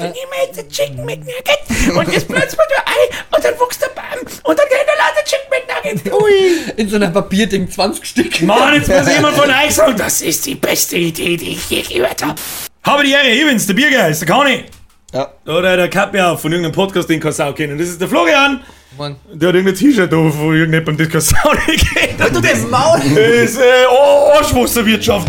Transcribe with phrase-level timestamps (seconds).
[0.00, 3.54] dann nehmen wir jetzt ein Chicken McNugget und das pflanzt man da ein und dann
[3.54, 6.22] wächst der Baum und dann gehen da lauter Chicken McNuggets.
[6.22, 6.72] Ui.
[6.76, 8.42] In so einer Papierding 20 Stück.
[8.42, 11.82] Mann, jetzt muss jemand von euch sagen, das ist die beste Idee, die ich je
[11.82, 12.34] gehört habe.
[12.82, 14.64] Habe die Ehre, ich bin's, der Biergeist, der Conny.
[15.12, 15.32] Ja.
[15.46, 17.76] Oder der Kappe auf von irgendeinem Podcast, den kannst du auch kennen.
[17.76, 18.62] Das ist der Florian.
[18.96, 19.16] Mann.
[19.32, 22.34] Der hat irgendein T-Shirt da, wo irgendjemandem das keine Sau nicht geht.
[22.34, 22.98] Du das Maul!
[22.98, 25.28] Das ist äh, oh, Arschwasserwirtschaft.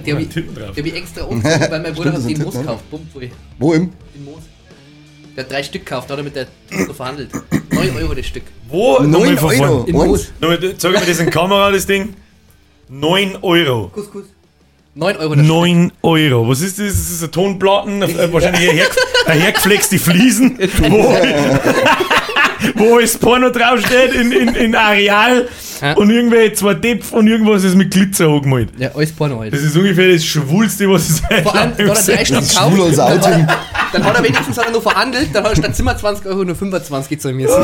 [0.00, 2.54] Bruder, der hab ich, hab ich extra umgezogen, weil mein Bruder Stimmt, hat den Moos
[2.54, 2.84] gekauft.
[3.58, 3.90] Wo im?
[4.14, 4.42] Den Moos.
[5.36, 6.46] Der hat drei Stück gekauft, da hat er mit der
[6.86, 7.30] so verhandelt.
[7.70, 8.44] 9 Euro das Stück.
[8.68, 9.00] Wo?
[9.00, 9.84] Nochmal 9 von Euro.
[9.84, 9.92] In?
[9.94, 10.32] Moos.
[10.78, 12.14] Sag mir das in Kamera, das Ding.
[12.88, 13.88] 9 Euro.
[13.88, 14.24] Kuss, Kuss.
[14.94, 15.54] 9 Euro das Stück.
[15.54, 16.48] 9 Euro.
[16.48, 16.86] Was ist das?
[16.86, 18.86] Das ist ein Tonplatten, äh, wahrscheinlich ein, her
[19.26, 20.64] ein hergeflexte Fliesen, wo,
[22.74, 25.48] wo das Porno draufsteht in, in, in Areal
[25.80, 25.92] Ja.
[25.94, 28.70] und irgendwelche zwei Depf und irgendwas ist mit Glitzer angemalt.
[28.78, 29.52] Ja, alles Porno halt.
[29.52, 32.36] Das ist ungefähr das Schwulste, was es seit Vor allem, da hat er drei Stück
[32.38, 33.26] Das ist schwul gekauft.
[33.26, 33.46] Outing.
[33.92, 36.44] Dann hat er wenigstens hat er nur verhandelt, dann hat er statt Zimmer 20 Euro
[36.44, 37.54] nur 25 gezahlen müssen.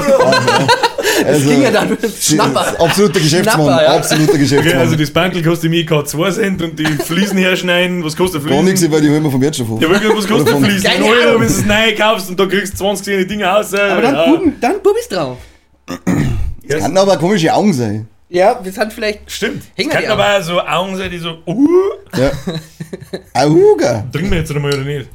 [1.27, 2.80] Also, ging ja dann mit dem Schnapper.
[2.80, 3.96] Absoluter Geschäftsmann, Schnapper, ja.
[3.96, 4.78] absoluter Okay, Geschäftsmann.
[4.80, 8.48] also das Bankel kostet mir gerade 2 Cent und die Fliesen herschneiden, was kostet Gar
[8.48, 8.64] Fliesen?
[8.64, 10.83] nichts, weil die holen wir vom Wirtschaft Ja, wirklich, was kostet Fliesen?
[10.83, 13.55] Keine Ein Euro, wenn du es neu kaufst und da kriegst du 20 kleine Dinge
[13.56, 13.72] aus.
[13.72, 14.27] Äh, Aber dann, ja.
[14.27, 15.38] Buben, dann Bubis drauf.
[16.68, 18.08] Kann aber komische Augen sein.
[18.28, 19.30] Ja, wir sind vielleicht.
[19.30, 19.62] Stimmt.
[19.77, 21.68] Die kann aber auch so Augen sein, die so, uh,
[22.16, 22.30] Ja.
[23.34, 24.05] Auga.
[24.10, 25.08] trinken wir jetzt einmal oder nicht?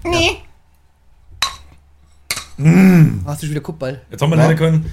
[3.25, 4.01] Hast du schon wieder Kuppball?
[4.11, 4.43] Jetzt haben wir Ja.
[4.43, 4.85] leider keinen,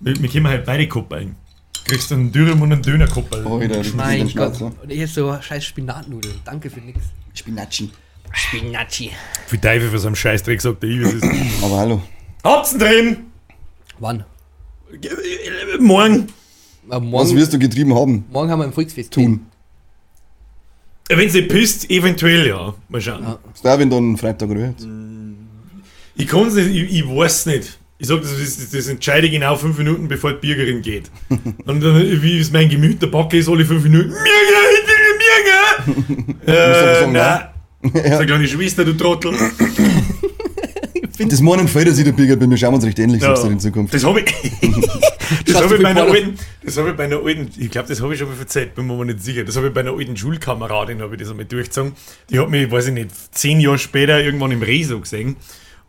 [0.00, 1.36] wir, wir können halt beide Koppeln.
[1.84, 3.46] Kriegst du einen Dürüm und einen Dönerkoppel.
[3.46, 4.60] Oh, wieder, Mein ein Gott.
[4.60, 6.34] Und hier so scheiß Spinatnudeln.
[6.44, 7.00] Danke für nix.
[7.34, 7.90] Spinacci.
[8.32, 9.10] Spinacci.
[9.46, 11.22] Für Teufel für so einen Scheißdreck sagt der Ives.
[11.62, 12.02] Aber hallo.
[12.42, 13.16] Habt's ihn drin!
[13.98, 14.24] Wann?
[15.78, 16.14] Morgen.
[16.14, 16.28] Äh,
[16.88, 18.24] Was morgen, wirst du getrieben haben?
[18.30, 19.12] morgen haben wir ein Volksfest.
[19.12, 19.46] Tun.
[21.08, 22.74] Wenn sie pisst, eventuell ja.
[22.88, 23.22] Mal schauen.
[23.22, 23.38] Ja.
[23.54, 24.86] Ist da, wenn dann Freitag rührt?
[26.16, 27.78] Ich kann's nicht, ich, ich weiß nicht.
[27.98, 31.10] Ich sag, das, ist, das entscheide ich genau fünf Minuten, bevor die Bürgerin geht.
[31.64, 34.10] Und dann, wie ist mein Gemüt, der Backe ist alle fünf Minuten.
[34.10, 34.22] Mirge,
[34.86, 36.36] Mirge!
[36.46, 37.40] Äh, sagen, nein.
[37.92, 39.32] Sag kleine Schwester, du Trottel.
[41.18, 42.58] Das morgen fällt sich der Bigger bei mir.
[42.58, 43.34] Schauen wir uns recht ähnlich, Ja.
[43.46, 43.94] in Zukunft.
[43.94, 44.26] Das habe ich.
[45.46, 46.38] das du ich bei einer alten.
[46.62, 47.48] Das habe ich bei einer alten.
[47.56, 49.44] Ich glaube, das habe ich schon mal erzählt, bin mir nicht sicher.
[49.44, 51.92] Das habe ich bei einer alten Schulkameradin, habe ich das einmal durchgezogen.
[52.28, 55.36] Die hat mich, weiß ich nicht, zehn Jahre später irgendwann im Rezo gesehen.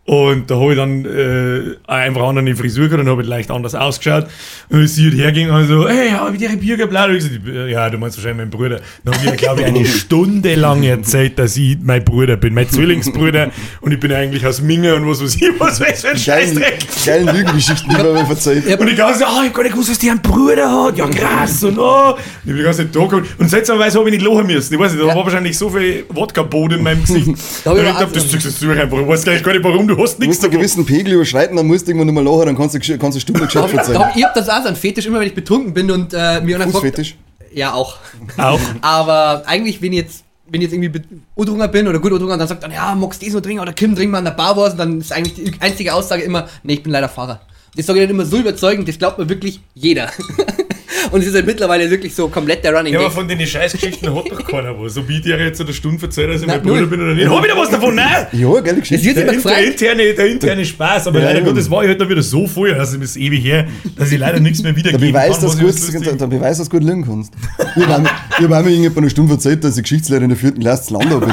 [0.07, 3.75] Und da habe ich dann äh, einfach auch eine Frisur gehabt und habe leicht anders
[3.75, 4.27] ausgeschaut.
[4.69, 7.07] Und sie hat herging und so, hey, habe ich dir ein Bürger blau?
[7.07, 8.79] Und ich gesagt, ja, du meinst wahrscheinlich meinen Bruder.
[9.03, 12.69] Dann habe ich, glaube ich, eine Stunde lang erzählt, dass ich mein Bruder bin, mein
[12.69, 13.51] Zwillingsbruder.
[13.81, 16.77] Und ich bin eigentlich aus Minge und was weiß ich, was weiß für ein Scheißdreck.
[17.05, 18.79] geilen Lügengeschichten, die man mir verzeiht.
[18.79, 20.97] Und die ganze Zeit, ah, ich hab gar nicht gewusst, dass die einen Bruder hat.
[20.97, 21.63] Ja, krass.
[21.65, 22.11] Und oh.
[22.11, 23.25] Und ich bin die ganze Zeit da gekommen.
[23.37, 24.73] Und seltsamerweise habe ich nicht lachen müssen.
[24.73, 27.27] Ich weiß nicht, da war wahrscheinlich so viel Wodka-Boden in meinem Gesicht.
[27.65, 28.99] Da hab ich ich auch das ziehst du einfach.
[28.99, 29.85] Ich weiß gar nicht, warum.
[29.85, 32.31] Du hast Du nichts musst einen gewissen Pegel überschreiten, dann musst du irgendwann nicht mehr
[32.31, 33.99] lachen, dann kannst du, kannst du Da verzeihen.
[33.99, 36.41] hab, ich hab das auch so ein Fetisch, immer wenn ich betrunken bin und äh,
[36.41, 36.71] mir fragt.
[36.71, 37.15] Fußfetisch.
[37.53, 37.97] Ja, auch.
[38.37, 38.59] Auch.
[38.81, 41.01] Aber eigentlich, wenn ich jetzt, wenn ich jetzt irgendwie
[41.35, 43.73] udrunger bin oder gut udrunger, dann sagt dann, ja, magst du das noch trinken oder
[43.73, 44.73] Kim, trink mal an der Bar was.
[44.73, 47.41] Und dann ist eigentlich die einzige Aussage immer, nee, ich bin leider Fahrer.
[47.75, 50.09] Das sage ich dann immer so überzeugend, das glaubt mir wirklich jeder.
[51.11, 54.13] und es ist halt mittlerweile wirklich so komplett der Running Ja, aber von den Scheißgeschichten
[54.13, 54.93] hat doch keiner was.
[54.93, 57.27] So wie ich dir jetzt eine Stunde erzählt, dass ich mein Bruder bin oder nicht.
[57.29, 57.95] Hab ich da was davon?
[57.95, 58.27] Nein!
[58.31, 59.13] Ja, geile Es Geschichte.
[59.13, 61.45] Der, der, interne, der interne Spaß, aber Ja, leider ja.
[61.45, 64.19] Gottes war ich halt dann wieder so voll, also das ist ewig her, dass ich
[64.19, 66.77] leider nichts mehr Der wiedergeben Beweis, kann, dass was du ich gut, Beweis, dass du
[66.77, 67.33] gut lernen kannst.
[67.75, 67.95] Ich habe
[68.41, 71.31] einmal irgendjemand eine Stunde erzählt, dass ich Geschichtslehrer in der vierten Klasse zu Landau bin.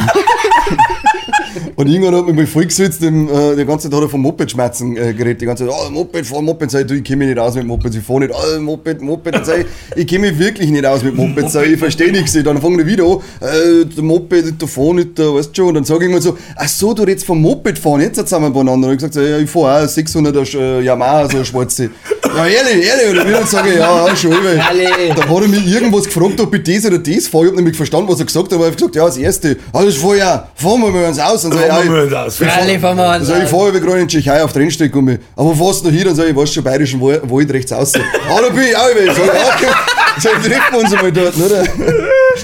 [1.77, 4.97] Und irgendwann hat mich mal vollgesetzt, im, äh, die ganze Zeit hat er vom Moped-Schmerzen
[4.97, 5.41] äh, geredet.
[5.41, 7.55] Die ganze Zeit, oh, Moped, fahr Moped, sag ich, du, ich kenne mich nicht aus
[7.55, 9.67] mit Moped, ich fahr nicht, oh, Moped, Moped, Dann sag ich,
[9.97, 12.33] ich kenne mich wirklich nicht aus mit Moped, sag ich, ich verstehe nichts.
[12.33, 15.69] Dann fangen die wieder an, äh, der Moped, der fahr nicht, der, weißt du schon,
[15.69, 18.43] und dann sage ich immer so, ach so, du redest vom Moped fahren, jetzt sind
[18.43, 18.89] wir beieinander.
[18.89, 21.91] Und ich gesagt, so, ja, ich fahr auch 600er äh, Yamaha, so eine schwarze.
[22.35, 25.67] Ja, ehrlich, ehrlich, oder wieder sage ich, ja, ja, schon, weil, da hat er mich
[25.67, 27.45] irgendwas gefragt, ob ich das oder das fahre.
[27.45, 29.57] Ich hab nämlich verstanden, was er gesagt hat, aber ich hab gesagt, ja, das erste,
[29.73, 31.44] ah, fahr ich auch, fahren wir mal uns aus.
[31.45, 32.41] Und so, ja, wir ich, aus.
[32.41, 32.49] ich
[32.81, 33.51] fahren wir uns also ich aus.
[33.51, 35.19] fahre in die Tschechei auf der Rennstrecke um mich.
[35.37, 35.55] Aber
[35.85, 36.05] du noch hin?
[36.05, 38.01] Dann sag ich, ich weiß schon, bayerischen Wald, rechts außen.
[38.29, 39.15] ah, da bin ich auch wieder.
[39.15, 39.75] Sag ich, ja, okay.
[40.17, 41.65] So, treffen wir uns einmal dort, oder?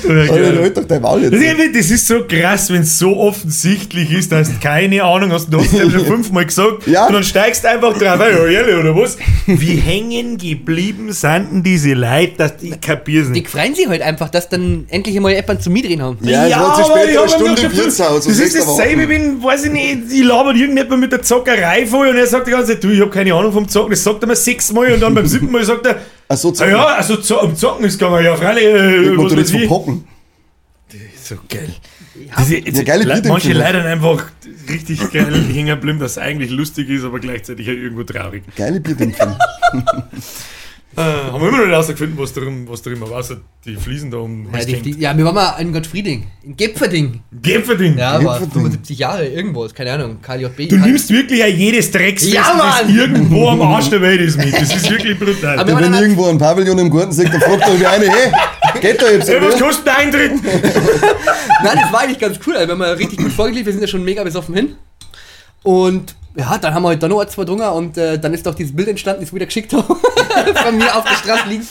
[0.09, 1.59] Alter, halt doch dein Maul Das jetzt.
[1.59, 5.49] ist, das ist so krass, wenn es so offensichtlich ist, dass du keine Ahnung hast.
[5.53, 6.87] Du hast es ja schon fünfmal gesagt.
[6.87, 7.07] Ja.
[7.07, 8.19] Und dann steigst du einfach drauf.
[8.21, 9.17] Ja, ehrlich, oder was?
[9.47, 13.49] Wie hängen geblieben sind denn diese Leute, dass die kapier's Die nicht?
[13.49, 16.19] freuen sich halt einfach, dass dann endlich einmal jemand zum Mitreden haben.
[16.23, 18.25] Ja, es war zu aber spät, ich eine Stunde im Wirtshaus.
[18.27, 22.17] Das ist dasselbe, wenn, weiß ich nicht, ich labert irgendjemand mit der Zockerei voll und
[22.17, 23.91] er sagt die ganze Zeit, du, ich hab keine Ahnung vom Zocken.
[23.91, 25.97] Das sagt er mir sechsmal und dann beim siebten Mal sagt er,
[26.33, 26.71] Ach so, Ah zocken.
[26.73, 28.65] ja, also um Zocken ist gegangen, ja, freilich.
[28.65, 29.61] Äh, du jetzt ich.
[29.61, 30.05] verpocken.
[31.23, 31.75] So geil.
[32.39, 33.53] Diese, Ja, geile Le- manche.
[33.53, 34.31] Leute einfach
[34.69, 38.43] richtig geil hängen geblieben, dass es eigentlich lustig ist, aber gleichzeitig auch irgendwo traurig.
[38.57, 39.37] Geile Bierdämpfer.
[40.97, 44.11] Äh, haben wir immer noch nicht rausgefunden, was darum, was darum war, außer die Fliesen
[44.11, 46.27] da um Ja, die, die, ja, wir waren mal in Gottfrieding.
[46.43, 47.21] In Gepferding.
[47.41, 47.97] Gäpferding.
[47.97, 48.51] Ja, Gepferding.
[48.51, 50.69] 75 Jahre irgendwo, keine Ahnung, KJB.
[50.69, 54.53] Du nimmst wirklich auch jedes Drecksfest, Ja, das irgendwo am Arsch der Welt ist mit.
[54.53, 55.61] Das ist wirklich brutal.
[55.61, 58.33] Aber Ja, wenn irgendwo ein Pavillon im Garten sagt, dann fragt euch eine, hey,
[58.81, 59.29] geht da jetzt?
[59.29, 60.33] Ey, was kostet der Eintritt?
[60.43, 62.55] Nein, das war eigentlich ganz cool.
[62.57, 64.75] Also, wir haben mal richtig gut vorgelegt, wir sind ja schon mega besoffen hin.
[65.63, 68.55] Und ja, dann haben wir halt da noch zwei drungen und äh, dann ist doch
[68.55, 69.85] dieses Bild entstanden, das wieder geschickt haben.
[70.65, 71.67] Von mir auf der Straße liegt.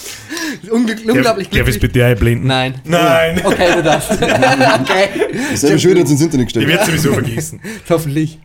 [0.72, 1.80] Unglück, unglaublich Darf ich glücklich.
[1.94, 2.48] bitte einblenden?
[2.48, 2.82] Nein.
[2.84, 3.42] Nein.
[3.44, 4.12] Okay, du darfst.
[4.12, 5.10] okay.
[5.56, 6.68] Selber schön jetzt ins Internet Ich gestellt.
[6.68, 7.62] werde sowieso vergessen.
[7.90, 8.40] Hoffentlich.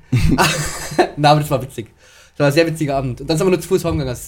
[1.17, 1.87] Na, aber das war witzig.
[2.37, 3.21] Das war ein sehr witziger Abend.
[3.21, 4.19] Und dann sind wir nur zu Fuß heimgegangen.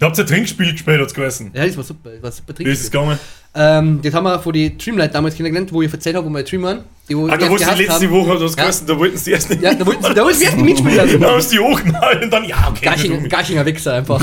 [0.00, 1.50] Da habt ihr ein Trinkspiel gespielt, hat's geheißen.
[1.54, 2.10] Ja, das war super.
[2.10, 3.18] Das war super Wie ist es gegangen?
[3.54, 6.42] Ähm, das haben wir von die Dreamlight damals kennengelernt, wo ich erzählt habe, wo wir
[6.42, 6.84] Dream waren.
[7.08, 8.10] Die, wo Ah, da wolltest du letzte haben.
[8.10, 8.54] Woche, hast du Ja.
[8.54, 9.60] geheißen, da wollten sie erst nicht.
[9.62, 11.20] Ja, da wollten sie, da wollten sie erst mitspielen lassen.
[11.20, 12.84] Da hast du die hochgehalten und dann, ja, okay.
[12.86, 14.14] Garchinger, du- Garchinger Wichser einfach.
[14.20, 14.22] Auf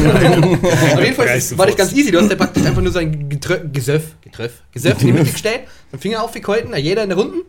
[1.04, 1.28] jeden Fall
[1.58, 2.10] war das ganz easy.
[2.12, 5.32] Du hast ja praktisch einfach nur so ein Getrö Gesöff, Getröff, Gesöff in die Mitte
[5.32, 7.42] gestellt, den Finger aufgehalten, jeder in der Runden.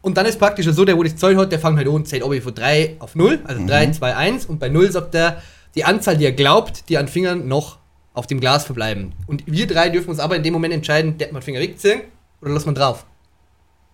[0.00, 2.08] Und dann ist praktisch so, der, wo das Zeug hat, der fängt halt an und
[2.08, 4.46] zählt ob ich von 3 auf 0, also 3, 2, 1.
[4.46, 5.42] Und bei 0 sagt er
[5.76, 7.78] die Anzahl, die er glaubt, die an Fingern noch
[8.14, 9.12] auf dem Glas verbleiben.
[9.26, 12.00] Und wir drei dürfen uns aber in dem Moment entscheiden, der man den Finger wegziehen
[12.40, 13.04] oder lassen wir drauf.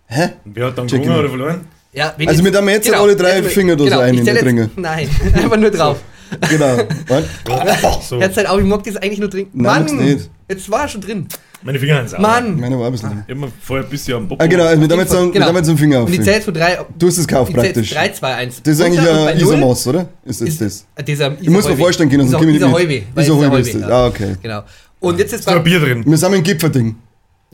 [0.07, 0.29] Hä?
[0.45, 1.67] Wer hat dann gewonnen oder verloren?
[1.91, 4.25] Ja, Also jetzt- mit einem jetzt alle drei jetzt- Finger da so ein ich in
[4.25, 4.69] der.
[4.75, 6.01] Nein, einfach nur drauf.
[6.49, 6.77] Genau.
[7.07, 8.09] Was?
[8.09, 8.19] So.
[8.19, 9.61] Jetzt halt auch, ich mag das eigentlich nur trinken.
[9.61, 10.29] Nein, Mann, nicht.
[10.49, 11.27] jetzt war er schon drin.
[11.65, 12.19] Meine Finger haben sauer.
[12.19, 12.59] Mann.
[12.59, 13.23] Meine war ein bisschen drin.
[13.25, 14.41] Ich hab mir vorher ein bisschen am Bock.
[14.41, 15.45] Ah, genau, mit damit so, Genau.
[15.45, 16.05] damit so einen Finger auf.
[16.07, 16.77] Und die Du zählt von drei.
[16.77, 17.89] hast es gekauft praktisch.
[17.91, 18.61] 3, 2, 1.
[18.63, 20.09] Das ist eigentlich und ein Isomaß, oder?
[20.25, 21.05] Ist das ist- das?
[21.05, 23.23] Dieser, Ich muss mir vorstellen können, sonst komme ich nicht mit.
[23.23, 23.83] Isa Häuwe ist das.
[23.83, 24.35] Ah, okay.
[24.41, 24.63] Genau.
[24.99, 26.03] Und jetzt ist da ein Bier drin?
[26.05, 26.95] Wir sind im Gipferding.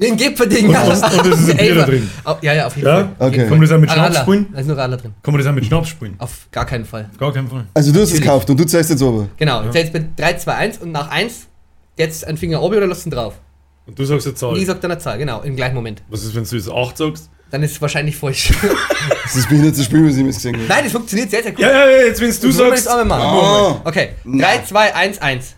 [0.02, 0.68] Den Gipfelding.
[0.70, 0.90] Und- und-
[1.26, 2.10] und es ist ein Bier da drin.
[2.42, 2.96] Ja, ja, auf jeden Ja?
[2.96, 3.10] Fall.
[3.28, 3.38] Okay.
[3.40, 4.48] Kann man das auch mit Schnaps spielen?
[4.54, 5.14] Da ist nur Radler drin.
[5.22, 6.16] Kann man das auch mit Schnaps spielen?
[6.20, 7.10] Auf gar keinen Fall.
[7.12, 7.66] Auf gar keinen Fall.
[7.74, 9.28] Also du hast es gekauft und du zeigst jetzt aber.
[9.38, 9.64] Genau.
[9.64, 9.72] Ja.
[9.72, 11.48] Jetzt bei 3, 2, 1 und nach 1
[11.98, 13.34] jetzt ein Finger oben oder lass ihn drauf.
[13.86, 14.58] Und du sagst eine Und Zahl.
[14.58, 16.02] ich sag dann eine Zahl, genau, im gleichen Moment.
[16.10, 17.30] Was ist, wenn du jetzt 8 sagst?
[17.52, 18.54] Dann ist es wahrscheinlich falsch.
[19.24, 20.66] Das ist das behindertste Spiel, was ich jemals gesehen habe.
[20.68, 21.60] Nein, das funktioniert sehr, sehr gut.
[21.62, 22.76] Ja, ja, ja, jetzt wenn du wir sagst.
[22.78, 23.22] jetzt auch mal machen.
[23.24, 23.82] Ah.
[23.86, 25.56] Okay, 3, 2, 1, 1.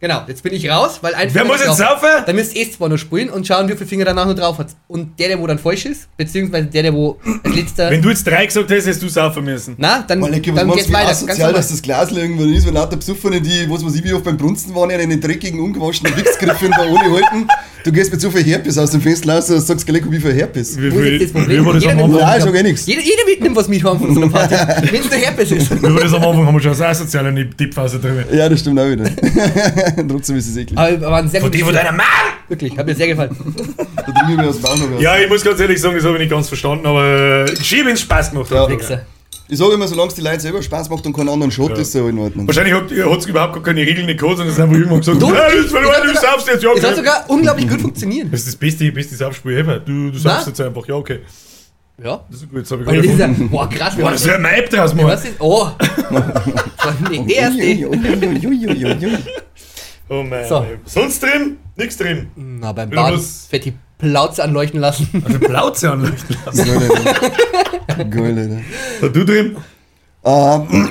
[0.00, 2.08] Genau, jetzt bin ich raus, weil ein Wer muss jetzt saufen?
[2.24, 4.58] Dann müsst ihr eh zwar nur spielen und schauen, wie viele Finger danach noch drauf
[4.58, 4.68] hat.
[4.86, 7.90] Und der, der wo dann falsch ist, beziehungsweise der, der wo als letzter.
[7.90, 9.74] Wenn du jetzt 3 gesagt hast, hättest du saufen müssen.
[9.76, 11.16] na, dann, Weil ich dann geht's weiter.
[11.26, 11.52] Normal.
[11.52, 14.36] dass das Glas irgendwann ist, weil lauter Besoffene, die, was weiß ich, wie oft beim
[14.36, 17.48] Brunsten waren, ja einen dreckigen, ungewaschenen Wichsgriff da ohne halten.
[17.84, 20.34] Du gehst mit so viel Herpes aus dem Fenster raus und sagst gleich, wie viel
[20.34, 20.76] Herpes.
[20.78, 21.64] Wie, jetzt das wie Problem?
[21.64, 22.10] das Jeder am?
[22.12, 22.86] Nein, ich sag eh nichts.
[22.86, 24.54] Jeder, jeder mitnimmt was mit haben von so einer Party.
[24.92, 25.70] Wenn es der Herpes ist.
[25.70, 26.46] Wie war das am Anfang?
[26.46, 28.24] Haben wir schon eine asoziale Tippphase drüber.
[28.32, 29.04] Ja, das stimmt auch wieder.
[30.08, 30.78] Trotzdem ist es eklig.
[30.78, 32.06] Aber war ein sehr Von die gutes von deiner Mann!
[32.48, 33.36] Wirklich, hat mir sehr gefallen.
[33.96, 34.56] Da aus.
[35.00, 37.86] Ja, ich muss ganz ehrlich sagen, das habe ich nicht ganz verstanden, aber äh, schieb
[37.86, 38.50] ins Spaß gemacht.
[38.50, 38.68] Ja.
[38.68, 39.06] Wichser.
[39.50, 41.76] Ich sage immer, solange es die Leute selber Spaß macht und keinen anderen Shot, Ja.
[41.76, 42.46] ist es ja in Ordnung.
[42.46, 45.22] Wahrscheinlich hat es überhaupt gar keine Regeln nicht gehabt, sondern es ist einfach irgendwann gesagt,
[45.22, 46.96] Du, ja, das ist verloren, es du hat saufst jetzt, ja, Es hat okay.
[46.96, 48.26] sogar unglaublich gut funktioniert.
[48.30, 49.78] Das ist das beste, beste Saufspiel ever.
[49.78, 51.20] Du, du saufst jetzt einfach, ja, okay.
[52.02, 52.24] Ja.
[52.30, 53.96] Das ist gut, das habe ich gerade ist ja, boah, krass.
[53.96, 55.06] Boah, das wäre ein App draus, Mann.
[55.06, 55.68] Was ist, oh.
[57.10, 57.62] nee, der erste.
[60.08, 60.64] Oh mein So.
[60.84, 61.58] Sonst drin?
[61.76, 62.28] Nix drin.
[62.36, 65.08] Na, beim Baden fett die Plauze anleuchten lassen.
[65.24, 66.64] Also Plauze anleuchten lassen.
[66.66, 66.78] Geil,
[67.90, 68.04] Alter.
[68.04, 68.64] Geil,
[69.12, 69.56] du drin?
[70.24, 70.88] Ähm,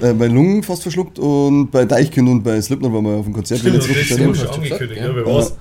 [0.00, 3.32] äh, bei Lungen fast verschluckt und bei Deichkind und bei Slipknot waren wir auf dem
[3.32, 3.60] Konzert.
[3.60, 5.54] Stimmt, das ist schon angekündigt, ja, wer war's?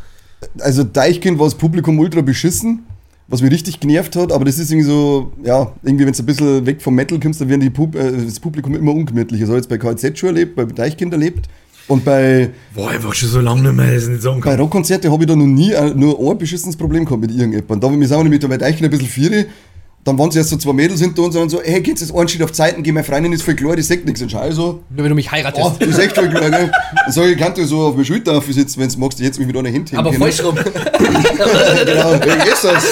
[0.59, 2.85] Also Deichkind war das Publikum ultra beschissen,
[3.27, 6.25] was mich richtig genervt hat, aber das ist irgendwie so, ja, irgendwie wenn du ein
[6.25, 9.45] bisschen weg vom Metal kommst, dann werden die Pub äh, das Publikum immer ungemütlicher.
[9.45, 11.47] So habe ich jetzt bei KZ schon erlebt, bei Deichkind erlebt
[11.87, 14.59] und bei, Boah, einfach schon so lange nicht mehr, dass ich nicht sagen bei kann.
[14.59, 17.79] Rockkonzerten habe ich da noch nie äh, nur ein beschissenes Problem gehabt mit irgendjemandem.
[17.79, 19.45] Da wir sind wir nämlich bei Deichkind ein bisschen vieri,
[20.05, 22.27] dann waren sie erst so zwei Mädels hinter uns und so, hey, geht's jetzt einen
[22.27, 24.21] Schritt auf Zeiten, geh, meine Freundin ist voll klar, die sagt nichts.
[24.21, 25.65] Und schau ich so, Nur wenn du mich heiratest.
[25.65, 26.71] Oh, das ist echt voll klar, gell?
[27.05, 29.47] Dann sag ich, kannst du so auf meine Schulter aufsitzen, wenn du magst, jetzt mich
[29.47, 30.21] mit einer Hand aber können.
[30.21, 30.55] falsch rum.
[31.85, 32.83] Genau, wie ist das?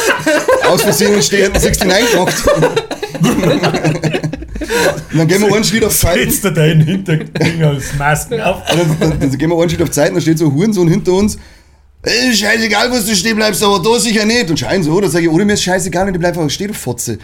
[0.67, 2.43] Aus Versehen stehen 69 gemacht.
[4.59, 6.29] Und dann gehen wir einen Schritt auf Zeiten.
[6.29, 8.57] Setzt er deinen Hinterkring als Masken auf.
[8.71, 10.87] Und Dann, dann, dann gehen wir einen Schritt auf Zeiten, da steht so ein Hurensohn
[10.87, 11.37] hinter uns.
[12.03, 14.49] Ey, scheißegal, wo du stehen bleibst, aber da sicher nicht.
[14.49, 16.67] Und scheinen so, da sage ich, oder mir ist scheißegal, wenn du bleibst einfach stehen,
[16.67, 17.17] du Fotze.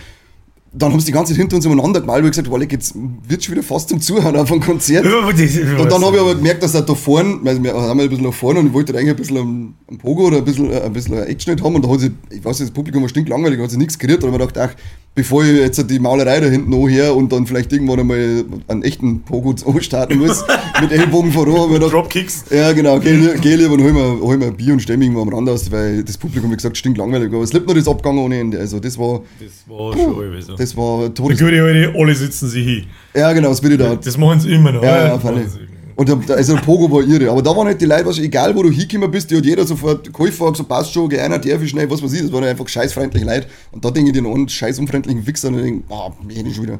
[0.71, 2.93] Dann haben sie die ganze Zeit hinter uns umeinander gemalt, und ich gesagt, Walek, jetzt
[3.27, 5.03] wird schon wieder fast zum Zuhören auf einem Konzert.
[5.03, 8.25] Und dann habe ich aber gemerkt, dass er da vorne, weil wir haben ein bisschen
[8.25, 10.81] nach vorne und ich wollte eigentlich ein bisschen am, am Pogo oder ein bisschen, äh,
[10.81, 13.59] ein bisschen Action haben und da hat sich, ich weiß nicht, das Publikum war stinklangweilig,
[13.59, 14.75] hat sich nichts gerührt, aber ich mir gedacht, ach,
[15.19, 19.21] bevor ich jetzt die Malerei da hinten anhöre und dann vielleicht irgendwann einmal einen echten
[19.23, 20.43] Pogo starten muss,
[20.81, 22.45] mit Ellbogen voran, ich gedacht, Dropkicks.
[22.49, 22.99] ja, genau.
[22.99, 25.21] Geh, li- geh lieber und hol mir, hol mir ein Bier und stell mich irgendwo
[25.23, 27.33] am Rand aus, weil das Publikum, wie gesagt, stinkt langweilig.
[27.33, 28.59] Aber Slipknot ist abgegangen ohne Ende.
[28.59, 30.55] Also, das war, Das war schon halb so.
[30.55, 31.39] das war Todes.
[31.39, 32.83] gute alte, alle sitzen sich hin.
[33.13, 33.95] Ja, genau, das ich da.
[33.95, 34.81] Das machen sie immer noch.
[34.83, 35.57] Ja, ja, Das
[35.99, 37.29] Und der, also der Pogo war irre.
[37.29, 39.65] Aber da waren halt die Leute, was, egal wo du hingekommen bist, die hat jeder
[39.67, 42.21] sofort geholfen, hat gesagt, passt schon, geh einer, der viel schnell, was weiß ich.
[42.21, 43.47] Das waren einfach scheißfreundliche Leute.
[43.71, 46.55] Und da denke ich den einen scheiß unfreundlichen Wichser und ich denke, ah, mich nicht
[46.55, 46.79] schon wieder.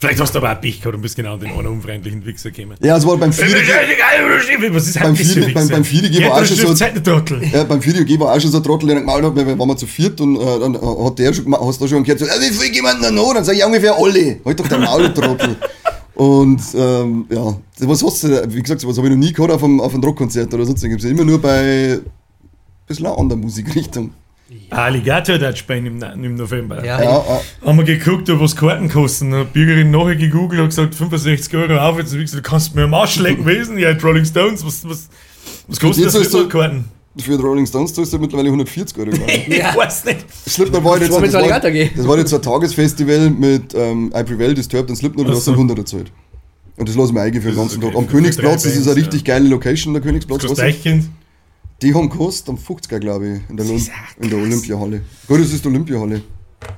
[0.00, 2.50] Vielleicht hast du aber auch Pech gehabt und bist genau an den einen unfreundlichen Wichser
[2.50, 2.74] gekommen.
[2.82, 5.84] Ja, es war beim Äh, Vieri, Was ist Beim halt das für Vieri- beim- beim
[5.84, 7.42] war auch schon so- halt ein Trottel.
[7.52, 9.76] ja, beim G war auch schon so ein Trottel, der gemalt hat, weil wir waren
[9.76, 12.52] zu viert und äh, dann hat der schon hast du schon gehört, so, äh, wie
[12.52, 13.34] viel jemand da noch?
[13.34, 14.38] Dann sag ich, ungefähr alle.
[14.44, 15.56] Halt doch der Maul, Trottel.
[16.20, 19.64] Und ähm, ja, was hast du, wie gesagt, sowas habe ich noch nie gehabt auf
[19.64, 21.06] einem, auf einem Rockkonzert oder sonst irgendwas.
[21.10, 22.00] Immer nur bei ein
[22.86, 24.12] bisschen einer anderen Musikrichtung.
[24.68, 26.84] Alligator Dutch bei im, im November.
[26.84, 27.40] Ja, Ja, ja.
[27.64, 29.32] Haben wir geguckt, was Karten kosten.
[29.32, 31.96] Eine Bürgerin nachher gegoogelt und gesagt, 65 Euro auf.
[31.96, 33.78] Jetzt hab ich gesagt, du kannst mir am Arsch lecken gewesen.
[33.78, 35.08] Ja, Rolling Stones, was, was,
[35.68, 36.84] was kostet das ist so- Karten?
[37.18, 39.10] Für die Rolling Stones zahlst du mittlerweile 140 Euro.
[39.10, 39.48] glaub ich.
[39.76, 40.24] Weiß nicht.
[40.48, 44.22] Slipknot war jetzt, war das, war, das war jetzt so ein Tagesfestival mit ähm, I
[44.22, 46.12] Prevail, Disturbed und Slipknot und Ach hast dann 100 erzahlt.
[46.76, 47.98] Und das lassen wir eigentlich für den Das ganzen okay, Tag.
[47.98, 50.44] Am für- Königsplatz, das ist eine Bands, richtig geile Location, der Königsplatz.
[50.44, 51.10] Was was kostet Eichkind?
[51.82, 53.90] Die haben gekostet am 50er, glaube ich, in der, Olymp
[54.20, 55.00] in der Olympiahalle.
[55.26, 56.22] Gut, das ist die Olympiahalle.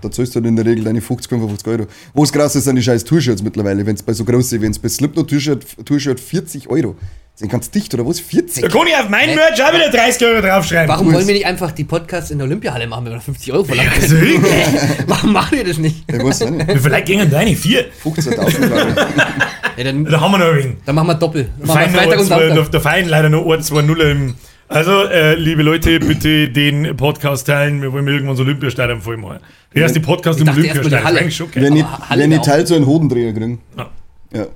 [0.01, 1.87] Da zahlst du halt in der Regel deine 50, 55 Euro.
[2.15, 4.79] Wo es krass ist, sind die scheiß T-Shirts mittlerweile, wenn es bei so großen Events,
[4.79, 6.95] bei Slipknot T-Shirt T-Shirt 40 Euro.
[7.35, 8.21] Sind ganz dicht, oder was?
[8.21, 8.63] 40?
[8.63, 9.35] Da kann ich auf mein Hä?
[9.37, 10.89] Merch auch wieder 30 Euro draufschreiben.
[10.89, 13.53] Warum wollen wir nicht einfach die Podcasts in der Olympiahalle machen, wenn wir noch 50
[13.55, 14.45] Euro verlangen können?
[15.07, 16.05] Warum machen wir das nicht?
[16.07, 16.69] Ich weiß auch nicht.
[16.69, 17.87] Wie vielleicht gingen deine vier.
[18.05, 18.97] 15.000, glaube ich.
[19.79, 20.77] Ja, dann, Da haben wir noch ein wenig.
[20.85, 21.49] dann machen wir doppelt.
[21.59, 22.71] Dann machen wir Freitag und der, Samstag.
[22.73, 24.35] der Fein leider noch 2-0 im.
[24.69, 27.81] Also, äh, liebe Leute, bitte den Podcast teilen.
[27.81, 29.39] Wir wollen irgendwann so Olympiastadion voll machen.
[29.75, 31.55] Die erste Podcast Ich im erst die Olympiastadion.
[31.55, 31.85] Wenn ich,
[32.15, 32.41] wenn ich.
[32.41, 33.61] Teil zu einem Hodendreher kriegen.
[33.79, 33.91] Ja.
[34.35, 34.47] Ja.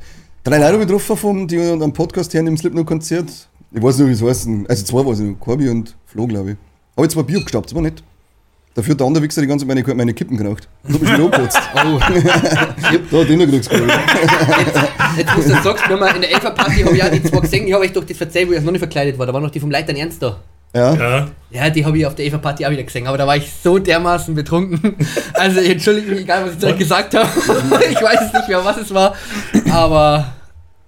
[0.46, 3.28] Drei Leute habe ich getroffen, vom, die am Podcast hören im Slipknot-Konzert.
[3.72, 4.48] Ich weiß nicht, wie es heißt.
[4.68, 5.40] Also zwei weiß ich noch.
[5.40, 7.04] Corby und Flo, glaube ich.
[7.04, 8.00] Ich zwei Bier abgestaubt, das war nett.
[8.76, 10.68] Dafür hat der andere Wichser die ganze Zeit meine, meine Kippen geraucht.
[10.84, 11.58] Und hab ich schon angeputzt.
[11.74, 11.98] Oh.
[13.10, 13.92] Da hat den gekriegt, glaube
[15.16, 17.66] Jetzt, wo du sagst, wir haben in der Elferparty habe ich auch die zwei gesehen,
[17.66, 19.26] die habe ich doch das erzählt, wo ich noch nicht verkleidet war.
[19.26, 20.38] Da war noch die vom Leitern Ernst da.
[20.72, 20.78] ich.
[20.78, 20.94] Ja.
[20.94, 21.28] Ja.
[21.50, 23.80] Ja, die habe ich auf der Eva-Party auch wieder gesehen, aber da war ich so
[23.80, 24.94] dermaßen betrunken.
[25.34, 27.28] Also, ich entschuldige mich, egal was ich direkt gesagt habe.
[27.90, 29.16] Ich weiß es nicht mehr, was es war.
[29.72, 30.35] Aber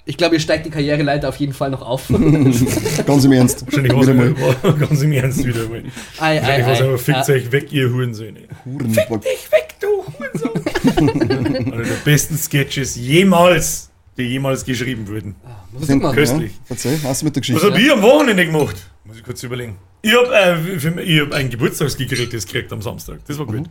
[0.09, 2.09] ich glaube, ihr steigt die Karriereleiter auf jeden Fall noch auf.
[3.07, 3.65] Ganz im Ernst.
[3.67, 4.41] Wahrscheinlich Wieder mal.
[4.41, 5.83] war es ganz im Ernst wieder mal.
[6.19, 6.85] Ei, ei, Wahrscheinlich war es ei.
[6.85, 7.35] aber, fickt Ja.
[7.35, 8.41] euch weg, ihr Hurensöhne.
[8.65, 8.88] Huren.
[8.88, 11.62] Dich weg, du Hurensohn.
[11.73, 15.35] Einer der besten Sketches jemals, die jemals geschrieben wurden.
[15.73, 16.15] Muss ich mal.
[16.15, 16.53] Köstlich.
[16.53, 17.71] Ja, erzähl, hast du mit der Was Geschichte?
[17.71, 18.77] hab ich am Wochenende gemacht?
[19.09, 19.79] Muss ich kurz überlegen.
[20.03, 23.21] Ich hab, äh, ich hab ein Geburtstagsgig gekriegt am Samstag.
[23.27, 23.65] Das war gut.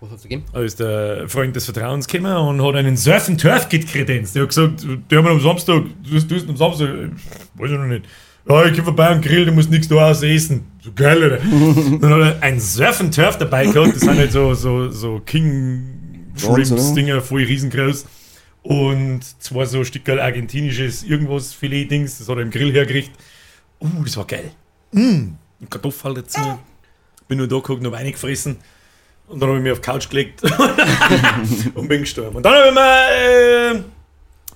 [0.00, 0.44] Was hat's gegeben?
[0.52, 4.36] Da ist der Freund des Vertrauens gekommen und hat einen Surf and Turf Kit kredenzt.
[4.36, 7.08] Der hat gesagt, der haben wir am Samstag, du hast, du hast am Samstag, äh,
[7.54, 8.04] weiß ich noch nicht.
[8.46, 10.66] Ja, ich komm vorbei am Grill, du musst nichts da aus essen.
[10.82, 11.38] So geil, oder?
[11.98, 13.94] Dann hat er ein Surf and Turf dabei gehabt.
[13.94, 16.92] Das sind halt so, so, so King Shrimps?
[16.92, 18.04] Dinger, voll riesengroß.
[18.62, 23.16] Und zwar so ein Stückel argentinisches irgendwas Filet-Dings, das hat er im Grill hergerichtet.
[23.80, 24.50] Uh, das war geil.
[24.94, 26.40] Mm, und Kartoffeln dazu.
[27.26, 28.56] Bin nur da geguckt, noch Wein gefressen.
[29.26, 30.42] Und dann habe ich mich auf die Couch gelegt
[31.74, 32.36] und bin gestorben.
[32.36, 33.80] Und dann habe ich mir,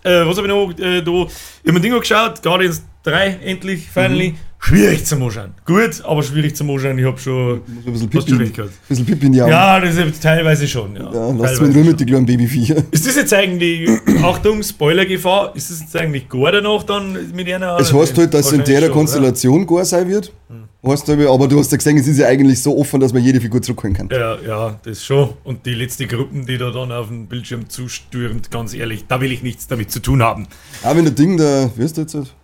[0.04, 1.32] äh, äh, was habe ich noch, äh, da, ich
[1.66, 4.36] habe mir Ding angeschaut, Guardians 3, endlich, finally.
[4.60, 5.54] Schwierig zum Anschauen.
[5.64, 6.98] Gut, aber schwierig zum Anschauen.
[6.98, 8.72] Ich habe schon, Ein bisschen du Pipi, recht gehabt.
[8.88, 9.50] bisschen Pipi in die Augen.
[9.52, 10.96] Ja, das ist teilweise schon.
[10.96, 11.86] Ja, Ja, lass mich schon.
[11.86, 12.82] mit die kleinen Babyviecher.
[12.90, 13.88] Ist das jetzt eigentlich,
[14.22, 17.78] Achtung, Spoilergefahr, ist das jetzt eigentlich gar danach dann mit einer.
[17.78, 20.32] Es heißt halt, dass es in der schon, Konstellation gar sein wird.
[20.86, 23.22] Heißt aber, aber du hast ja gesehen, es ist ja eigentlich so offen, dass man
[23.22, 24.08] jede Figur zurückholen kann.
[24.12, 25.30] Ja, ja, das schon.
[25.44, 29.32] Und die letzte Gruppen, die da dann auf dem Bildschirm zustürmt, ganz ehrlich, da will
[29.32, 30.46] ich nichts damit zu tun haben.
[30.84, 32.34] Auch wenn der Ding, der, wie ist der jetzt?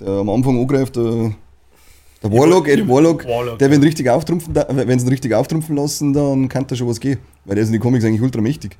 [0.00, 1.32] Der am Anfang angreift, der,
[2.22, 6.12] der Warlock, Eddie Warlock, Warlock, der, wenn richtig auftrumpfen, wenn sie ihn richtig auftrumpfen lassen,
[6.12, 7.18] dann kann da schon was gehen.
[7.44, 8.76] Weil der ist in den Comics eigentlich ultra mächtig.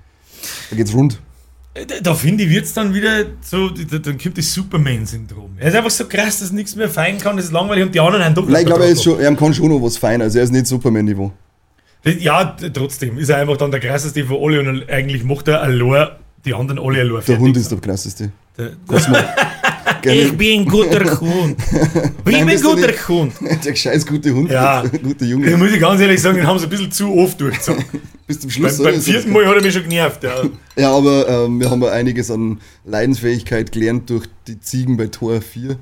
[0.70, 1.20] Da geht's rund.
[1.74, 5.50] Äh, Da, finde ich, wird es dann wieder so, da, dann kommt das Superman-Syndrom.
[5.58, 8.00] Er ist einfach so krass, dass nichts mehr fein kann, das ist langweilig und die
[8.00, 10.20] anderen haben doch Nein, ich glaube, er, ist schon, er kann schon noch was fein.
[10.22, 11.30] Also er ist nicht Superman-Niveau.
[12.18, 16.08] Ja, trotzdem ist er einfach dann der krasseste von alle und eigentlich macht er allein
[16.46, 17.38] die anderen alle allein Der.
[17.38, 18.32] Hund ist der krasseste.
[18.56, 19.06] Der- Was
[20.02, 21.56] gerne, Ich bin ein guter Hund.
[21.60, 23.08] Ich Nein, bin ein guter nicht.
[23.08, 23.32] Hund.
[23.64, 24.82] der scheiß gute Hund, Ja.
[25.02, 25.56] gute Junge.
[25.56, 27.84] muss ich ganz ehrlich sagen, den haben sie ein bisschen zu oft durchgezogen.
[28.26, 28.78] Bis zum Schluss.
[28.80, 28.92] oder?
[28.92, 30.22] beim vierten Mal hat er mich schon genervt.
[30.24, 30.42] Ja.
[30.76, 35.40] Ja, aber ähm, wir haben ja einiges an Leidensfähigkeit gelernt durch die Ziegen bei Tor
[35.40, 35.76] 4.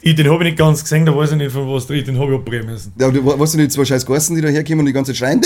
[0.00, 2.18] Ich, den habe ich nicht ganz gesehen, da weiß ich nicht, von was dreht, den
[2.20, 2.92] habe ich abbrechen müssen.
[3.00, 5.18] Ja, du, weißt du nicht, zwei scheiß Geißen, die da herkommen und die ganze Zeit
[5.18, 5.40] schreien!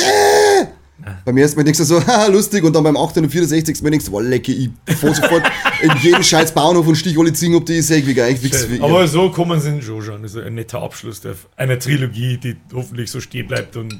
[1.24, 3.82] Beim ersten Mal denkst du so, haha, lustig, und dann beim 864.
[3.82, 5.42] Mal denkst du, wow, lecker, ich fahr sofort
[5.82, 8.68] in jeden scheiß Bauernhof und stich alle ziehen, ob die säge, wie geil, ich wichs
[8.70, 10.22] wie Aber so kommen sie schon schon.
[10.22, 13.98] Also ein netter Abschluss der, einer Trilogie, die hoffentlich so stehen bleibt und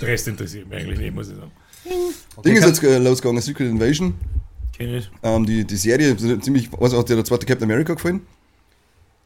[0.00, 1.52] der Rest interessiert mich eigentlich nicht, muss ich sagen.
[2.44, 4.14] Ding ist jetzt äh, losgegangen, Secret Invasion.
[4.76, 5.10] Kenn ich.
[5.22, 8.20] Ähm, die, die Serie, ist ziemlich, was hat dir der zweite Captain America gefallen?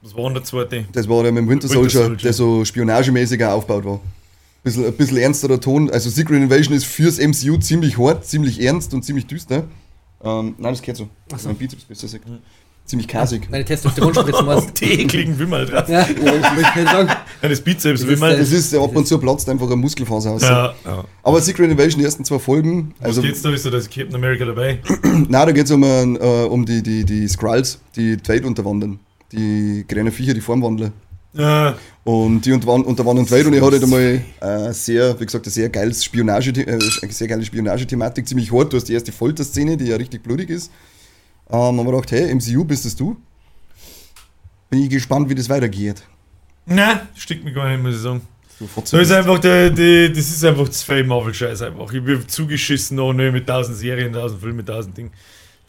[0.03, 0.87] Was war der zweite?
[0.93, 2.23] Das war der mit dem Winter Winter Soldier, Soldier.
[2.23, 4.00] der so spionagemäßig auch aufgebaut war.
[4.62, 5.90] Bisschen, ein bisschen ernsterer Ton.
[5.90, 9.64] Also Secret Invasion ist fürs MCU ziemlich hart, ziemlich ernst und ziemlich düster.
[10.23, 11.09] Ähm, nein, das gehört so.
[11.33, 12.25] Ach Mein Bizeps besser gesagt.
[12.85, 13.49] Ziemlich kasig.
[13.50, 14.57] Meine Testosteronspritzen was.
[14.64, 15.88] Auf die ekligen Wimmel drauf.
[15.88, 17.09] Ja, ich möchte nicht sagen.
[17.40, 18.37] Ja, das Bizeps Das ist Wimmel.
[18.37, 20.43] Das ist, ab und zu platzt einfach eine Muskelfaser aus.
[20.43, 21.05] Ja, ja.
[21.23, 23.50] Aber Secret Invasion, die ersten zwei Folgen, Also also geht's da?
[23.52, 24.81] Ist da das Captain America dabei?
[25.02, 28.99] Nein, da geht es um, äh, um die, die, die Skrulls, die die Welt unterwandern.
[29.33, 30.90] Die kleinen Viecher, die Formwandler.
[31.33, 35.27] Ja, Und die unterwan- unterwandern die Welt und ich hatte halt einmal äh, sehr, wie
[35.27, 36.79] gesagt, eine sehr geiles Spionage, äh,
[37.11, 38.73] sehr geile Spionagethematik, ziemlich hart.
[38.73, 40.73] Du hast die erste Folterszene, die ja richtig blutig ist.
[41.49, 43.17] Ähm, haben wir gedacht, hey, MCU, bist das du?
[44.71, 46.03] Bin ich gespannt, wie das weitergeht.
[46.67, 48.23] nein, stickt mir gar nicht, muss ich sagen.
[48.85, 51.91] So ist einfach der, der, das ist einfach das Fame Marvel-Scheiß einfach.
[51.93, 55.11] Ich bin zugeschissen noch ne, mit tausend Serien, tausend Filmen, tausend Dingen.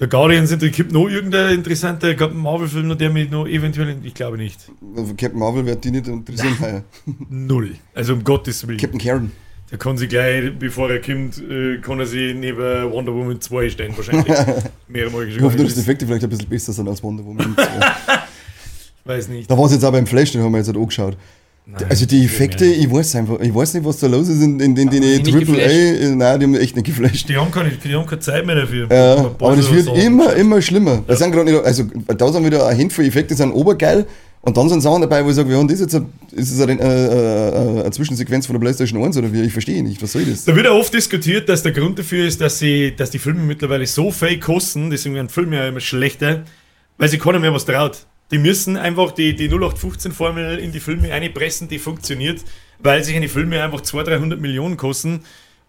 [0.02, 4.36] Der Guardians, es gibt noch irgendein interessanter Marvel-Film, noch, der mich noch eventuell, ich glaube
[4.36, 4.58] nicht.
[4.98, 6.84] Also Captain Marvel wird die nicht interessieren.
[7.30, 7.76] Null.
[7.94, 8.80] Also um Gottes Willen.
[8.80, 9.32] Captain Karen.
[9.70, 12.58] Der kann sich gleich, bevor er kommt, äh, kann er sich neben
[12.92, 14.36] Wonder Woman 2 stellen, wahrscheinlich.
[14.88, 17.56] Mehrere Ich hoffe, dass die Effekte vielleicht ein bisschen besser sind als Wonder Woman.
[19.06, 19.52] Weiß nicht.
[19.52, 21.16] da war es jetzt auch beim Flash, den haben wir jetzt halt angeschaut.
[21.72, 24.60] Nein, Also die Effekte, ich weiß einfach, ich weiß nicht, was da los ist in,
[24.60, 25.68] in, in den Triple A.
[25.68, 26.16] geflasht?
[26.16, 27.30] Nein, die haben mich echt nicht geflasht.
[27.30, 28.88] Die haben, keine, die haben keine Zeit mehr dafür.
[28.92, 31.04] Ja, Ein aber das wird immer, immer schlimmer.
[31.08, 31.84] Das sind nicht, also
[32.18, 34.06] da sind wieder eine Handvoll Effekte, die sind obergeil.
[34.44, 36.68] Und dann sind Sachen dabei, wo ich sage, wir haben das jetzt, ein- ist das
[36.68, 36.86] eine, äh,
[37.78, 39.44] äh, eine Zwischensequenz von der PlayStation 1 oder wie?
[39.44, 40.46] Ich verstehe nicht, was soll das?
[40.46, 43.42] Da wird ja oft diskutiert, dass der Grund dafür ist, dass, sie, dass die Filme
[43.42, 46.42] mittlerweile so fake kosten, deswegen werden Filme ja immer schlechter,
[46.98, 48.08] weil sie keiner mehr was traut.
[48.32, 52.40] Die müssen einfach die, die 0815-Formel in die Filme einpressen, die funktioniert,
[52.80, 55.22] weil sich eine Filme einfach 200, 300 Millionen kosten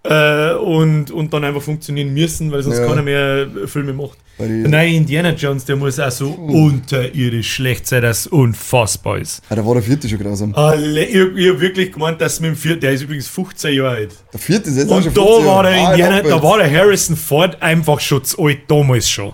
[0.04, 2.86] äh, und, und dann einfach funktionieren müssen, weil sonst Ja.
[2.86, 4.18] keiner mehr Filme macht.
[4.38, 9.42] Neue Indiana Jones, der muss auch so unterirdisch schlecht sein, dass es unfassbar ist.
[9.48, 10.54] Ah, da war der vierte schon grausam.
[10.54, 13.90] Alle, ich, ich hab wirklich gemeint, dass mit dem vierten, der ist übrigens 15 Jahre
[13.90, 14.14] alt.
[14.32, 15.86] Der vierte ist jetzt auch Und schon da 15 war der Jahre.
[15.86, 16.36] Ah, Indiana, abwärts.
[16.36, 19.32] da war der Harrison Ford einfach schon zu alt, damals schon.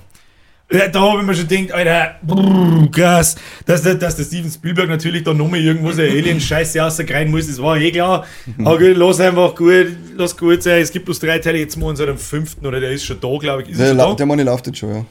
[0.71, 4.91] Da habe ich mir schon gedacht, Alter, brrr, krass, dass der, dass der Steven Spielberg
[4.91, 8.27] natürlich da nochmal irgendwo so Alien-Scheiße rausgreifen muss, das war eh klar.
[8.59, 10.83] Aber gut, lass einfach gut, lass gut sein.
[10.83, 13.35] Es gibt bloß drei Teile, jetzt machen sie den fünften, oder der ist schon da,
[13.39, 13.71] glaube ich.
[13.71, 14.13] Ist er Der, da?
[14.15, 15.05] der Mann läuft jetzt schon, ja.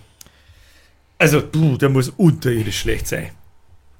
[1.18, 3.30] Also, puh, der muss unterirdisch schlecht sein.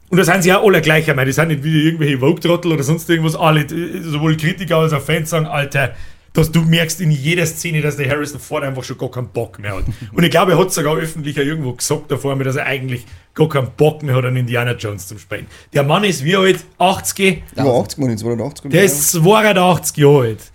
[0.10, 2.72] Und da sind sie auch alle gleich, ich meine, die sind nicht wie irgendwelche Vogue-Trottel
[2.72, 3.36] oder sonst irgendwas.
[3.36, 3.66] Alle,
[4.04, 5.96] sowohl Kritiker als auch Fans sagen, Alter,
[6.38, 9.58] dass du merkst in jeder Szene, dass der Harrison Ford einfach schon gar keinen Bock
[9.60, 9.86] mehr hat.
[10.14, 13.50] Und ich glaube, er hat sogar öffentlich ja irgendwo gesagt davor, dass er eigentlich gar
[13.50, 15.48] keinen Bock mehr hat, an Indiana Jones zu spielen.
[15.74, 16.64] Der Mann ist wie alt?
[16.78, 17.44] 80?
[17.56, 20.52] Über 80 Mann, 280 Der ist 82 Jahre alt.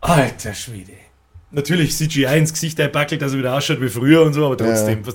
[0.00, 0.92] Alter Schwede.
[1.50, 5.04] Natürlich CGI ins Gesicht einpackelt, dass er wieder ausschaut wie früher und so, aber trotzdem.
[5.04, 5.14] was-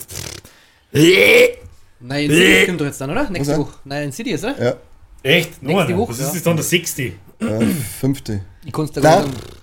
[1.99, 3.29] Nein, Insidious kommt doch jetzt dann, oder?
[3.29, 3.73] Nächste Woche.
[3.85, 4.61] Nein, Insidious, oder?
[4.63, 4.75] Ja,
[5.23, 5.63] Echt?
[5.63, 6.25] Nächste Nein, Woche, was ja.
[6.27, 7.13] ist das dann der 60?
[7.39, 7.65] äh,
[7.99, 8.41] fünfte.
[8.65, 9.11] Ich kann es da, Nein.
[9.19, 9.62] gar nicht-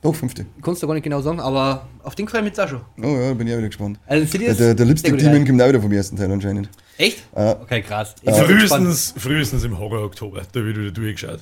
[0.00, 0.46] Doch, fünfte.
[0.56, 2.80] ich kann's da gar nicht genau sagen, aber auf den ich mich jetzt auch schon.
[3.02, 3.98] Oh ja, bin ich auch wieder gespannt.
[4.06, 4.56] Also Der, Insidious.
[4.56, 5.44] der, der sehr Lipstick gut, Demon ja.
[5.46, 6.68] kommt auch wieder vom ersten Teil anscheinend.
[6.96, 7.24] Echt?
[7.34, 7.60] Ja.
[7.60, 8.14] Okay, krass.
[8.22, 8.46] Gespannt.
[8.46, 10.42] Frühestens, frühestens im Horror Oktober.
[10.52, 11.40] Da wird wieder durchgeschaut.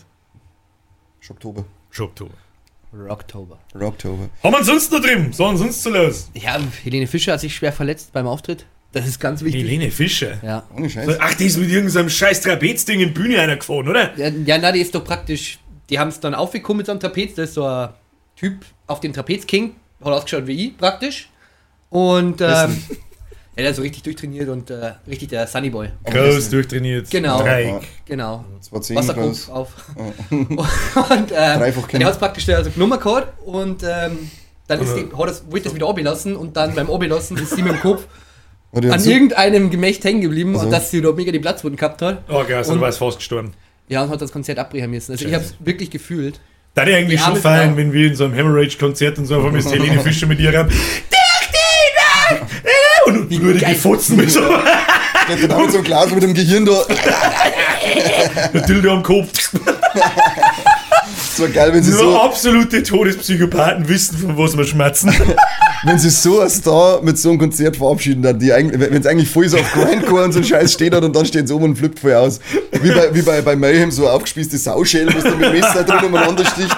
[1.28, 1.64] Oktober.
[1.90, 2.34] Schon Oktober.
[2.94, 3.58] Rocktober.
[3.74, 4.28] Rocktober.
[4.42, 5.32] Haben wir sonst noch drin?
[5.32, 6.30] So sonst so los?
[6.34, 8.64] Ja, Helene Fischer hat sich schwer verletzt beim Auftritt.
[8.92, 9.62] Das ist ganz wichtig.
[9.64, 10.38] Helene Fischer.
[10.42, 10.62] Ja.
[10.74, 11.16] Ohne Scheiß.
[11.18, 14.16] Ach, die ist mit irgendeinem scheiß Trapezding in die Bühne einer gefahren, oder?
[14.16, 15.58] Ja, ja, na, die ist doch praktisch.
[15.90, 17.34] Die haben es dann aufgekommen mit so einem Trapez.
[17.34, 17.90] Das ist so ein
[18.36, 19.76] Typ auf dem Trapez King.
[20.02, 21.30] Hat ausgeschaut wie ich, praktisch.
[21.90, 22.46] Und, ähm,
[23.56, 25.88] ja, der ist so richtig durchtrainiert und äh, richtig der Sunny Boy.
[26.04, 27.10] Groß, durchtrainiert.
[27.10, 27.40] Genau.
[27.40, 27.82] Dreieck.
[28.04, 28.44] Genau.
[28.70, 29.48] Groß.
[29.50, 29.72] auf.
[30.30, 34.30] und ähm, Dreifach der hat es praktisch also genommen gehabt und ähm,
[34.66, 37.62] dann ist die, hat das, wollte das wieder abgelassen und dann beim Ablassen ist sie
[37.62, 38.06] mit dem Kopf
[38.72, 40.66] an so, irgendeinem Gemächt hängen geblieben Also.
[40.66, 42.24] und dass sie da mega die Platzwunden gehabt hat.
[42.28, 43.52] Oh, geil, also Und- du warst fast gestorben.
[43.88, 45.12] Ja, und hat das Konzert abbrechen müssen.
[45.12, 45.44] Also ich Scheiße.
[45.44, 46.40] habe es wirklich gefühlt.
[46.74, 47.76] Da hätte ich eigentlich schon Frau.
[47.76, 50.70] wenn wir in so einem Hemorrhage-Konzert und so einfach mit Helene Fischer mit ihr ran.
[53.06, 53.74] Und nur die.
[53.74, 54.40] Fotzen mit so
[55.28, 56.84] geht dann auch mit so einem Glas mit dem Gehirn da.
[58.52, 59.50] einem Dildo am Kopf.
[61.36, 65.12] Das war geil, wenn sie Nur so, absolute Todespsychopathen wissen, von was wir schmerzen.
[65.84, 69.06] wenn sie so ein Star mit so einem Konzert verabschieden, dann die eigentlich, wenn es
[69.06, 71.52] eigentlich voll so auf Grindcore und so ein Scheiß steht hat und dann steht es
[71.52, 72.40] oben und flippt voll aus.
[72.80, 76.06] Wie bei, wie bei, bei Mayhem, so aufgespießte Sauschälen, was da mit dem Messer drin
[76.06, 76.74] umeinander sticht.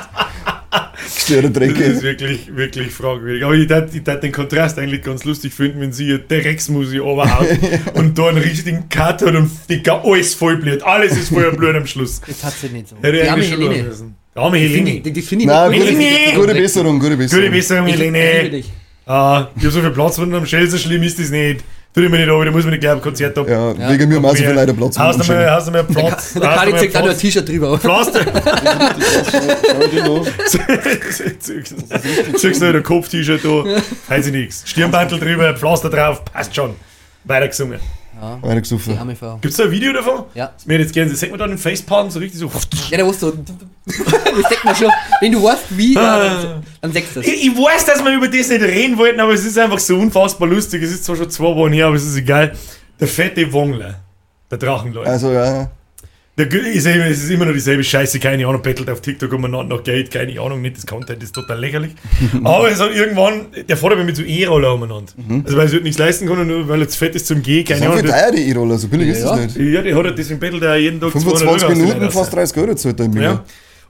[1.05, 3.44] Gestörter Das ist wirklich, wirklich fragwürdig.
[3.44, 7.47] Aber ich würde den Kontrast eigentlich ganz lustig finden, wenn sie der Rex-Musi oberhaut
[7.94, 10.83] und da einen richtigen Cut hat und die alles voll Blut.
[10.83, 12.21] Alles ist voll Blut am Schluss.
[12.27, 12.97] Das hat sie nicht so.
[12.97, 14.16] Hätte Die eigentlich schon müssen.
[14.38, 16.35] Die arme Die ich- die- die finde ich Nein, nicht- gute, Helene!
[16.40, 17.44] gute Besserung, gute Besserung.
[17.44, 18.51] Gute Besserung, Ich liebe Helene.
[18.51, 18.70] dich.
[19.07, 21.64] Ah, ich habe so viel Platz von am Shell, so schlimm ist das nicht.
[21.94, 23.48] Tu dir mir nicht an, da muss man nicht gleich am Konzert ab.
[23.48, 24.98] Ja, wegen mir haben wir auch so viel leider Platz.
[24.98, 26.35] Hast du mal, hast du mal Platz?
[26.35, 27.79] Der Kali zeigt auch nur ein T-Shirt drüber.
[27.81, 28.20] Pflaster.
[32.37, 33.64] Ziehst du ein Kopf-T-Shirt da,
[34.09, 34.62] weiß ich nichts.
[34.66, 36.74] Stirnbantel drüber, Pflaster drauf, passt schon.
[37.24, 37.81] Weiter gesungen.
[38.61, 38.99] Gesoffen.
[38.99, 39.39] arme Frau.
[39.41, 40.25] Gibt's da ein Video davon?
[40.35, 40.51] Ja.
[40.55, 42.51] Das mir jetzt gerne, sieht man da den Facepalm so richtig so.
[42.91, 43.33] Ja, der wusste so.
[43.87, 44.91] Das denkt man schon.
[45.21, 46.19] Wenn du weißt, wie, Ah.
[46.43, 47.29] dann, dann sagst du das.
[47.29, 49.97] Ich, ich weiß, dass wir über das nicht reden wollten, aber es ist einfach so
[49.97, 50.83] unfassbar lustig.
[50.83, 52.55] Es ist zwar schon zwei Wochen her, aber es ist egal.
[53.01, 53.95] Der fette Wongler,
[54.51, 55.07] der Drachenleut.
[55.07, 55.71] Also, ja.
[56.38, 60.11] Ist es ist immer noch dieselbe Scheiße, keine Ahnung, bettelt auf TikTok umeinander nach Geld,
[60.12, 61.92] keine Ahnung, nicht das Content ist total lächerlich.
[62.44, 65.12] Aber es hat irgendwann, der fährt aber mit so E-Roller umeinander.
[65.44, 67.64] Also weil er sich nichts leisten kann, nur weil er zu fett ist zum Das
[67.64, 68.03] keine sind Ahnung.
[68.07, 68.79] Das, teuer, die E-Roller.
[68.79, 69.37] So billig ist Ja.
[69.37, 69.72] das nicht.
[69.74, 72.12] ja, der hat er, deswegen bettelt er jeden Tag 25 Euro aus den Minuten, Leuten
[72.12, 72.53] fast raus.
[72.53, 73.22] 30 Euro zahlt er im Ja.
[73.22, 73.44] Jahr.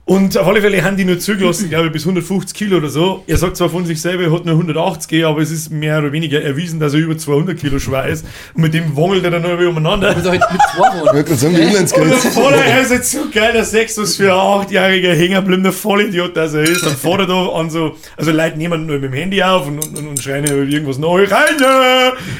[0.09, 3.23] Und auf alle Fälle haben die nur zugelassen, glaube ich, bis 150 Kilo oder so.
[3.27, 6.11] Er sagt zwar von sich selber, er hat nur 180, aber es ist mehr oder
[6.11, 8.25] weniger erwiesen, dass er über 200 Kilo schwer ist.
[8.55, 10.07] Und mit dem wongelt er dann wieder umeinander.
[10.07, 12.25] Halt mit zwei sagen, die Und Inlineskates.
[12.33, 16.63] Voller, er ist jetzt so geil, der Sextus für ein achtjähriger hängerblinder Vollidiot, dass er
[16.63, 16.83] ist.
[16.83, 19.77] Dann fährt er da an so, also Leute nehmen nur mit dem Handy auf und,
[19.77, 21.55] und, und schreien irgendwas neu rein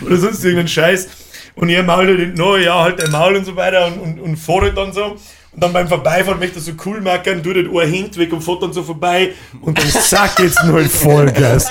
[0.03, 1.07] oder sonst irgendeinen Scheiß.
[1.53, 4.37] Und er mault halt neu, ja, halt der Maul und so weiter und, und, und
[4.37, 5.17] fährt dann so.
[5.59, 8.41] Und dann beim Vorbeifahren möchte er so cool machen, tut das ein Hint weg und
[8.41, 11.69] fährt dann so vorbei und dann sagt jetzt nur Vollgas.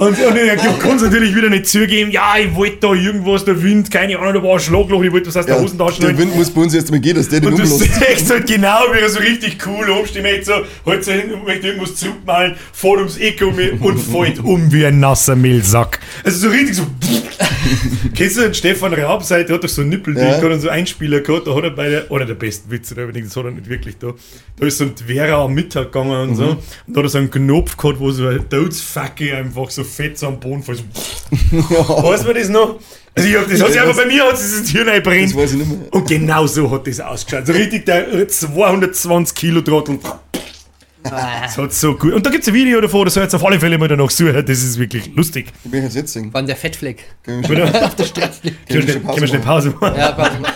[0.00, 3.62] Und, und er kann es natürlich wieder nicht zugeben, ja, ich wollte da irgendwas, der
[3.62, 6.08] Wind, keine Ahnung, da war ein Schlagloch, ich wollte was aus der Ja, Hosentasche der
[6.08, 6.18] holen.
[6.18, 7.80] Wind muss bei uns jetzt mal gehen, dass der den Und du umlässt.
[8.18, 10.52] siehst halt genau, wie er so richtig cool umsteht, möchte so,
[10.90, 14.86] halt so hin und möchte irgendwas zurückmalen, fährt ums Eck um und fällt um wie
[14.86, 16.00] ein nasser Mehlsack.
[16.24, 16.86] Also so richtig so.
[18.14, 20.32] Kennst du den Stefan Raab, seit der hat doch so einen Nippel, Ja.
[20.32, 23.04] hat so einen Einspieler gehabt, da hat er bei der, einer der besten Witze, da
[23.04, 24.14] das hat er nicht wirklich da.
[24.58, 27.18] Da ist so ein Vera am Mittag gegangen und so, und da hat er so
[27.18, 30.82] einen Knopf gehabt, wo so ein Todesfacke einfach so fett so am Boden fällt.
[31.50, 31.56] So.
[31.58, 32.78] Weißt du das noch?
[33.14, 35.30] Also ich hab, das hat sich aber bei mir hat sich das Hirn einbrennt.
[35.30, 35.92] Das weiß ich nicht mehr.
[35.92, 37.46] Und genau so hat das ausgeschaut.
[37.46, 39.98] So richtig der 220 Kilo Trottel.
[41.02, 42.12] Das hat so gut.
[42.12, 44.10] Und da gibt es ein Video davor, das soll jetzt auf alle Fälle mal danach
[44.10, 44.44] suchen.
[44.44, 45.46] Das ist wirklich lustig.
[45.64, 46.32] Ich bin jetzt jetzt singen.
[46.34, 47.02] War der Fettfleck.
[47.24, 48.40] Können wir schon- Auf der Straße.
[48.42, 49.96] Können können wir wir schnell, Pause machen?
[49.98, 50.52] Ja, warte mal.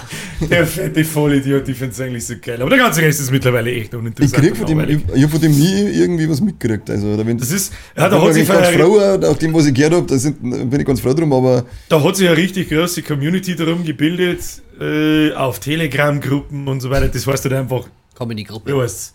[0.50, 2.60] Der fette Vollidiot, ich finde es eigentlich so geil.
[2.60, 4.42] Aber der ganze Rest ist mittlerweile echt Ich uninteressant.
[4.42, 6.90] krieg von dem, ich, ich hab von dem nie irgendwie was mitgekriegt.
[6.90, 9.36] Also, oder wenn, Das ist, ja, da da hat bin sich ich ganz froh, nach
[9.36, 12.16] dem, was ich gehört habe, da sind, bin ich ganz froh drum, aber Da hat
[12.16, 14.40] sich eine richtig große Community darum gebildet,
[14.80, 17.08] äh, auf Telegram-Gruppen und so weiter.
[17.08, 18.72] Das heißt halt einfach, Comedy-Gruppe.
[18.72, 19.14] wie heißt's?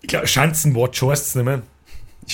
[0.00, 1.62] Ich glaube, Schanzenwatch heißt es nicht mehr.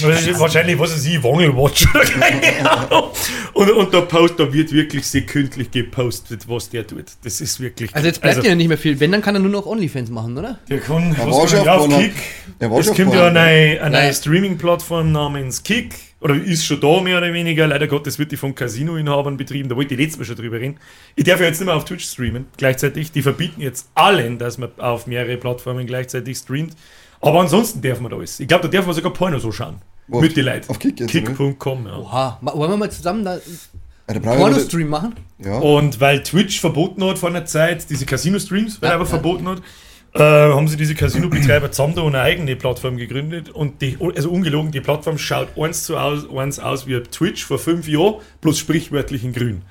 [0.00, 3.10] Wahrscheinlich, wahrscheinlich, was weiß ich, Wangelwatch oder keine Ahnung.
[3.54, 7.04] Und, und da, post, da wird wirklich sekündlich gepostet, was der tut.
[7.24, 7.94] Das ist wirklich.
[7.94, 9.00] Also jetzt bleibt ja nicht mehr viel.
[9.00, 10.58] Wenn, dann kann er nur noch Onlyfans machen, oder?
[10.68, 11.98] Der kann, Er was war kann schon auf.
[12.00, 12.12] Kick.
[12.58, 14.12] Er war Es kommt ja eine eine neue Ja.
[14.12, 15.94] Streaming-Plattform namens Kick.
[16.20, 17.66] Oder ist schon da mehr oder weniger.
[17.68, 19.68] Leider Gottes wird die von Casino-Inhabern betrieben.
[19.68, 20.76] Da wollte ich letztes Mal schon drüber reden.
[21.14, 22.46] Ich darf ja jetzt nicht mehr auf Twitch streamen.
[22.56, 23.12] Gleichzeitig.
[23.12, 26.74] Die verbieten jetzt allen, dass man auf mehrere Plattformen gleichzeitig streamt.
[27.20, 28.38] Aber ansonsten darf man da alles.
[28.40, 29.76] Ich glaube, da darf man sogar Porno so schauen.
[30.06, 30.70] Wo, Mit auf- den Leuten.
[30.70, 31.06] auf Kick?
[31.06, 31.96] Kick.com, ja.
[31.98, 32.38] Oha.
[32.40, 33.38] Wollen wir mal zusammen da
[34.10, 35.14] ja, Porno-Stream machen?
[35.38, 35.58] Ja.
[35.58, 39.10] Und weil Twitch verboten hat vor einer Zeit, diese Casino-Streams, weil Ja, er aber ja.
[39.10, 39.62] verboten hat,
[40.14, 43.50] äh, haben sie diese Casino-Betreiber zusammen da eine eigene Plattform gegründet.
[43.50, 47.58] Und die, also ungelogen, die Plattform schaut eins zu aus, eins aus wie Twitch vor
[47.58, 49.62] fünf Jahren, bloß sprichwörtlich in grün.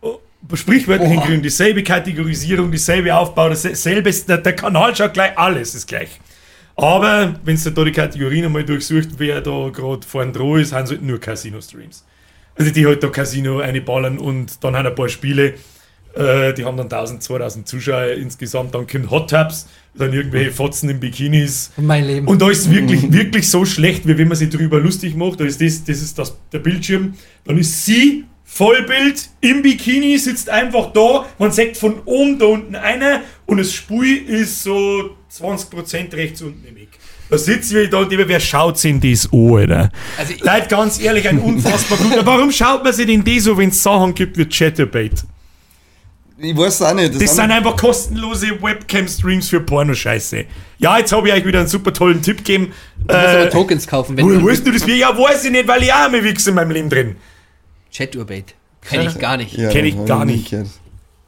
[0.00, 0.18] Oh,
[0.54, 5.86] Sprichwörtlich in grün, dieselbe Kategorisierung, dieselbe Aufbau, dasselbe, der, der Kanal schaut gleich, alles ist
[5.86, 6.18] gleich.
[6.76, 10.86] Aber wenn du da die Kategorien einmal durchsucht, wer da gerade vorne dran ist, haben
[10.86, 12.04] sie halt nur Casino-Streams.
[12.56, 15.54] Also die halt da Casino einballern und dann haben ein paar Spiele,
[16.14, 20.90] äh, die haben dann 1000, 2000 Zuschauer insgesamt, dann kommt Hot Tubs, dann irgendwelche Fotzen
[20.90, 21.72] in Bikinis.
[21.76, 22.26] Mein Leben.
[22.26, 25.40] Und da ist es wirklich, wirklich so schlecht, wie wenn man sich drüber lustig macht.
[25.40, 27.14] Da ist das, das ist das, der Bildschirm.
[27.44, 31.26] Dann ist sie, Vollbild, im Bikini, sitzt einfach da.
[31.38, 36.66] Man sieht von oben da unten einer und das Spiel ist so 20% rechts unten
[36.66, 36.90] im Eck.
[37.30, 39.90] Da sitzt wir da und wer schaut sich in das an, Alter?
[40.18, 42.26] Also Leute, ganz ehrlich, ein unfassbar guter.
[42.26, 45.24] Warum schaut man sich denn das so, wenn es Sachen gibt wie Chatterbait?
[46.38, 47.14] Ich weiß auch nicht.
[47.20, 50.44] Das sind einfach kostenlose Webcam-Streams für Pornoscheiße.
[50.78, 52.72] Ja, jetzt habe ich euch wieder einen super tollen Tipp gegeben.
[52.98, 54.84] Du musst aber Äh, Tokens kaufen, wenn Woher du weißt du das?
[54.86, 57.16] Ja, weiß ich nicht, weil ich auch einmal wichse in meinem Leben drin.
[57.92, 58.54] Chat-Urbait.
[58.88, 59.56] Kenn ich gar nicht.
[59.56, 60.54] ja, kenn ich gar nie nicht.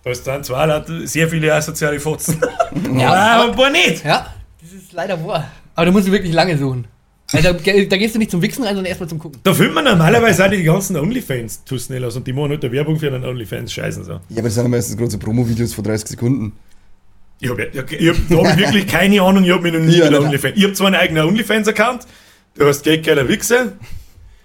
[0.05, 2.41] Da ist dann zwar Leute, sehr viele asoziale Fotzen.
[2.99, 4.05] Ja, aber aber- ein paar nicht.
[4.05, 5.51] Ja, das ist leider wahr.
[5.75, 6.87] Aber du musst wirklich lange suchen.
[7.33, 9.41] Also, da, da gehst du nicht zum Wichsen rein, sondern erstmal zum Gucken.
[9.43, 12.63] Da filmt man normalerweise auch die ganzen OnlyFans zu schnell aus und die machen halt
[12.63, 14.13] der Werbung für einen OnlyFans scheißen so.
[14.13, 16.53] Ja, aber das sind meistens so Promo-Videos von 30 Sekunden.
[17.41, 19.81] Ich habe ja, ich hab, da hab ich wirklich keine Ahnung, ich habe mich noch
[19.81, 20.21] nie Ja, mit.
[20.21, 20.57] OnlyFans.
[20.57, 22.07] Ich habe zwar einen eigenen OnlyFans-Account,
[22.57, 23.73] du hast Geld geiler Wichse,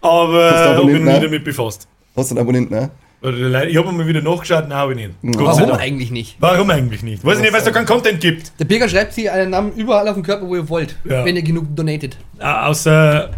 [0.01, 1.87] aber ich habe mich Abonnenten, nie damit befasst.
[2.15, 2.89] Hast du einen Abonnenten, ne?
[3.21, 5.15] Oder leider- Ich habe mal wieder nachgeschaut, nein, habe ich nicht.
[5.37, 6.37] Gott Warum eigentlich nicht?
[6.39, 7.23] Warum eigentlich nicht?
[7.25, 8.53] Weiß ich nicht, weil es da keinen Content gibt.
[8.59, 11.25] Der Birger schreibt sie einen Namen überall auf dem Körper, wo ihr wollt, Ja.
[11.25, 12.17] wenn ihr genug donatet.
[12.39, 13.31] Äh, außer,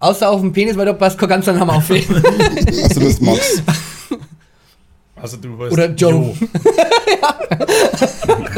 [0.00, 1.90] Außer auf dem Penis, weil da passt kein ganzer Name auf.
[1.90, 3.62] Also du hast Max.
[5.16, 5.72] also du weißt.
[5.72, 6.32] Oder Joe.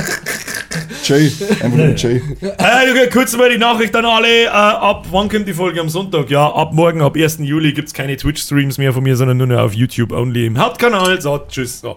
[1.04, 1.32] Jay.
[1.50, 2.22] Einfach nur Jay.
[2.40, 4.44] Äh, okay, kurz mal die Nachricht an alle.
[4.44, 6.30] Äh, ab wann kommt die Folge am Sonntag?
[6.30, 7.38] Ja, ab morgen, ab 1.
[7.40, 10.58] Juli gibt es keine Twitch-Streams mehr von mir, sondern nur noch auf YouTube only im
[10.58, 11.20] Hauptkanal.
[11.20, 11.80] So, tschüss.
[11.80, 11.96] So.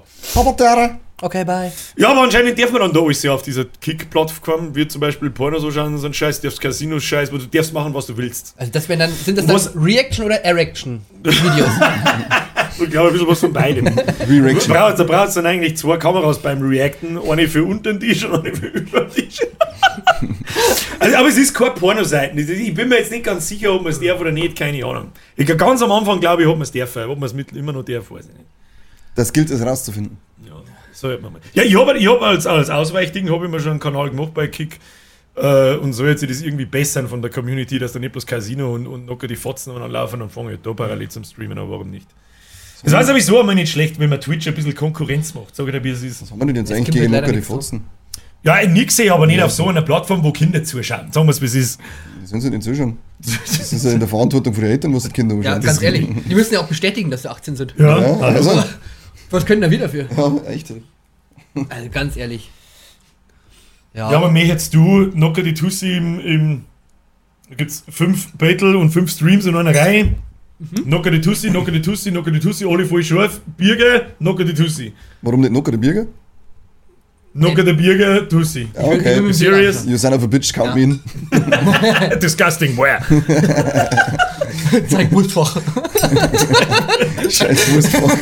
[1.21, 1.71] Okay, bye.
[1.95, 5.29] Ja, aber anscheinend darf man dann da alles ja auf dieser Kick-Plattform, wie zum Beispiel
[5.29, 8.53] Porno so schauen, so ein Scheiß, darfst Casinos-Scheiß, wo du darfst machen, was du willst.
[8.57, 11.69] Also das wären dann, sind das dann Was- Reaction oder Erection-Videos?
[12.79, 13.87] Ich glaube, ein bisschen was von beidem.
[14.27, 14.73] Reaction.
[14.73, 18.45] Da braucht es dann eigentlich zwei Kameras beim Reacten, eine für unter den Tisch und
[18.45, 19.39] eine für über den Tisch.
[20.99, 22.37] also, aber es ist keine Pornoseiten.
[22.37, 25.11] Ich bin mir jetzt nicht ganz sicher, ob man es darf oder nicht, keine Ahnung.
[25.35, 27.83] Ich, ganz am Anfang glaube ich, ob man es darf, ob man es immer noch
[27.83, 28.45] darf, weiß ich nicht.
[29.15, 30.17] Das gilt es rauszufinden.
[30.45, 30.53] Ja,
[30.91, 31.41] so hört man mal.
[31.53, 34.33] Ja, ich habe ich hab als, als Ausweichding habe ich mir schon einen Kanal gemacht
[34.33, 34.79] bei Kick.
[35.35, 38.25] Äh, und soll jetzt sich das irgendwie bessern von der Community, dass da nicht bloß
[38.27, 41.23] Casino und, und locker die Fotzen und dann laufen und fange ich da parallel zum
[41.23, 42.07] Streamen, aber warum nicht?
[42.83, 45.55] Das war sowieso immer nicht schlecht, wenn man Twitch ein bisschen Konkurrenz macht.
[45.55, 46.21] Sag ich dir, wie es ist.
[46.21, 47.53] Was haben wir denn jetzt Es eigentlich gibt gegen nichts so.
[47.53, 47.83] Fotzen?
[48.43, 51.11] Ja, ich nix sehe, aber nicht auf so einer Plattform, wo Kinder zuschauen.
[51.13, 51.79] Sagen wir es, wie es ist.
[52.21, 52.97] Die sind sie nicht zuschauen.
[53.25, 55.65] Das ist ja in der Verantwortung von den Eltern, was die Kinder ja, anschauen.
[55.65, 56.07] ganz ehrlich.
[56.29, 57.73] Die müssen ja auch bestätigen, dass sie 18 sind.
[57.77, 58.49] Ja, Ja, also.
[58.49, 58.63] also,
[59.29, 60.07] Was können da wir dafür?
[60.17, 60.73] ja, echt.
[61.69, 62.51] Also ganz ehrlich.
[63.93, 66.65] Ja, Ja, aber mir jetzt du, Nocker die Tussi im, im
[67.49, 70.15] da gibt's fünf Battle und fünf Streams in einer Reihe.
[70.71, 70.89] Mhm.
[70.89, 74.53] Nocker die Tussi, Nocker die Tussi, Nocker die Tussi, alle voll scharf, Birge, Nocker die
[74.53, 74.93] Tussi.
[75.21, 76.05] Warum nicht lockere Birger?
[77.35, 78.67] Nocker der Birge, Tussi.
[78.75, 79.19] Ja, okay.
[79.19, 79.85] mit- Serious?
[79.85, 80.75] You son of a bitch, count Ja.
[80.75, 80.99] me in.
[82.21, 82.99] Disgusting, where?
[84.89, 85.61] zeig Wurstfach.
[87.29, 88.17] Scheiß Wurstfach.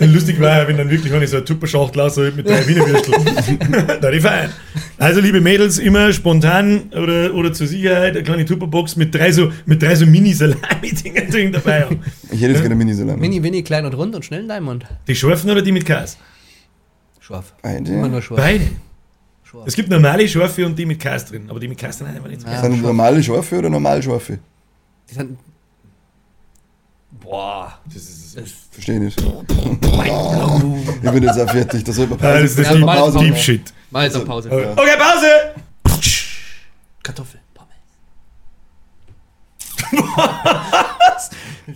[0.00, 3.98] Lustig war ja, wenn dann wirklich eine so eine Tupperschachtel aus mit drei Wiener Würsteln.
[4.00, 4.50] da die fein.
[4.98, 9.50] Also, liebe Mädels, immer spontan oder, oder zur Sicherheit eine kleine Tupperbox mit drei so,
[9.66, 12.00] mit drei so Mini-Salami-Dinger drin dabei haben.
[12.30, 13.20] Ich hätte jetzt gerne Mini-Salami.
[13.20, 14.86] Mini, Winnie, klein und rund und schnell in Diamond.
[15.08, 16.16] Die scharfen oder die mit Käse?
[17.20, 17.52] Scharf.
[17.62, 17.90] Beide.
[17.92, 18.38] Immer nur scharf.
[18.40, 18.64] Beide.
[19.44, 19.64] scharf.
[19.66, 22.28] Es gibt normale Scharfe und die mit Käse drin, aber die mit Käse sind einfach
[22.28, 22.60] nicht so Ja.
[22.60, 22.70] geil.
[22.70, 24.38] Sind normale Schafe oder normal Schafe?
[25.12, 25.38] Sind,
[27.10, 27.78] boah.
[27.86, 29.20] Das ist, Das, Verstehe nicht.
[29.20, 29.26] Ich
[31.10, 31.84] bin jetzt auch fertig.
[31.84, 33.18] Da sollte man Ah, das ist das Ja, Deep, mal Pause.
[33.18, 33.72] Deep Shit.
[33.90, 34.50] mal jetzt auf Pause.
[34.50, 35.54] Okay, okay, Pause!
[37.02, 37.70] Kartoffel, Pommes.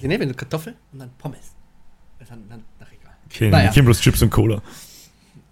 [0.00, 1.38] Sie nehmen Kartoffel und dann Pommes.
[2.28, 3.12] Dann, dann, ach egal.
[3.26, 3.70] Okay, Naja.
[3.74, 4.62] ich bloß Chips und Cola.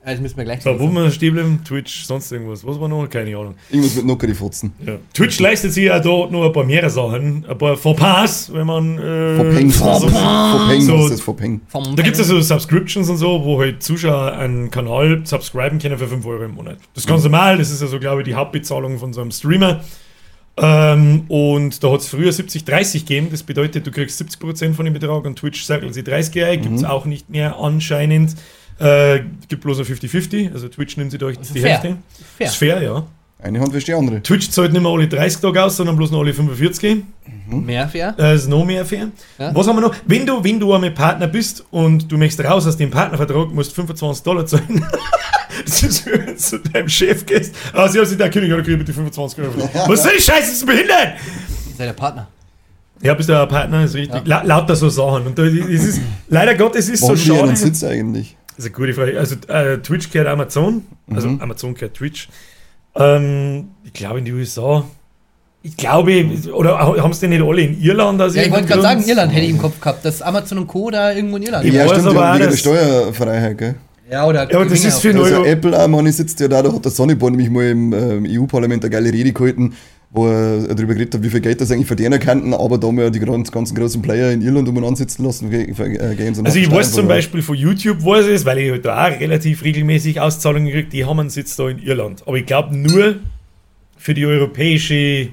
[0.07, 1.61] Also müssen wir gleich So, wo wir stehen bleiben?
[1.65, 2.67] Twitch, sonst irgendwas.
[2.67, 3.09] Was war noch?
[3.09, 3.55] Keine Ahnung.
[3.71, 4.73] Irgendwas mit Nocker die Fotzen.
[4.87, 4.97] Ja.
[5.15, 8.99] Twitch leistet sich ja da noch ein paar mehr Sachen, ein paar Fauxpas, wenn man.
[8.99, 9.71] Äh, Verpeng.
[9.71, 11.61] so, Verpeng, so- was ist das Verpeng?
[11.69, 15.79] vom da gibt es ja so Subscriptions und so, wo halt Zuschauer einen Kanal subscriben
[15.79, 16.77] können für 5 Euro im Monat.
[16.95, 19.31] Das ist ganz normal, das ist ja so, glaube ich, die Hauptbezahlung von so einem
[19.31, 19.83] Streamer.
[20.57, 24.95] Ähm, und da hat es früher 70-30 gegeben, das bedeutet, du kriegst 70% von dem
[24.95, 28.37] Betrag und Twitch sagt sie 30 ein, gibt es auch nicht mehr anscheinend.
[28.79, 31.71] Äh, gibt bloß ein 50-50, also Twitch nimmt sie da die fair.
[31.71, 31.97] Hälfte.
[32.37, 32.47] Fair.
[32.47, 33.07] Ist fair, ja.
[33.45, 34.23] Eine Hand wäscht die andere.
[34.23, 37.05] Twitch zahlt nicht mehr alle 30 Tage aus, sondern bloß noch alle 45.
[37.51, 38.15] Mehr fair.
[38.17, 39.09] Das ist noch mehr fair.
[39.39, 39.55] Ja.
[39.55, 39.95] Was haben wir noch?
[40.07, 43.73] Wenn du, wenn du einmal Partner bist und du möchtest raus aus dem Partnervertrag, musst
[43.73, 44.87] du 25 Dollar zahlen.
[45.65, 47.55] das ist, wenn du zu deinem Chef gehst.
[47.75, 49.71] Ah, sie haben sich der König, oder krieg ich bitte 25 Euro.
[49.89, 51.17] Was soll die Scheiße, das ist behindert?
[51.69, 52.29] Ihr seid der Partner.
[53.03, 54.23] Ja, bist du ein Partner, ist richtig.
[54.25, 55.27] La lauter so Sachen.
[55.27, 57.57] Und da, es ist, leider Gott, es ist Warum so schade.
[57.57, 58.39] Sitz eigentlich?
[58.57, 59.19] Das ist eine gute Frage.
[59.19, 60.85] Also äh, Twitch gehört Amazon.
[61.13, 61.41] Also Mhm.
[61.41, 62.29] Amazon gehört Twitch.
[62.97, 64.85] Ähm, ich glaube in die USA.
[65.63, 68.21] Ich glaube, oder haben es denn nicht alle in Irland?
[68.21, 69.03] aus Ja, ich wollte gerade sagen?
[69.09, 70.91] Irland hätte ich im Kopf gehabt, dass Amazon und Co.
[70.91, 71.65] da irgendwo in Irland.
[71.65, 73.75] Ich ja, stimmt, aber auch, wegen der Steuerfreiheit, gell?
[74.11, 76.71] Ja, oder Ja, aber das ist für Also Apple auch, Mann, sitzt ja da, da
[76.71, 79.75] hat der Sonnyborn nämlich mal im ähm, EU-Parlament eine geile Rede gehalten,
[80.15, 82.97] wo er darüber geredet hat, wie viel Geld das eigentlich verdienen könnten, aber da haben
[82.97, 85.67] wir ja die ganz, ganzen großen Player in Irland umeinander sitzen lassen, äh,
[86.15, 89.09] gehen so Also ich weiß zum Beispiel von YouTube, weiß es, weil ich halt da
[89.09, 92.23] auch relativ regelmäßig Auszahlungen kriege, die haben einen Sitz da in Irland.
[92.27, 93.17] Aber ich glaube nur
[93.97, 95.31] für die europäische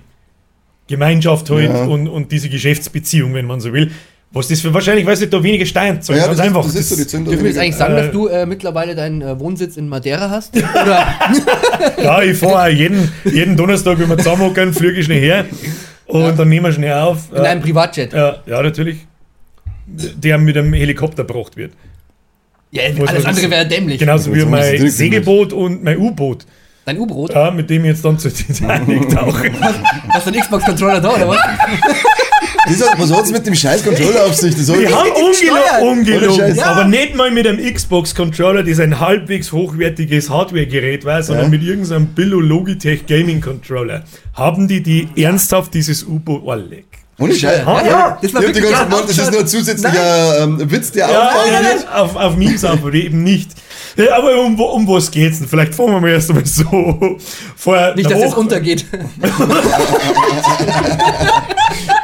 [0.88, 1.86] Gemeinschaft halt Ja.
[1.86, 3.92] und, und diese Geschäftsbeziehung, wenn man so will.
[4.34, 6.20] Was das für wahrscheinlich, weil sie da weniger Steuern zahlen.
[6.20, 6.66] Ja, ganz das, einfach.
[6.66, 7.32] Ist, das ist so die Zündung.
[7.34, 10.30] Dürfen wir jetzt eigentlich sagen, Äh, dass du äh, mittlerweile deinen äh, Wohnsitz in Madeira
[10.30, 10.56] hast?
[10.56, 11.06] Oder?
[12.02, 15.46] Ja, ich fahre auch jeden, jeden Donnerstag, wenn wir zusammenhocken, fliege ich schnell her.
[16.06, 17.30] Und dann nehmen wir schnell auf.
[17.32, 18.14] In äh, einem Privatjet.
[18.14, 19.06] ja, ja, natürlich.
[19.86, 21.74] Der mit einem Helikopter gebracht wird.
[22.72, 24.00] Ja, Muss alles andere wäre dämlich.
[24.00, 26.46] Genauso wie mein Segelboot und mein U-Boot.
[26.86, 27.34] Dein U-Boot?
[27.34, 29.52] Ja, mit dem ich jetzt dann zur Titanic tauche.
[30.10, 31.38] Hast du einen Xbox-Controller da, oder was?
[32.68, 34.54] Das hat, was hat es mit dem scheiß Controller auf sich?
[34.56, 36.60] Das Wir haben Ohne ungelogen, Scheiß.
[36.60, 41.50] aber nicht mal mit einem Xbox-Controller, das ein halbwegs hochwertiges Hardware-Gerät war, sondern Ja.
[41.52, 44.04] mit irgendeinem Billo Logitech Gaming-Controller.
[44.36, 46.44] Haben die die ernsthaft dieses U-Boot...
[46.46, 46.86] Oh, leck.
[47.20, 47.66] Ohne Scheiß.
[47.68, 48.18] Ah, ja.
[48.22, 51.10] Das Ich hab die ganze Zeit gemeint, das ist nur ein zusätzlicher ähm, Witz, der
[51.10, 51.84] Ja, aufbauen ja, wird.
[51.84, 53.52] ja, auf, auf Memes aber eben nicht.
[53.98, 55.48] Ja, aber um, wo- um was geht's denn?
[55.48, 57.18] Vielleicht fangen wir mal erst einmal so
[57.56, 58.86] vor Nicht, dass es untergeht.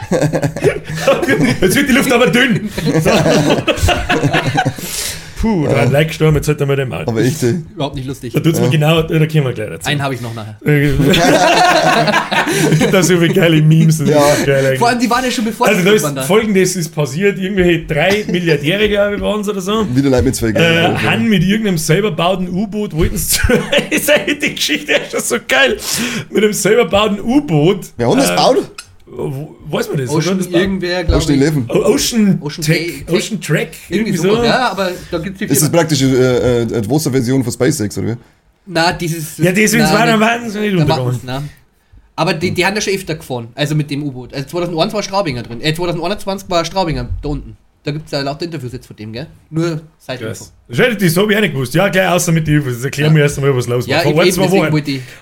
[1.61, 2.69] Jetzt wird die Luft aber dünn.
[3.03, 3.09] So.
[5.39, 7.03] Puh, da ein Like gestorben, jetzt halt einmal den Maul.
[7.05, 7.57] Aber echt, ey.
[7.75, 8.33] Überhaupt nicht lustig.
[8.33, 9.87] Da tut's mir genau, da kommen wir gleich dazu.
[9.87, 10.57] Einen habe ich noch nachher.
[12.71, 13.99] es gibt da so viele geile Memes.
[13.99, 14.19] Das Ja.
[14.45, 14.77] geil.
[14.79, 17.85] Vor allem, die waren ja schon bevor also die da ist folgendes ist passiert, irgendwelche
[17.85, 19.85] drei Milliardäre, glaube ich, waren es oder so.
[19.95, 21.03] Wieder Leute mit zwei Äh, Geigen.
[21.03, 23.15] han mit irgendeinem selber bauten U-Boot wollten
[24.09, 25.77] eigentlich die Geschichte ist schon so geil.
[26.31, 27.81] Mit einem selber bauten U-Boot.
[27.97, 28.71] Wer hat das äh, gebaut?
[29.09, 30.09] Wo- Weiß man das?
[30.09, 31.29] Ocean das irgendwer, glaube ich.
[31.39, 31.65] Leben.
[31.69, 34.35] O- Ocean, Ocean Tech, Tech- Ocean Track, Irgendwie irgendwie so.
[34.37, 34.43] so.
[34.43, 35.77] Ja, aber da gibt es die Ist das Firma.
[35.77, 38.15] praktisch äh, äh, die Wasserversion von SpaceX, oder wie?
[38.65, 39.37] Na, dieses.
[39.37, 41.05] Ja, deswegen na, war der nicht- wahnsinnig da untergegangen.
[41.05, 41.43] machen's, na.
[42.15, 44.33] Aber die, die haben ja schon öfter gefahren, also mit dem U-Boot.
[44.33, 45.61] Also 2001 war Straubinger drin.
[45.61, 47.55] Äh, 2021 war Straubinger da unten.
[47.83, 49.27] Da gibt es ja lauter Interviews jetzt von dem, gell?
[49.49, 50.27] Nur Seitinfo.
[50.67, 51.01] Yes.
[51.01, 51.73] Ich so habe ich auch nicht gewusst.
[51.73, 52.73] Ja, gleich außer mit den Infos.
[52.73, 53.95] Jetzt erklären wir erst einmal, was los war.
[53.95, 54.71] Ja, Vor ein, zwei Wochen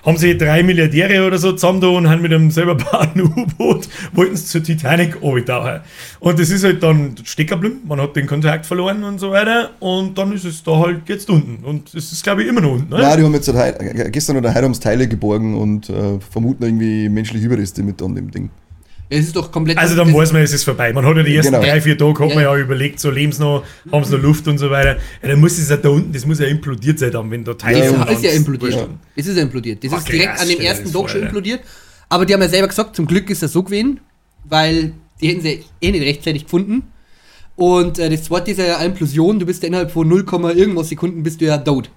[0.04, 3.88] haben sie drei Milliardäre oder so zusammen da und haben mit einem selber bauten U-Boot,
[4.14, 5.82] wollten sie zur Titanic runtertauchen.
[6.18, 7.80] Und das ist halt dann stecken geblieben.
[7.86, 9.70] Man hat den Kontakt verloren und so weiter.
[9.78, 11.64] Und dann ist es da halt jetzt unten.
[11.64, 12.90] Und es ist, glaube ich, immer noch unten.
[12.92, 13.00] Ne?
[13.00, 15.88] Nein, die haben jetzt seit heu- äh, gestern oder heute haben sie Teile geborgen und
[15.88, 18.50] äh, vermuten irgendwie menschliche Überreste mit an dem Ding.
[19.08, 19.78] Es ist doch komplett.
[19.78, 20.92] Also dann weiß man, es ist vorbei.
[20.92, 21.64] Man hat ja die ersten Genau.
[21.64, 24.22] drei, vier Tage hat man Ja, ja überlegt, so leben sie noch, haben sie noch
[24.22, 24.96] Luft und so weiter.
[25.22, 27.54] Ja, dann muss es ja da unten, das muss ja implodiert sein, dann, wenn da
[27.54, 28.72] Teile Ja, Es ist ja implodiert.
[28.74, 28.88] Ja.
[29.14, 29.84] Es ist ja implodiert.
[29.84, 31.60] Das Ach, ist direkt an dem ersten Tag schon implodiert.
[32.08, 34.00] Aber die haben ja selber gesagt, zum Glück ist das so gewesen,
[34.44, 36.82] weil die hätten sie eh nicht rechtzeitig gefunden.
[37.54, 39.38] Und äh, das zweite ist ja Implosion.
[39.38, 40.24] Du bist ja innerhalb von 0,
[40.56, 41.90] irgendwas Sekunden bist du ja tot.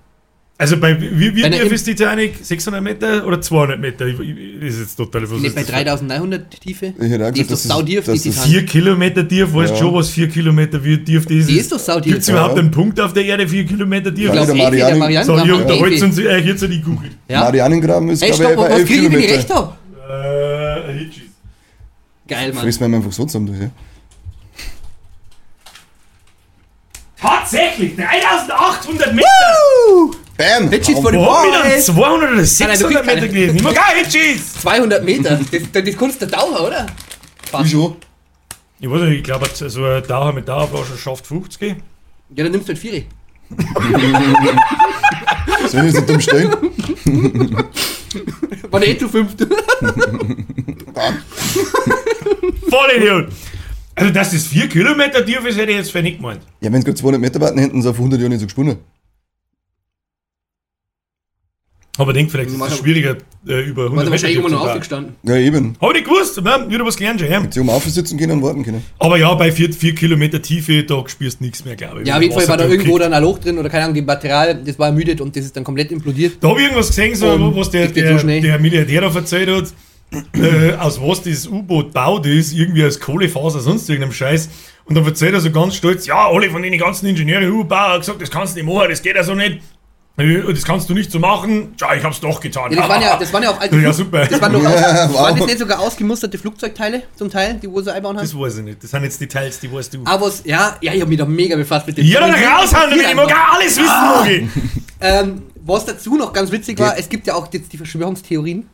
[0.61, 2.33] Also bei wie, wie tief ist die Titanic?
[2.41, 4.05] 600 Meter oder 200 Meter?
[4.07, 5.71] Ich, ich, ist jetzt total was Nicht ist bei das?
[5.71, 6.93] 3900 Tiefe.
[6.99, 8.49] Ich hätte auch die ist gesagt, doch das ist- saudief, die das ist Titan.
[8.49, 9.79] 4 Kilometer tief, weißt du Ja.
[9.79, 11.49] schon, was 4 Kilometer wie tief das ist?
[11.49, 12.11] Die ist doch saudief.
[12.11, 12.59] Gibt es überhaupt Ja.
[12.61, 14.27] einen Punkt auf der Erde 4 Kilometer tief?
[14.29, 17.09] Ich Ja, glaube, der eh, der Marianne- so, ihr unterhaltet uns äh, jetzt die Google.
[17.29, 17.39] Ja.
[17.45, 19.77] Marianengraben ist, Ey, glaube ich, bei was 11 kriege ich, wenn ich recht Kilometer.
[20.09, 20.89] habe?
[20.89, 21.23] Äh, Hitchis.
[22.27, 22.63] Geil, Mann.
[22.63, 23.69] Friss mir einfach so zusammen durch, ja.
[27.21, 30.17] Tatsächlich, 3800 Meter!
[30.39, 30.69] Bam!
[30.71, 31.01] Au.
[31.01, 31.85] vor dem wir dann Boys!
[31.85, 33.27] 200 oder nein, du 600 kriegst Meter keine.
[33.29, 33.57] gelesen?
[33.57, 34.53] Immer geil, Hitchis!
[34.61, 35.29] 200 Meter.
[35.51, 36.85] Das, das, das kannst du Dauer, oder?
[37.61, 37.95] Wie schon?
[38.79, 41.75] Ich weiß nicht, ich glaube, so ein Dauer mit Dauerflasche schafft 50.
[42.35, 43.05] Ja, dann nimmst du halt Vieri.
[45.67, 46.49] Soll ich jetzt dumm stehen?
[48.71, 49.41] War der eh zu fünft.
[52.69, 53.27] Voll Idiot!
[53.95, 56.41] Also, dass das 4 Kilometer tief ist, hätte ich jetzt für nicht gemeint.
[56.61, 58.77] Ja, wenn es gerade 200 Meter warten, hätten sie auf 100 Jahre nicht so gesponnen.
[61.99, 64.49] Aber denk, vielleicht ist Man es schwieriger, äh, über 100 War Meter er wahrscheinlich immer
[64.49, 65.15] noch aufgestanden.
[65.23, 65.75] Ja, eben.
[65.81, 66.65] Hab ich gewusst, ne?
[66.69, 67.43] wieder was gelernt schon, ja.
[67.49, 68.85] Sie haben aufsitzen können und warten können.
[68.99, 72.07] Aber ja, bei 4, 4 Kilometer Tiefe, da spürst du nichts mehr, glaube ich.
[72.07, 73.01] Ja, auf jeden Fall war da irgendwo kriegt.
[73.03, 75.57] dann ein Loch drin oder keine Ahnung, die Material, das war ermüdet und das ist
[75.57, 76.37] dann komplett implodiert.
[76.39, 79.49] Da habe ich irgendwas gesehen, so, Und was der, der, so der Milliardär da erzählt
[79.49, 79.73] hat,
[80.41, 84.49] äh, aus was das U-Boot baut ist, irgendwie aus Kohlefaser, sonst irgendeinem Scheiß.
[84.85, 87.99] Und dann erzählt er so ganz stolz, ja, alle von den ganzen Ingenieuren, U-Bauer, haben
[87.99, 89.59] gesagt, das kannst du nicht machen, das geht ja so nicht.
[90.19, 91.73] Das kannst du nicht so machen.
[91.79, 92.71] Ja, ich hab's doch getan.
[92.71, 94.25] Ja, das, waren ja, das waren ja auch alte Ja, super.
[94.25, 94.69] Das waren, doch Ja,
[95.05, 95.21] aus, wow.
[95.21, 98.23] waren das nicht sogar ausgemusterte Flugzeugteile zum Teil, die wo sie einbauen haben?
[98.25, 98.83] Das weiß ich nicht.
[98.83, 100.01] Das sind jetzt Details, die weißt du.
[100.05, 102.05] Aber was, ja, ja, ich habe mich da mega befasst mit dem.
[102.05, 104.17] Ja, dann raushauen damit, ich mag auch alles wissen, Ah.
[104.19, 104.49] Mogi.
[105.01, 108.67] Ähm, was dazu noch ganz witzig war, es gibt ja auch jetzt die Verschwörungstheorien.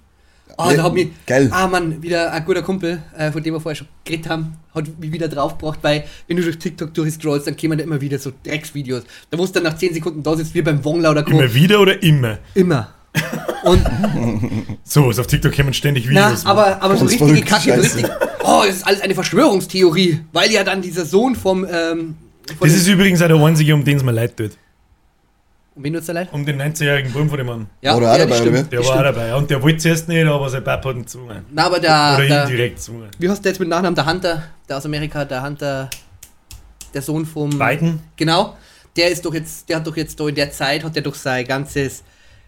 [0.57, 1.49] Ah, Ja, da hat mich, geil.
[1.51, 4.85] ah Mann, wieder ein guter Kumpel, äh, von dem wir vorher schon geredet haben, hat
[4.99, 8.31] mich wieder draufgebracht, weil wenn du durch TikTok durchscrollst, dann kämen da immer wieder so
[8.43, 9.03] Drecksvideos.
[9.29, 11.31] Da musst du dann nach 10 Sekunden da sitzt, wie beim Wonglau oder Co.
[11.31, 12.37] Immer wieder oder immer?
[12.53, 12.89] Immer.
[13.63, 13.81] Und,
[14.83, 16.45] So, also auf TikTok kommen ständig na, Videos.
[16.45, 18.05] aber, aber so richtige Kacke, so richtig,
[18.43, 22.15] oh, das ist alles eine Verschwörungstheorie, weil ja dann dieser Sohn vom, ähm,
[22.57, 24.51] von das ist übrigens auch der einzige, um den es mir leid tut.
[25.75, 26.09] Um wen tut's?
[26.31, 27.67] Um den 19-jährigen Buben von dem Mann.
[27.81, 29.17] Ja, Oder auch ja, dabei, stimmt, Der das war auch stimmt.
[29.17, 29.35] dabei.
[29.35, 31.45] Und der wollte zuerst nicht, aber sein Papa hat ihn gezwungen.
[31.51, 33.09] Na, aber der, Oder der, indirekt gezwungen.
[33.19, 33.95] wie heißt der jetzt mit Nachnamen?
[33.95, 35.89] Der Hunter, der aus Amerika, der Hunter,
[36.93, 37.49] der Sohn vom...
[37.49, 37.99] Biden?
[38.15, 38.57] Genau.
[38.95, 41.15] Der ist doch jetzt, der hat doch jetzt da in der Zeit, hat der doch
[41.15, 42.03] sein ganzes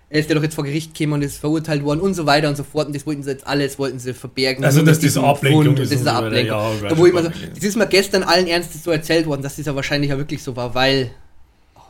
[0.10, 2.48] er ist ja doch jetzt vor Gericht gekommen und ist verurteilt worden und so weiter
[2.48, 2.88] und so fort.
[2.88, 4.64] Und das wollten sie jetzt alles, wollten sie verbergen.
[4.64, 6.18] Also, dass das Ablenkung Fund ist Das ist eine.
[6.28, 6.58] Ablenkung.
[6.58, 9.58] Ja, da, wo ich so, das ist mir gestern allen Ernstes so erzählt worden, dass
[9.58, 11.12] das ja wahrscheinlich ja wirklich so war, weil.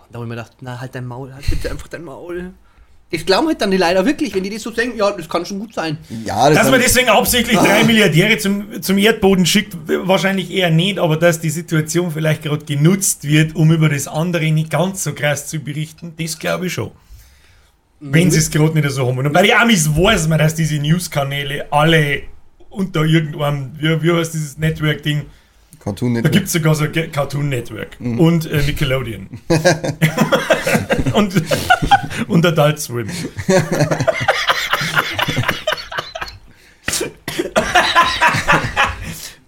[0.09, 2.53] Da habe ich mir gedacht, na, halt dein Maul, halt bitte einfach dein Maul.
[3.09, 5.45] Das glauben halt dann die leider wirklich, wenn die das so denken, ja, das kann
[5.45, 5.97] schon gut sein.
[6.25, 10.99] Ja, das Dass man deswegen absichtlich drei Milliardäre zum, zum Erdboden schickt, wahrscheinlich eher nicht,
[10.99, 15.13] aber dass die Situation vielleicht gerade genutzt wird, um über das andere nicht ganz so
[15.13, 16.91] krass zu berichten, das glaube ich schon.
[17.99, 19.17] Wenn sie es gerade nicht so haben.
[19.17, 22.23] Und bei den Amis weiß man, dass diese News-Kanäle alle
[22.69, 25.25] unter irgendeinem, wie, wie heißt dieses Network-Ding?
[25.87, 26.33] Cartoon Da Network.
[26.33, 29.29] gibt es sogar so Cartoon Network und äh, Nickelodeon.
[31.13, 31.43] und,
[32.27, 33.09] und Adult Swim.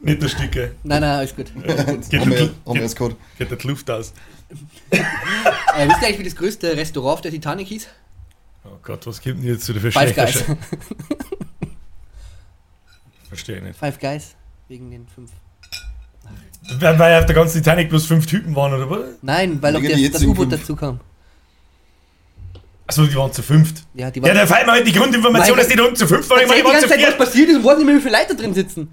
[0.02, 0.76] Nicht der Stücke.
[0.84, 1.48] Nein, nein, alles gut.
[1.54, 3.16] Geht, haben der, wir, geht, haben wir es gehabt.
[3.38, 4.14] geht der Luft aus.
[4.90, 4.98] äh,
[5.88, 7.88] wisst ihr eigentlich, wie das größte Restaurant auf der Titanic hieß?
[8.64, 10.46] Oh Gott, was gibt denn jetzt wieder für Five Guys.
[13.28, 13.78] Verstehe ich nicht.
[13.78, 14.36] Five Guys.
[14.70, 15.32] Wegen den fünf.
[16.80, 19.00] Weil, weil auf der ganzen Titanic bloß fünf Typen waren, oder was?
[19.22, 21.00] Nein, weil auch Wegen der, das U-Boot dazu kam.
[22.86, 23.84] Achso, die waren zu fünft.
[23.94, 26.30] Ja, die Ja, da fällt mir halt die Grundinformation, dass die da unten zu fünft
[26.30, 26.42] waren.
[26.42, 27.96] Ich meine, die die waren ganze zu Zeit, was passiert ist und wollten nicht mehr,
[27.98, 28.92] wie viele Leute drin sitzen.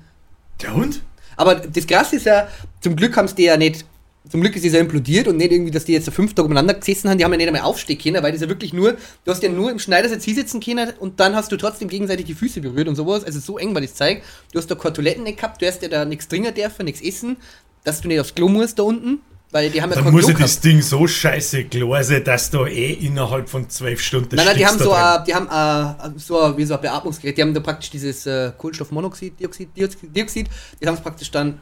[0.61, 1.01] Der Hund?
[1.37, 2.49] Aber das Krasse ist ja,
[2.81, 3.85] zum Glück haben sie die ja nicht,
[4.29, 6.47] zum Glück ist es ja implodiert und nicht irgendwie, dass die jetzt so fünf Tage
[6.47, 8.93] umeinander gesessen haben, die haben ja nicht einmal aufstehen können, weil das ja wirklich nur,
[9.25, 12.35] du hast ja nur im Schneidersitz hinsitzen können und dann hast du trotzdem gegenseitig die
[12.35, 14.23] Füße berührt und sowas, also so eng war das Zeug.
[14.53, 17.01] Du hast da keine Toiletten nicht gehabt, du hast ja da nichts trinken dürfen, nichts
[17.01, 17.37] essen,
[17.85, 19.21] dass du nicht aufs Klo musst da unten,
[19.53, 20.61] weil die haben ja Dann muss ja das.
[20.61, 24.67] Ding so scheiße klar sein, dass da eh innerhalb von zwölf Stunden Nein, nein, die
[24.67, 27.61] haben so, ein, die haben äh, so ein, wie so ein Beatmungsgerät, die haben da
[27.61, 30.49] praktisch dieses äh, Kohlenstoffmonoxid, Dioxid, Dioxid, Dioxid,
[30.81, 31.61] die haben es praktisch dann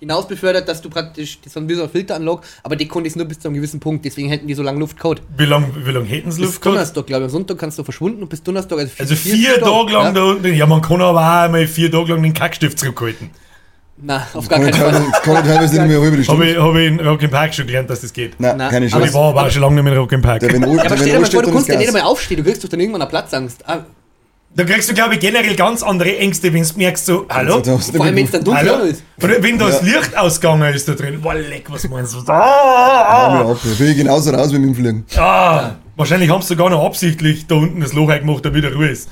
[0.00, 3.16] hinaus befördert, dass du praktisch, das war wie so eine Filteranlage, aber die konnte es
[3.16, 5.18] nur bis zu einem gewissen Punkt, deswegen hätten die so lange Luft gehabt.
[5.20, 5.26] drin.
[5.36, 6.76] Wie lange wie lang hätten sie Bis Luft gehabt?
[6.76, 9.92] Donnerstag, glaube ich, am Sonntag kannst du verschwunden und bis Donnerstag, also Also vier Tage
[9.92, 10.52] lang da unten.
[10.54, 13.30] Ja, man kann aber auch einmal vier Tage lang den Kackstift zurückhalten.
[14.02, 14.92] Nein, auf gar ich keinen Fall.
[14.92, 16.50] teilweise, kann ich teilweise nicht mehr halbe Habe Stunde.
[16.52, 18.40] ich, hab ich in Rock Park schon gelernt, dass das geht.
[18.40, 19.14] Nein, Nein, keine aber Aber ich Chance.
[19.22, 20.40] war aber auch schon lange nicht mehr in Rock Park.
[20.40, 22.38] Der, wenn, Ja, aber stell dir mal vor, du kannst ja nicht nicht einmal aufstehen,
[22.38, 23.62] du kriegst doch dann irgendwann eine Platzangst.
[23.68, 23.84] Ah,
[24.52, 27.62] Da kriegst du, glaube ich, generell ganz andere Ängste, wenn du merkst, so, hallo?
[27.62, 28.82] vor allem, wenn es dann dunkel Hallo?
[28.84, 29.02] ist.
[29.22, 29.98] Oder wenn das Ja.
[29.98, 31.20] Licht ausgegangen ist da drin.
[31.20, 32.18] Boah, leck, was meinst du?
[32.32, 35.06] Ah, Da bin ich genauso raus wie mit dem Fliegen.
[35.16, 35.76] ah.
[35.96, 39.08] Wahrscheinlich haben sie sogar noch absichtlich da unten das Loch eingemacht, damit er Ruhe ist.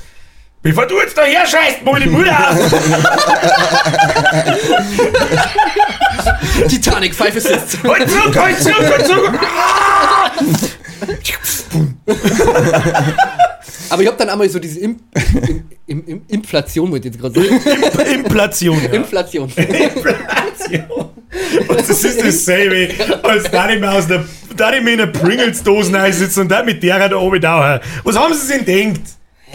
[0.60, 2.58] Bevor du jetzt daher scheißt, mal die Mutter aus!
[6.68, 7.78] Titanic, Five Assists.
[7.84, 9.38] Halt zurück, halt zurück, halt zurück!
[9.40, 10.32] Ah!
[13.90, 14.96] Aber ich habe dann einmal so diese Im
[15.46, 18.14] Im Im Im Inflation, wollte ich jetzt gerade sagen.
[18.24, 18.78] Inflation.
[18.82, 18.90] Ja.
[18.92, 19.48] Inflation.
[19.56, 20.84] Inflation.
[21.68, 22.88] Und das ist dasselbe,
[23.22, 24.24] als da nicht mehr aus der,
[24.56, 27.80] da nicht mehr in der Pringles-Dosen einsitzen und da mit derer da oben dauern.
[28.04, 29.02] Was haben sie denn denkt?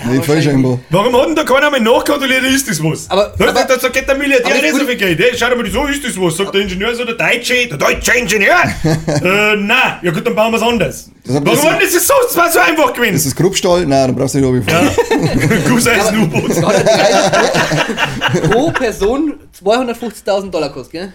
[0.10, 0.80] Nicht falsch einmal.
[0.90, 3.10] Warum hat denn da keiner mehr nachkontrolliert, ist das was?
[3.12, 5.20] Aber- da, aber- da, da geht der Milliardär nicht so viel Geld.
[5.20, 6.36] Hey, schau dir mal an, ist das was?
[6.38, 8.56] Sagt der Ingenieur, so der Deutsche, der deutsche Ingenieur.
[8.84, 11.12] äh, nein, ja gut, dann bauen wir es anders.
[11.26, 13.16] Das Warum das- das ist so, das war so einfach gewesen?
[13.16, 13.86] Ist das Grubstall?
[13.86, 14.90] Nein, dann brauchst du nicht runterfahren.
[15.84, 21.14] Da hat er drei- pro Person 250.000 Dollar kostet, gell?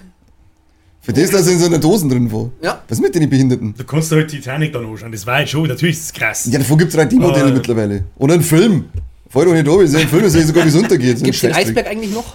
[1.01, 2.51] Für das, dass er in so einer Dosen drin war.
[2.63, 2.83] Ja.
[2.89, 3.75] Was mit den Behinderten?
[3.77, 6.49] Du kannst halt Titanic dann anschauen, das war jetzt schon, natürlich ist es krass.
[6.51, 7.51] Ja, davon gibt es 3D-Modelle Ah.
[7.55, 8.05] mittlerweile.
[8.17, 8.87] Und einen Film.
[9.31, 11.19] Fall doch nicht da, wir sehen einen Film, wir sehen sogar, wie es untergeht.
[11.19, 11.53] So Gibt es den.
[11.55, 12.35] Eisberg eigentlich noch?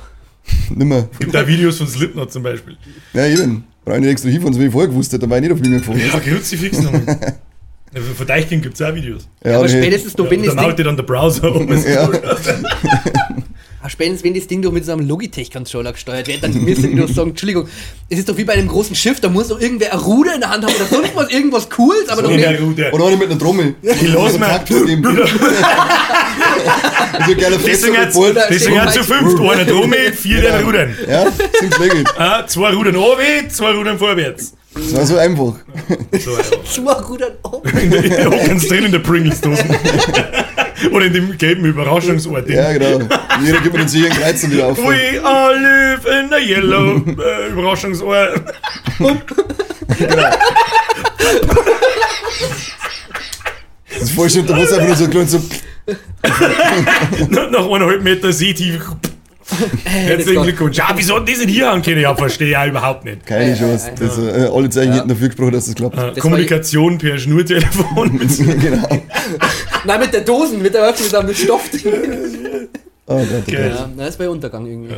[0.69, 1.07] Nimmer.
[1.19, 2.77] Gibt da Videos von Slipknot zum Beispiel.
[3.13, 3.63] Ja, eben.
[3.83, 5.51] Brauche ich nicht extra hinfahren, so wie ich vorher gewusst hätte, dann war ich nicht
[5.53, 5.99] auf mich gefahren.
[5.99, 7.35] Ja, Kruzifix nochmal.
[7.93, 9.27] Ja, Von Deichkind gibt es auch Videos.
[9.43, 9.77] Ja, aber nee.
[9.81, 11.67] spätestens doch, Ja, wenn das dann Ding, dann der Browser um.
[11.85, 12.09] Ja.
[13.81, 16.97] ah, spätestens wenn das Ding doch mit so einem Logitech-Controller gesteuert wird, dann müsste ich
[16.99, 17.67] doch sagen, Entschuldigung,
[18.09, 20.41] es ist doch wie bei einem großen Schiff, da muss doch irgendwer ein Ruder in
[20.41, 22.49] der Hand haben oder sonst was, irgendwas Cooles, aber doch In nicht.
[22.49, 22.91] der Route.
[22.91, 23.75] Und einer mit einer Trommel.
[24.01, 24.61] Die los mal.
[24.67, 25.03] So ein
[27.37, 27.97] geiler Deswegen
[28.81, 29.39] hat zu fünft.
[29.39, 30.95] Einer Trommel, vier der Rudern.
[31.07, 31.25] Ja,
[31.59, 32.07] sind schlägig.
[32.17, 34.53] Ah, zwei Rudern runter, zwei Rudern vorwärts.
[34.73, 35.53] Das war so einfach.
[36.19, 36.43] So, ja.
[36.65, 36.93] Zwei.
[37.17, 39.63] Da hocken drin in der Pringles-Dose.
[40.91, 42.49] Oder in dem gelben Überraschungsort.
[42.49, 43.07] Ja, genau.
[43.43, 44.77] Jeder gibt mir den Sieg Kreuz und wieder auf.
[44.77, 48.41] We all live in the yellow äh, Überraschungsort.
[53.89, 55.41] Das ist voll schön, da muss einfach nur so klein so.
[57.29, 58.97] Nach nach eineinhalb Meter Seetiefe.
[59.83, 60.43] Herzlichen.
[60.43, 60.77] Glückwunsch.
[60.77, 62.01] Ja, wieso hat die denn hier ankennen?
[62.01, 63.25] Ja, verstehe ich auch überhaupt nicht.
[63.25, 63.87] Keine Ja, Chance.
[63.89, 65.95] ja, Das, äh, alle Zeichen hätten dafür gesprochen, dass das klappt.
[65.97, 68.13] Äh, war Kommunikation per Schnurtelefon.
[68.17, 68.87] Mit genau.
[69.85, 71.69] Nein, mit der Dosen, mit der Öffnung, mit, mit Stoff.
[73.05, 73.69] Oh Gott, oh Geil.
[73.69, 73.79] Gott.
[73.79, 74.93] Ja, na, das war ja Untergang irgendwie.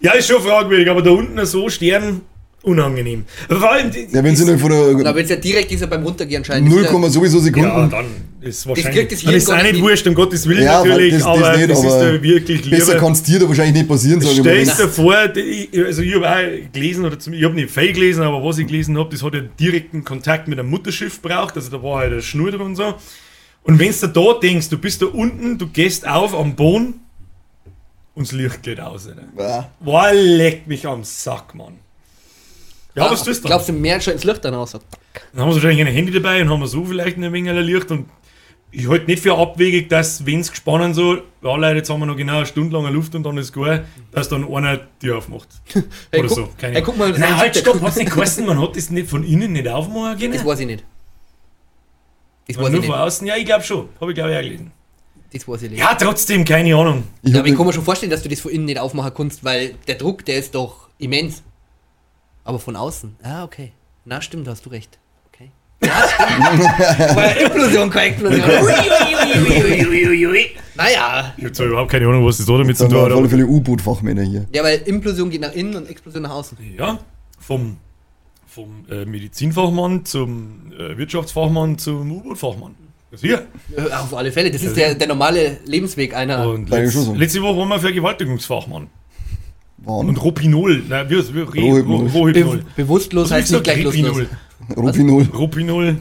[0.00, 2.20] ja, ist schon fragwürdig, aber da unten so Stern,
[2.62, 3.24] unangenehm.
[3.48, 6.42] Vor allem, die, Ja, wenn sie von wenn es ja direkt ist, ja beim Runtergehen
[6.42, 6.68] anscheinend.
[6.68, 7.88] 0, sowieso ja, Sekunden.
[7.90, 8.04] dann
[8.40, 9.08] ist wahrscheinlich.
[9.08, 11.70] das das ist auch nicht wurscht, um Gottes Willen Ja, natürlich, das- das aber nicht,
[11.70, 12.98] das ist aber da wirklich Besser lieber.
[13.00, 14.66] kann es dir da wahrscheinlich nicht passieren, sage ich mal.
[14.66, 15.14] Stell dir vor,
[15.86, 18.96] also ich habe auch gelesen, oder ich habe nicht viel gelesen, aber was ich gelesen
[18.98, 22.22] habe, das hat ja direkten Kontakt mit einem Mutterschiff braucht, also da war halt eine
[22.22, 22.94] Schnur drin und so.
[23.64, 27.00] Und wenn du da denkst, du bist da unten, du gehst auf am Boden
[28.14, 29.08] und das Licht geht aus.
[29.38, 29.70] Ja.
[29.80, 31.74] Boah, leck mich am Sack, Mann.
[32.94, 33.48] Ja, was tust du?
[33.48, 34.72] Glaubst du, mehr schon ins Licht dann aus?
[34.72, 34.80] Dann
[35.40, 38.06] haben wir wahrscheinlich ein Handy dabei und haben wir so vielleicht eine Menge Licht und
[38.70, 41.22] ich halte nicht für abwegig, dass, wenn es gespannt so, ja
[41.56, 43.80] Leute, jetzt haben wir noch genau eine Stunde lange Luft und dann ist gut,
[44.12, 45.48] dass dann einer die aufmacht.
[46.10, 46.48] Hey, Oder guck- so.
[46.58, 49.24] Keine hey, guck mal, Nein, halt, stopp, hat's nicht geheißen, man hat das nicht von
[49.24, 50.32] innen nicht aufmachen können?
[50.34, 50.84] Das weiß ich nicht.
[52.46, 53.04] Das weiß nur ich von nicht.
[53.04, 53.26] außen?
[53.26, 53.88] Ja, ich glaube schon.
[54.00, 54.72] Habe ich glaube ich auch gelesen.
[55.32, 55.80] Das weiß ich nicht.
[55.80, 57.04] Ja, trotzdem, keine Ahnung.
[57.22, 59.12] Ich Ja, aber ich kann mir schon vorstellen, dass du das von innen nicht aufmachen
[59.14, 61.42] kannst, weil der Druck, der ist doch immens.
[62.44, 63.16] Aber von außen.
[63.22, 63.72] Ah, okay.
[64.06, 64.98] Na, stimmt, hast du recht.
[65.80, 65.88] Ja,
[67.16, 68.40] ja Implosion, keine Explosion.
[68.42, 70.46] Ui, ui, ui, ui, ui, ui, ui.
[70.74, 71.34] Naja.
[71.36, 73.12] Ich habe zwar überhaupt keine Ahnung, was das da damit zu tun wir hat.
[73.12, 74.46] aber- Fälle U-Boot-Fachmänner hier.
[74.52, 76.58] Ja, weil Implosion geht nach innen und Explosion nach außen.
[76.76, 76.98] Ja,
[77.40, 77.76] vom,
[78.46, 82.74] vom äh, Medizinfachmann zum äh, Wirtschaftsfachmann zum U-Boot-Fachmann.
[83.10, 83.46] Das hier.
[83.76, 84.50] Äh, Auf alle Fälle.
[84.50, 86.46] Das ist der, der normale Lebensweg einer.
[86.48, 87.14] Und ja so.
[87.14, 88.88] letzte Woche waren wir Vergewaltigungsfachmann.
[89.78, 90.08] Wann?
[90.08, 90.82] Und Ropinol.
[90.88, 92.04] Nein, wie, wie, Re- Rohypnol.
[92.06, 92.64] Be Rohypnol.
[92.76, 94.08] bewusstlos heißt nicht gleich lustlos.
[94.16, 94.28] Repinol.
[94.76, 95.22] Rupinol.
[95.32, 95.96] Ropinol.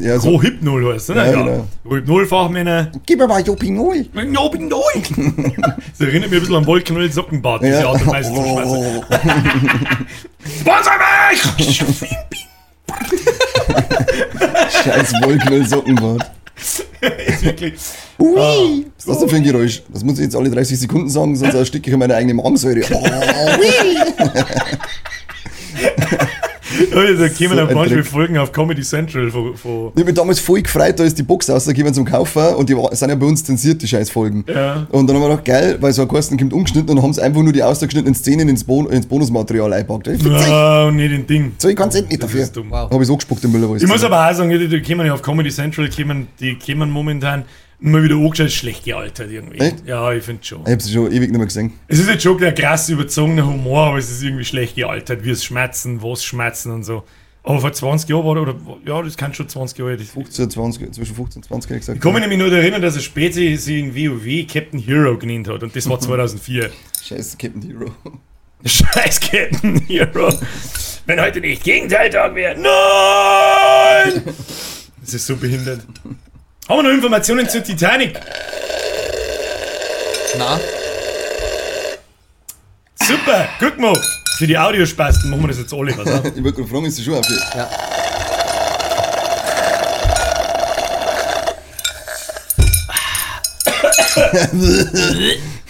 [0.00, 0.30] Ja, so.
[0.30, 1.22] Rohypnol heißt es, ne?
[1.26, 1.66] Ja, Ja, genau.
[1.84, 2.92] Rohypnol-Fachmänner.
[3.04, 4.06] Gib mir mal Jopinol.
[4.14, 4.82] Robinol.
[5.98, 7.88] Das erinnert mich ein bisschen an Wolkenöl Sockenbart, diese Ja.
[7.90, 9.02] Art und Weise zu schmeißen.
[10.60, 10.92] Sponsor
[11.30, 11.84] mich!
[14.84, 16.30] Scheiß Wollknöll Sockenbart.
[17.26, 17.74] Ist wirklich.
[18.18, 18.36] Ui.
[18.36, 19.82] Was ist das denn für ein Geräusch?
[19.92, 22.82] Das muss ich jetzt alle 30 Sekunden sagen, sonst ersticke ich meine eigene Magensäure.
[22.92, 22.98] Oh,
[23.58, 23.96] ui.
[26.92, 28.06] Ja, da kämen So ein Dreck.
[28.06, 29.56] Folgen auf Comedy Central von.
[29.56, 32.68] von Ich hab mich damals voll gefreut, da ist die Box rausgekommen zum Kaufen und
[32.68, 34.44] die sind ja bei uns zensiert, die Scheißfolgen.
[34.46, 34.86] Ja.
[34.90, 37.22] Und dann haben wir gedacht, geil, weil so ein Kosten kommt umgeschnitten und haben sie
[37.22, 40.08] einfach nur die ausgeschnittenen Szenen ins, bon ins Bonusmaterial eingepackt.
[40.08, 41.52] Ich Ah, und nicht den Ding.
[41.58, 42.48] so ich kann nicht Das dafür.
[42.68, 42.90] Wow.
[42.90, 43.74] Habe ich so gespuckt im Müller.
[43.76, 46.90] Ich muss aber auch sagen, die, die kommen ja auf Comedy Central, kommen, die kommen
[46.90, 47.44] momentan
[47.82, 49.58] immer wieder angeschaut, schlecht gealtert irgendwie.
[49.58, 49.86] Echt?
[49.86, 50.62] Ja, ich finde schon.
[50.64, 51.72] Ich hab's schon ewig nicht mehr gesehen.
[51.88, 55.30] Es ist jetzt schon der krass überzogene Humor, aber es ist irgendwie schlecht gealtert, wie
[55.30, 57.04] es schmerzen, was schmerzen und so.
[57.44, 58.54] Aber vor 20 Jahren war oder
[58.86, 59.96] ja, das kann schon 20 Jahre.
[59.96, 61.96] Das 15, 20, zwischen 15 und 20 hätte ich gesagt.
[61.96, 65.48] ich kann mich nämlich nur erinnern, dass er später sich in WoW Captain Hero genannt
[65.48, 66.70] hat und das war 2004.
[67.02, 67.90] Scheiße, Captain Hero.
[68.64, 70.32] Scheiß Captain Hero.
[71.04, 72.56] Wenn heute nicht Gegenteiltag wäre.
[72.58, 74.22] Nein!
[75.04, 75.80] Das ist so behindert.
[76.68, 78.18] Haben wir noch Informationen zur Titanic?
[80.38, 80.58] Na,
[83.06, 83.94] Super, guck mal.
[84.38, 86.24] Für die Audiospasten machen wir das jetzt alle, was auf?
[86.36, 87.68] Ich wollte gerade fragen, ist die schon auf ja.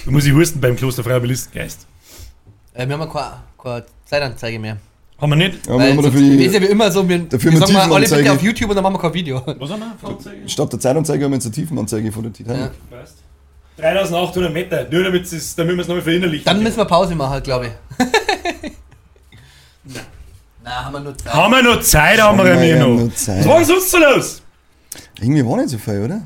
[0.04, 1.86] Du musst ich husten beim Kloster Freiwillistengeist.
[2.74, 4.76] Äh, wir haben ja keine, keine Zeitanzeige mehr.
[5.22, 5.66] Haben wir nicht?
[5.68, 8.08] Ja, wir haben dafür ist ja wie immer so, wir, Dafür wir sagen mal alle
[8.08, 9.40] bitte auf YouTube und dann machen wir kein Video.
[9.56, 10.48] Was haben wir?
[10.48, 12.72] Statt der Zeitanzeige haben wir jetzt eine Tiefenanzeige von der Titanic.
[12.90, 12.98] Ja.
[12.98, 13.18] Passt.
[13.76, 16.44] 3800 Meter, nur damit, es, damit wir es nochmal verinnerlichen.
[16.44, 17.72] Dann müssen wir Pause machen, glaube ich.
[20.64, 21.32] Na, haben wir nur Zeit.
[21.32, 23.04] haben wir noch Zeit, haben wir ja noch.
[23.04, 24.42] Was war denn sonst so los?
[25.20, 26.22] Irgendwie war nicht so viel, oder?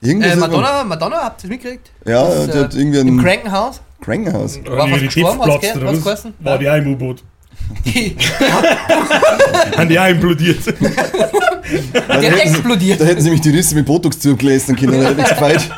[0.00, 1.90] Irgendwas Äh, Madonna, Madonna, habt ihr das mitgekriegt?
[2.04, 3.80] Ja, Das, die hat irgendwie Im ein Krankenhaus.
[4.00, 4.58] Krankenhaus.
[4.64, 6.04] War fast die gestorben, hat's was?
[6.04, 6.34] geheißen?
[6.40, 7.18] War die auch im U-Boot.
[7.20, 7.24] Die,
[9.76, 10.58] Haben die auch implodiert.
[10.66, 13.00] die hat explodiert.
[13.00, 15.70] Da hätten sie mich die Risse mit Botox zugelassen können, da hätte nichts gefeilt.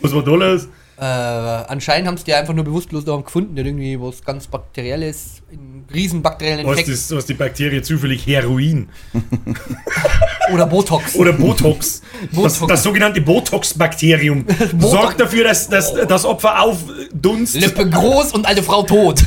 [0.00, 0.68] Was war da los?
[0.98, 5.42] Äh, anscheinend haben sie die einfach nur bewusstlos darum gefunden, hat irgendwie was ganz Bakterielles,
[5.52, 8.88] einen riesen bakteriellen Was, Infekt das, was die Bakterie zufällig Heroin
[10.54, 11.14] oder Botox.
[11.16, 12.00] oder Botox.
[12.32, 12.58] Botox.
[12.60, 14.90] Das, das sogenannte Botox-Bakterium Botox.
[14.90, 19.22] sorgt dafür, dass, dass das Opfer aufdunst, Lippe groß und alte Frau tot.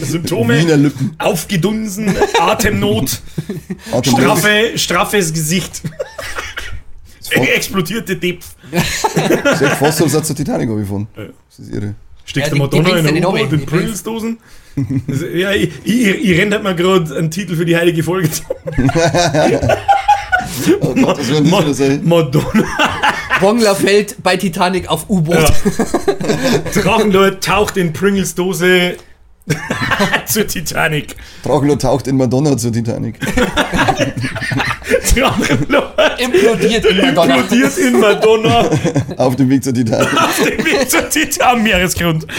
[0.00, 1.14] Symptome Wiener Lippen.
[1.18, 3.20] aufgedunsen, Atemnot,
[3.92, 5.82] Atem- straffe, straffes Gesicht,
[7.54, 8.38] explodierte dir
[9.78, 11.08] vor, so hat zur Titanic gefunden.
[11.14, 11.94] Das ist irre.
[12.24, 14.38] Steckst Ja, die Madonna in der nicht U-Boot in Pringles-Dosen?
[15.08, 18.28] Das- Ja, ich, ich, ich rennt halt mal gerade einen Titel für die heilige Folge.
[20.80, 22.00] Oh Gott, das wieder sein?
[22.04, 22.64] Madonna,
[23.40, 25.34] Wongler fällt bei Titanic auf U-Boot.
[25.36, 25.48] ja.
[26.82, 28.96] Drachenlord taucht in Pringles-Dose
[30.26, 31.16] zur Titanic.
[31.42, 33.18] Dracula taucht in Madonna zur Titanic.
[35.14, 37.36] Drachenlord Implodiert in Madonna.
[37.36, 38.70] implodiert in Madonna
[39.16, 40.12] Auf dem Weg zur Titanic.
[40.20, 42.26] auf dem Weg zur Titanic am Meeresgrund.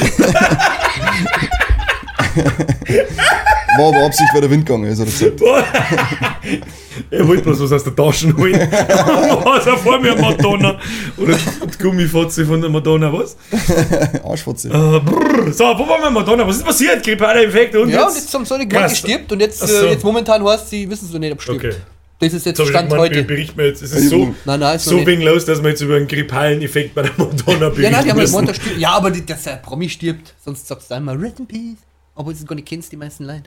[2.36, 5.42] War aber Absicht, weil der Wind gegangen ist, hat er gesagt.
[7.10, 8.54] Er wollte bloß was aus der Tasche holen.
[8.72, 10.80] was er vor mir Madonna.
[11.18, 13.36] Oder die Gummifotze von der Madonna, was?
[14.24, 14.70] Arschfotze.
[14.70, 15.52] Brrr.
[15.52, 16.48] So, wo waren wir Madonna?
[16.48, 17.04] Was ist passiert?
[17.04, 18.26] Grippaler Infekt und Ja, und jetzt?
[18.26, 18.98] jetzt haben so eine Kranke Was?
[19.00, 19.86] stirbt und jetzt, so.
[19.88, 21.66] äh, jetzt momentan heißt sie, wissen sie nicht, ob stirbt.
[21.66, 21.76] Okay.
[22.20, 23.24] Das ist jetzt So, ich Stand mein, wir heute.
[23.24, 23.82] berichten wir jetzt.
[23.82, 25.08] Es ist so, Nein, nein, ist so nicht.
[25.08, 28.04] wegen los, dass wir jetzt über einen grippalen Effekt bei der Madonna berichten Ja, nein,
[28.06, 28.50] die haben müssen.
[28.78, 31.78] Ja, aber die, dass der Promi stirbt, sonst sagst du einmal Rest in Peace.
[32.16, 33.44] Obwohl es gar nicht kennst, die meisten Leute.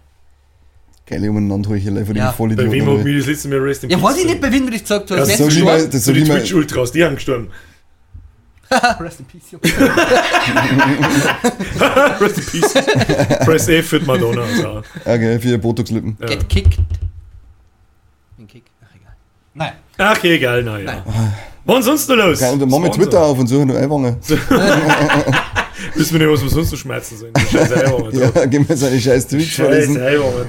[1.07, 2.31] Geile Umeinanderheuchelei von Ja.
[2.31, 2.71] den Vollidioten.
[2.71, 4.53] Bei wem hat mir das letzte Mal Rest in Ja, Peace weiß ich nicht, bei
[4.53, 5.17] wem du das gesagt hast.
[5.19, 5.67] Ja, ist wie gestorben?
[5.83, 7.49] mein- das So so die Twitch-Ultras, die haben gestorben.
[9.01, 9.63] Rest in Peace, Junge.
[12.21, 12.73] Rest in Peace.
[13.45, 14.43] Press F für die Madonna.
[14.61, 14.83] So.
[15.05, 16.17] Okay, für Botox-Lippen.
[16.21, 16.27] Ja.
[16.27, 16.79] Get kicked.
[18.39, 18.65] Ein Kick.
[18.83, 19.15] Ach, egal.
[19.55, 19.73] Nein.
[19.99, 20.85] Ach, egal, na ja.
[20.85, 21.03] Nein.
[21.65, 22.41] Was sonst noch los?
[22.41, 22.91] Geil, und dann machen wir.
[22.91, 24.17] Twitter auf und suchen nur Eiwanger.
[25.95, 29.55] Wissen wir nicht, was wir sonst so schmerzen Eiwanger Ja, gehen wir seine scheiß Tweets
[29.57, 29.97] vorlesen.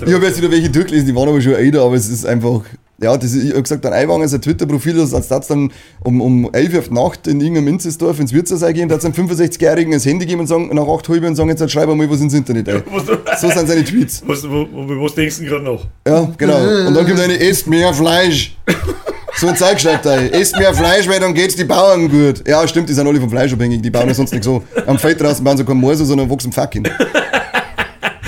[0.06, 2.62] Ich habe jetzt wieder welche durchgelesen, die waren aber schon älter, aber es ist einfach.
[3.00, 5.72] Ja, das ist, ich habe gesagt, ein Eiwanger, sein Twitter-Profil, das als das dann
[6.04, 9.06] um, um 11 Uhr auf Nacht in irgendeinem Minzesdorf ins Wirtshaus gehen, da hat es
[9.06, 12.10] einem 65-Jährigen das Handy geben und sagen, nach 8 halb und sagen, jetzt schreib mal
[12.10, 12.82] was ins Internet ein.
[13.06, 14.24] Du- So sind seine Tweets.
[14.26, 15.86] was, wo, was denkst du gerade noch?
[16.08, 16.58] Ja, genau.
[16.88, 18.58] Und dann kommt eine, esst mehr Fleisch.
[19.40, 20.34] So ein Zeug schreibt er.
[20.34, 22.48] Esst mehr Fleisch, weil dann geht's die Bauern gut.
[22.48, 24.64] Ja, stimmt, die sind alle vom Fleisch abhängig, die bauen ja sonst nicht so.
[24.88, 26.88] Am Feld draußen bauen sie kein Morso, sondern wachsen Fucking.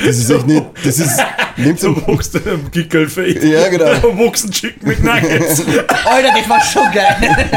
[0.05, 1.19] Das ist echt nicht, das ist,
[1.57, 3.43] nehmt Du wuchst in einem Gickelfeld.
[3.43, 3.93] Ja, genau.
[4.01, 5.63] Du wuchst ein Chicken McNuggets.
[6.05, 7.49] Alter, das war schon geil.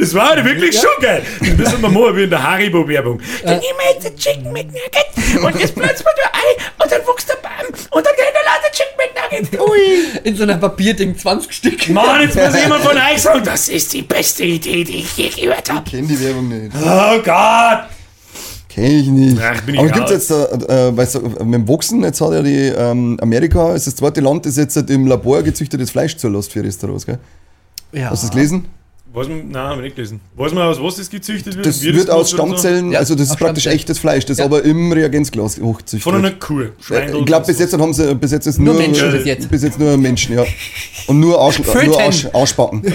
[0.00, 1.22] Das war halt wirklich schon geil.
[1.40, 3.20] Das müssen wir mal wie in der Haribo-Werbung.
[3.44, 7.00] Dann nehmen wir jetzt ein Chicken McNugget und das pflanzt man da ein und dann
[7.06, 9.70] wächst der Baum und dann gehen da lauter Chicken McNuggets.
[9.70, 10.20] Ui.
[10.24, 11.88] In so einer Papierding 20 Stück.
[11.90, 15.28] Mann, jetzt muss jemand von euch sagen, das ist die beste Idee, die ich je
[15.28, 15.88] gehört habe.
[15.88, 16.74] kenn die Werbung nicht.
[16.76, 17.84] Oh Gott.
[18.68, 19.36] Kenn ich nicht.
[19.42, 20.10] Ach, bin ich Aber gibt raus.
[20.12, 23.88] jetzt, äh, äh, weißt du, mit dem Wachsen, jetzt hat ja die, ähm, Amerika, ist
[23.88, 27.18] das zweite Land, das jetzt im Labor gezüchtetes Fleisch zulässt für Restaurants, gell?
[27.92, 28.10] Ja.
[28.10, 28.66] Hast du das gelesen?
[29.12, 30.20] Man, nein, haben wir nicht gelesen.
[30.36, 31.66] Weiß man, aus was das gezüchtet wird?
[31.66, 32.36] Das wird aus so?
[32.36, 33.76] Stammzellen, Ja, also das ist praktisch Stammzellen.
[33.80, 34.44] echtes Fleisch, das Ja.
[34.44, 36.02] aber im Reagenzglas hochzüchtet.
[36.04, 36.60] Von einer Kuh.
[36.60, 37.62] Äh, Schweindel ich glaube, bis so.
[37.64, 39.50] jetzt haben sie bis jetzt ist Nur nur, Menschen äh, bis jetzt.
[39.50, 40.44] Bis jetzt nur Menschen, ja.
[41.08, 42.84] Und nur, Arsch, nur Arsch, Arschbacken.
[42.84, 42.92] Äh,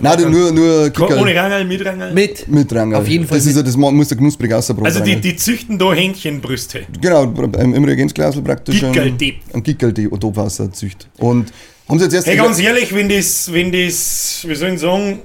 [0.00, 2.12] Nein, nur, nur Komm, Kickerl Ohne Rangel, mit Rangel.
[2.12, 2.46] Mit.
[2.48, 2.98] mit Rangel.
[2.98, 4.86] Auf jeden Fall Das, ist ja, das mu- muss der knusprig ausbrauchen.
[4.86, 6.82] Also die, die züchten da Hähnchenbrüste.
[7.00, 9.40] Genau, im Reagenzglas praktisch ein, Gickeldieb.
[9.52, 11.08] ein Topwasser zücht.
[11.18, 11.52] Und
[11.88, 15.20] haben sie jetzt erst Hey, ganz ehrlich, wenn das, wenn das, wie soll ich sagen,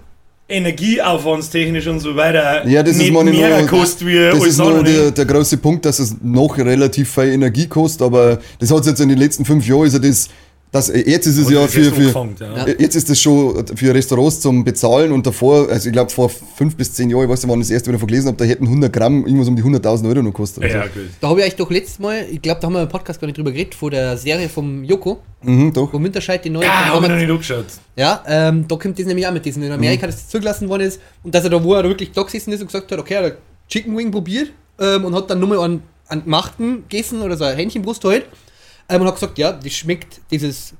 [0.51, 4.83] energieaufwandstechnisch und so weiter Ja, das ist nicht mehr nur- kostet wie Das ist nur
[4.83, 8.99] der, der große Punkt, dass es noch relativ viel Energie kostet, aber das hat jetzt
[9.01, 10.29] in den letzten fünf Jahren, ist ja das,
[10.71, 12.55] das jetzt ist es ja das für, für ja.
[12.55, 12.67] Ja.
[12.79, 16.77] jetzt ist das schon für Restaurants zum Bezahlen und davor, also ich glaube vor fünf
[16.77, 18.63] bis zehn Jahren, ich weiß nicht, wann ich das erste wieder vergelesen habe, da hätten
[18.63, 20.63] 100 Gramm irgendwas um die 100.000 Euro noch gekostet.
[20.63, 21.09] Ja, Also, gut.
[21.19, 23.27] Da habe ich euch doch letztes Mal, ich glaube, da haben wir im Podcast gar
[23.27, 25.91] nicht drüber geredet, vor der Serie vom Joko, mhm, doch.
[25.91, 27.65] wo Winterscheid die neue Ja, von hab ich noch nicht angeschaut.
[27.97, 30.83] Ja, ähm, da kommt das nämlich auch mit diesem in Amerika, dass das zugelassen worden
[30.83, 32.97] ist und dass er da, wo er da wirklich da gesessen ist und gesagt hat,
[32.97, 37.21] okay, er hat Chicken Wing probiert ähm, und hat dann nochmal einen, einen gemachten gegessen
[37.21, 38.23] oder so eine Hähnchenbrust halt
[38.91, 40.73] ähm, und hat gesagt, ja, das schmeckt, dieses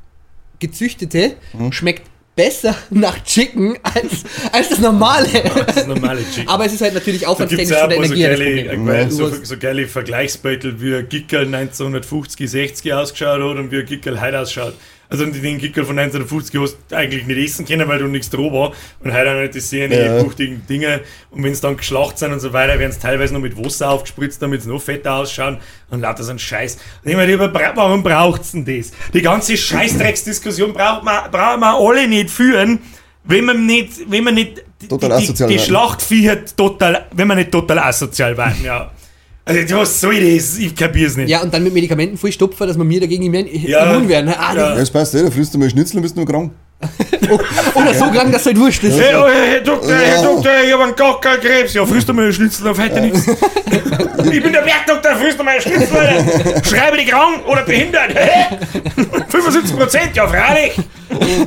[0.60, 1.34] gezüchtete,
[1.72, 2.04] schmeckt
[2.36, 5.28] besser nach Chicken als, als das normale.
[5.68, 6.48] Das normale Chicken.
[6.48, 8.64] Aber es ist halt natürlich ja von auch der ein paar so Energie.
[8.64, 13.72] geile, geil- Du so, so geile Vergleichsbeutel, wie ein Gickel 1950, 60 ausgeschaut hat und
[13.72, 14.76] wie ein Gickel heute ausschaut.
[15.12, 18.54] Also den Gickel von 1950 hast du eigentlich nicht essen können, weil du nichts drauf
[18.54, 18.72] war.
[19.04, 20.24] Und heute auch nicht die sehr Ja.
[20.24, 21.02] buchtigen Dinge.
[21.32, 23.90] Und wenn es dann geschlacht sind und so weiter, werden es teilweise noch mit Wasser
[23.90, 25.58] aufgespritzt, damit es noch fetter ausschauen.
[25.90, 26.78] Und lauter so ein Scheiß.
[27.04, 27.38] Und ich meine,
[27.76, 28.92] warum braucht's denn das?
[29.14, 32.80] Die ganze Scheißdrecksdiskussion braucht man, brauchen wir alle nicht führen,
[33.26, 35.60] wenn man nicht, wenn man nicht die, Total die, die, die.
[35.60, 38.90] Schlachtviecher total, wenn man nicht total asozial werden, ja.
[39.44, 40.58] Also, was soll das?
[40.58, 41.30] Ich kapier's nicht.
[41.30, 44.30] Ja, und dann mit Medikamenten voll stopfen, dass wir mir dagegen immun werden.
[44.30, 44.70] Ah, Ja.
[44.70, 46.52] Ja, das passt, ja, da frisst du mal Schnitzel und bist nur krank.
[47.76, 49.00] Oder so krank, dass es halt wurscht ist.
[49.00, 50.22] Hey, oh, Herr Doktor, Herr Ja.
[50.22, 51.74] Doktor, ich hab einen Gockelkrebs.
[51.74, 53.28] Ja, frisst du mal einen Schnitzel auf heute nichts.
[54.32, 56.64] ich bin der Bergdoktor, frisst du mal einen Schnitzel, Alter.
[56.66, 58.14] Schreibe dich krank oder behindert.
[58.14, 58.58] Hä?
[59.30, 60.74] 75 Prozent, ja, freilich.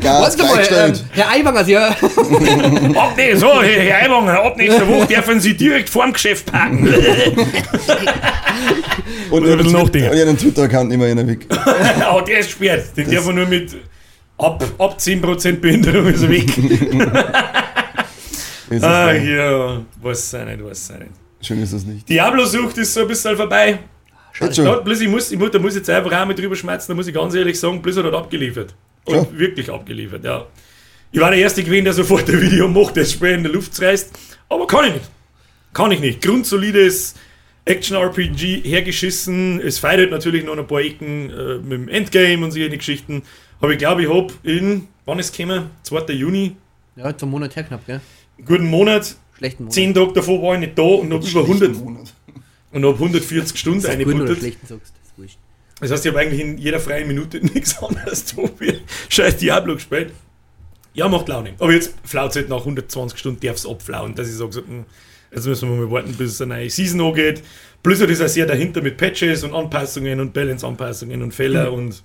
[0.00, 1.04] Gas Warte mal, ähm, gleichgestellt.
[1.12, 1.88] Herr Aiwanger, Sie, ja,
[2.96, 6.86] Ab nee, so, Herr Eiwanger, ab nächster Woche dürfen Sie direkt vorm Geschäft parken.
[9.30, 10.10] und ein bisschen nachdenken.
[10.10, 11.46] und einen Twitter-Account immer einer weg.
[12.06, 12.84] Aber der ist gesperrt.
[12.96, 13.70] Den darf man nur mit
[14.38, 16.46] ab, ab 10% Behinderung ist er weg.
[18.70, 21.12] Ist ah, ja, weiß sein nicht, weiß sein nicht.
[21.46, 22.08] Schön ist das nicht.
[22.08, 23.78] Diablo-Sucht ist so ein bisschen vorbei.
[24.32, 24.82] Schon.
[24.82, 26.94] bloß ich muss, ich muss, da muss ich jetzt einfach auch mit drüber schmerzen, da
[26.94, 28.74] muss ich ganz ehrlich sagen, Blizzard hat abgeliefert.
[29.04, 29.38] Und Ja.
[29.38, 30.46] wirklich abgeliefert, ja.
[31.12, 33.80] Ich war der Erste gewesen, der sofort ein Video macht, das Spiel in der Luft
[33.80, 34.10] reißt.
[34.48, 35.10] Aber kann ich nicht.
[35.72, 36.22] Kann ich nicht.
[36.22, 37.14] Grundsolides
[37.66, 39.60] Action-RPG hergeschissen.
[39.60, 43.22] Es feiert natürlich noch ein paar Ecken äh, mit dem Endgame und solche Geschichten.
[43.64, 45.70] Habe ich glaube ich, habe in, wann ist es gekommen?
[45.82, 46.12] 2.
[46.12, 46.56] Juni,
[46.96, 48.00] Ja, zum Monat her knapp, gell?
[48.44, 49.74] guten Monat, Schlechten Monat.
[49.74, 52.14] 10 Tage davor war ich nicht da und habe über 100 Monat.
[52.72, 54.38] und habe 140 Stunden eingebuttert.
[54.38, 55.38] schlechten sagst, das ist wurscht.
[55.80, 59.74] Das heißt, ich habe eigentlich in jeder freien Minute nichts anderes tun wie scheiß Diablo
[59.74, 60.12] gespielt.
[60.94, 61.54] Ja, macht Laune.
[61.58, 64.60] Aber jetzt flaut es halt nach 120 Stunden, darf es abflauen, dass ich sage, so,
[64.60, 64.84] hm,
[65.34, 67.42] jetzt müssen wir mal warten, bis eine neue Season angeht.
[67.82, 72.02] Blizzard ist ja sehr dahinter mit Patches und Anpassungen und Balance-Anpassungen und Fehler und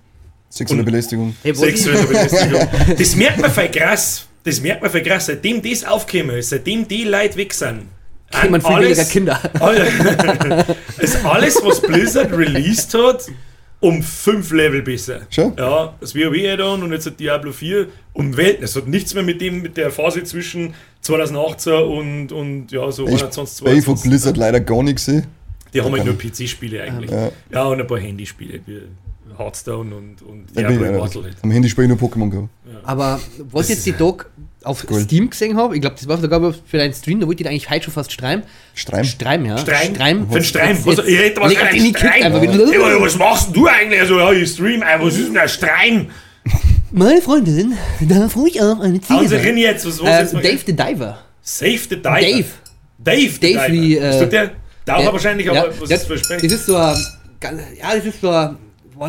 [0.49, 1.35] Sexuelle Belästigung.
[1.43, 2.67] Hey, ich, sexuelle Belästigung.
[2.97, 4.27] Das merkt man voll krass.
[4.43, 5.27] Das merkt man voll krass.
[5.27, 7.83] Seitdem das aufgekommen ist, seitdem die Leute weg sind,
[8.31, 10.65] kriegt man viel alles- weniger Kinder.
[10.97, 13.27] ist alles, was Blizzard released hat,
[13.79, 15.21] um 5 Level besser.
[15.29, 15.53] Schon?
[15.57, 18.63] Ja, das WoW dann und jetzt hat Diablo 4 um Welten.
[18.63, 23.05] Es hat nichts mehr mit dem, mit der Phase zwischen 2018 und, und ja, so
[23.07, 24.09] Ich 21, bei von 22.
[24.09, 25.27] Blizzard leider gar nicht gesehen.
[25.73, 27.11] Die haben halt nur PC-Spiele eigentlich.
[27.11, 27.31] Ja.
[27.51, 28.59] Ja, und ein paar Handyspiele
[29.39, 31.23] Hearthstone und, und Da bin Diablo ich, Immortal.
[31.23, 31.37] halt.
[31.41, 32.49] am Handy spiele ich nur Pokémon Go.
[32.83, 33.19] Aber
[33.51, 34.27] was ich jetzt die Tag
[34.63, 34.99] auf cool.
[35.01, 37.51] Steam gesehen habe, ich glaube, das war sogar für deinen Stream, da wollte ich den
[37.53, 38.43] eigentlich heute schon fast streamen.
[38.75, 39.03] Streim.
[39.05, 39.57] Streim, ja.
[39.57, 39.95] Streim?
[39.95, 40.27] Streim.
[40.27, 40.75] Für den Streim?
[40.75, 42.41] Jetzt- Was, jetzt- ich rede was auf Streim.
[42.41, 42.73] wieder.
[42.73, 43.99] Ja, was machst du eigentlich?
[44.01, 46.07] Also, ja, ich stream, ey, was ist denn ein Streim?
[46.91, 50.33] Meine Freundin, darf ruhig auch eine Ziege Hauen Sie rein jetzt, was, was Äh, jetzt
[50.33, 51.19] Dave the Diver.
[51.41, 52.19] Save the Diver.
[52.19, 52.45] Dave.
[52.97, 53.71] Dave, the Dave Diver.
[53.71, 54.51] wie, äh, ist das der?
[54.85, 56.49] Dauer Ja, wahrscheinlich, ja, aber was das, ist für ein Spiel?
[56.49, 56.97] Das ist so ein,
[57.79, 58.57] ja, das ist so ein,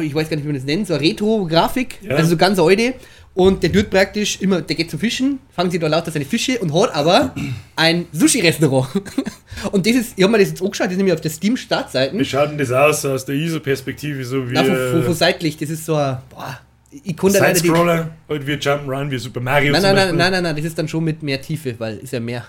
[0.03, 2.17] ich weiß gar nicht, wie man das nennt, so eine Retro-Grafik, Ja.
[2.17, 2.95] also so ganz alte.
[3.33, 6.59] Und der tut praktisch immer, der geht zum Fischen, fangen sie da lauter seine Fische
[6.59, 7.33] und hat aber
[7.77, 8.89] ein Sushi-Restaurant.
[9.73, 12.19] Und das ist, ich habe mir das jetzt angeschaut, das ist nämlich auf der Steam-Startseiten.
[12.19, 15.15] Wie schaut denn das aus, aus der ISO-Perspektive, so wie Na, von, von, von äh,
[15.15, 16.59] seitlich, das ist so ein, boah,
[16.91, 20.17] ich konnte die, nein, Side-Scroller, halt wie Jump'n'Run, wie Super Mario nein, nein, Beispiel.
[20.17, 22.45] nein, nein, nein, das ist dann schon mit mehr Tiefe, weil ist ja mehr.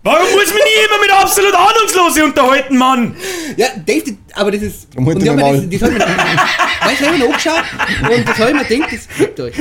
[0.05, 3.15] Warum muss man nie immer mit absolut Ahnungslose unterhalten, Mann?
[3.57, 4.87] Ja, Dave, aber das ist.
[4.95, 6.05] Und ihn die haben mir das, das hab ich mir,
[6.85, 7.63] weißt, du, hab ich mir angeschaut
[8.15, 9.55] und das habe ich mir gedacht, das gibt euch.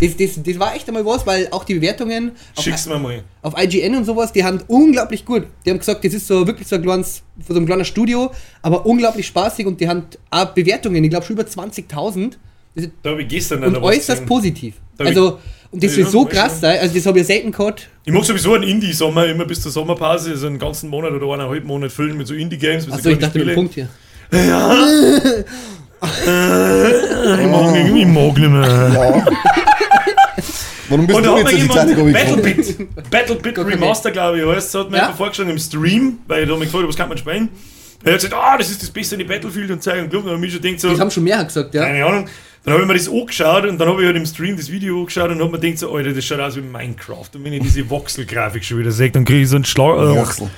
[0.00, 3.22] Das, das, das war echt einmal was, weil auch die Bewertungen auf, Schick's mir mal.
[3.40, 5.46] auf IGN und sowas, die haben unglaublich gut.
[5.64, 8.84] Die haben gesagt, das ist so wirklich so ein kleines, so ein kleines Studio, aber
[8.84, 12.32] unglaublich spaßig und die haben auch Bewertungen, ich glaube schon über 20.000
[12.74, 14.26] Das ist- Da habe ich gestern dann und äußerst gesehen.
[14.26, 14.74] positiv.
[14.98, 15.38] Da hab Also,
[15.72, 17.88] und das Ja, ist so krass sein, also das habe ich ja selten gehabt.
[18.04, 21.64] Ich mag sowieso einen Indie-Sommer, immer bis zur Sommerpause, so einen ganzen Monat oder eineinhalb
[21.64, 22.84] Monat füllen mit so Indie-Games.
[22.84, 23.54] so Achso, ich dachte Spiele.
[23.54, 23.88] Punkt hier.
[26.02, 28.62] Ich mag, nicht- ich mag nicht mehr.
[28.92, 29.26] Ja.
[30.88, 32.12] Warum bist Und du da hat jetzt in die?
[32.12, 33.70] Battlepit, Battlepit Okay.
[33.74, 35.12] Remaster, glaube ich, heißt, hat mir Ja.
[35.12, 37.48] vorgeschlagen im Stream, weil ich da mir gefragt habe, was kann man spielen.
[38.04, 40.26] Er hat gesagt, ah, das ist das Beste in die Battlefield und zeigen und Club.
[40.26, 41.84] Und ich schon gedacht, so, Das haben schon mehrere gesagt, ja.
[41.84, 42.26] keine Ahnung.
[42.64, 45.00] Dann habe ich mir das angeschaut und dann habe ich halt im Stream das Video
[45.00, 47.28] angeschaut und habe mir gedacht, so, Alter, das schaut aus wie Minecraft.
[47.34, 49.96] Und wenn ich diese Voxel-Grafik schon wieder sehe, dann kriege ich so einen Schlag.
[49.98, 50.48] Äh, Wachsel.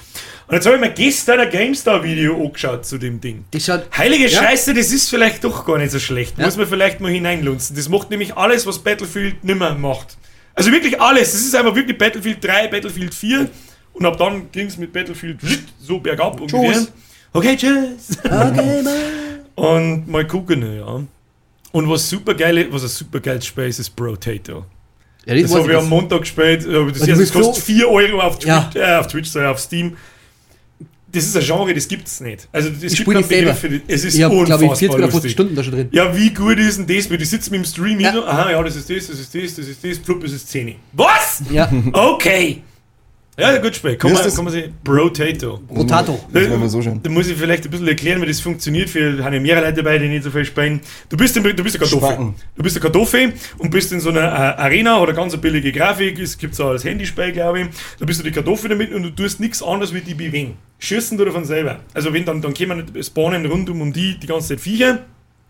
[0.46, 3.44] und jetzt habe ich mir gestern ein GameStar-Video angeschaut zu dem Ding.
[3.52, 3.86] Das schaut.
[3.96, 4.42] Heilige Ja.
[4.42, 6.36] Scheiße, das ist vielleicht doch gar nicht so schlecht.
[6.38, 6.44] Ja.
[6.44, 7.74] Muss man vielleicht mal hineinlunzen.
[7.74, 10.18] Das macht nämlich alles, was Battlefield nimmer macht.
[10.54, 11.32] Also wirklich alles.
[11.32, 13.48] Das ist einfach wirklich Battlefield 3, Battlefield 4.
[13.94, 15.38] Und ab dann ging es mit Battlefield
[15.80, 16.72] so bergab ungefähr.
[16.72, 16.92] Tschüss.
[17.32, 18.18] Okay, tschüss.
[18.24, 18.94] Okay, man.
[19.54, 21.00] Und mal gucken, ja.
[21.74, 24.64] Und was super geil, was ein super geiles Spiel ist, ist Brotato.
[25.26, 26.64] Ja, Das weiß habe ich ich am Montag gespielt.
[26.68, 28.70] aber Das, Also das bist kostet so- 4 Euro auf Twitch, Ja.
[28.76, 29.96] äh, auf Twitch, sorry, auf Steam.
[31.10, 32.48] Das ist ein Genre, das gibt es nicht.
[32.52, 33.52] Also gibt keinen ich selber.
[33.52, 33.80] Begriff für das.
[33.88, 35.32] Es ist Ich habe, glaube ich, unfassbar 40 oder 50 lustig.
[35.32, 35.88] Stunden da schon drin.
[35.92, 37.08] Ja, wie gut ist denn das?
[37.08, 38.12] Die sitzen mit dem Stream Ja.
[38.12, 39.98] so, Aha, ja, das ist das, das ist das, das ist das.
[39.98, 40.76] Flupp, das ist 10.
[40.92, 41.42] Was?
[41.50, 42.62] Ja, Okay.
[43.36, 43.96] Ja, gut Spiel.
[43.96, 44.74] Kann man, kann man sehen.
[44.84, 45.60] Brotato.
[45.68, 46.20] Rotato.
[46.32, 47.00] Das werden wir so schauen.
[47.02, 48.94] Da muss ich vielleicht ein bisschen erklären, wie das funktioniert.
[48.94, 50.80] Wir haben ja mehrere Leute dabei, die nicht so viel spielen.
[51.08, 52.08] Du bist, im- du bist ein Kartoffel.
[52.10, 52.34] Spacken.
[52.56, 55.72] Du bist ein Kartoffel und bist in so einer äh, Arena oder ganz eine billige
[55.72, 56.18] Grafik.
[56.20, 57.66] Es gibt auch als Handyspiel, glaube ich.
[57.98, 60.56] Da bist du die Kartoffel damit und du tust nichts anderes wie die bewegen.
[60.78, 61.80] Schießen du davon selber.
[61.92, 65.00] Also wenn dann, dann kommen spawnen rund um die die ganze Zeit Viecher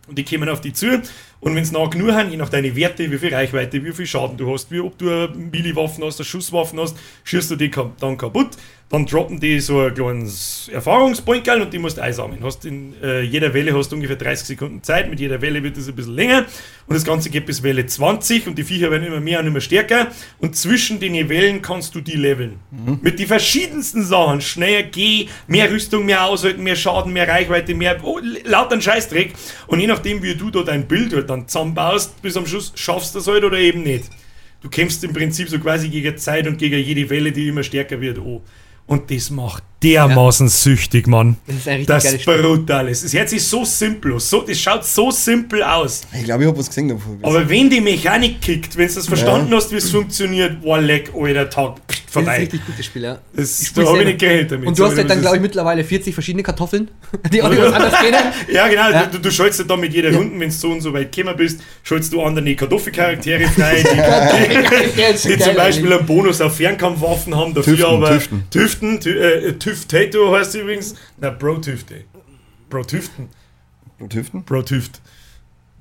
[0.09, 1.03] und die kommen auf die zu.
[1.45, 4.07] Und wenn es nach genug haben, je nach deine Werte, wie viel Reichweite, wie viel
[4.07, 7.70] Schaden du hast, wie ob du eine Melee-Waffen hast, eine Schusswaffen hast, schießt du die
[8.01, 8.57] dann kaputt.
[8.90, 12.45] Dann droppen die so ein kleines Erfahrungspunkt und die musst du einsammeln.
[12.45, 15.11] Hast in äh, jeder Welle hast du ungefähr 30 Sekunden Zeit.
[15.11, 16.45] Mit jeder Welle wird es ein bisschen länger.
[16.86, 19.62] Und das Ganze geht bis Welle 20 und die Viecher werden immer mehr und immer
[19.62, 20.09] stärker.
[20.38, 22.61] Und zwischen den Wellen kannst du die leveln.
[23.01, 24.40] Mit den verschiedensten Sachen.
[24.42, 29.32] Schneller Geh, mehr Rüstung, mehr Aushalten, mehr Schaden, mehr Reichweite, mehr oh, lauter Scheißdreck.
[29.66, 33.14] Und je nachdem, wie du da dein Bild halt dann zusammenbaust, bis am Schluss schaffst
[33.14, 34.05] du das halt oder eben nicht.
[34.62, 38.01] Du kämpfst im Prinzip so quasi gegen Zeit und gegen jede Welle, die immer stärker
[38.01, 38.18] wird.
[38.18, 38.43] Oh.
[38.87, 41.37] Und das macht dermaßen süchtig, Mann.
[41.47, 42.43] Das ist ein richtig Das geiles ist Spiel.
[42.43, 42.89] brutal.
[42.89, 44.28] Es hört sich so simpel aus.
[44.30, 46.03] So, das schaut so simpel aus.
[46.12, 47.18] Ich glaube, ich habe was gesehen davon.
[47.22, 51.11] Aber wenn die Mechanik kickt, wenn du das verstanden hast, wie es funktioniert, war leck,
[51.14, 52.37] alter Tag, pff, Das ist ein vorbei.
[52.39, 53.18] richtig gutes Spiel, ja.
[53.35, 54.68] Das, Ich da habe ich nicht gerechnet damit.
[54.68, 56.89] Und du Sag hast ja dir, dann, glaube ich, ist- mittlerweile 40 verschiedene Kartoffeln,
[57.32, 58.18] die alle was anderes kennen.
[58.53, 59.07] Ja, genau, Ja.
[59.07, 61.37] Du, du schaltest ja dann mit jeder Runde, wenn du so und so weit gekommen
[61.37, 66.41] bist, schaltest du andere Kartoffelcharaktere frei, die, ist die, die geil zum Beispiel einen Bonus
[66.41, 68.45] auf Fernkampfwaffen haben, dafür Tüften, aber Tüften.
[68.51, 72.04] Tüften, Tü, äh, Tüftato heißt übrigens, na Bro Tüfte.
[72.70, 73.28] Bro Tüften,
[73.98, 74.42] Blut hüften?
[74.44, 75.00] Bro Tüft.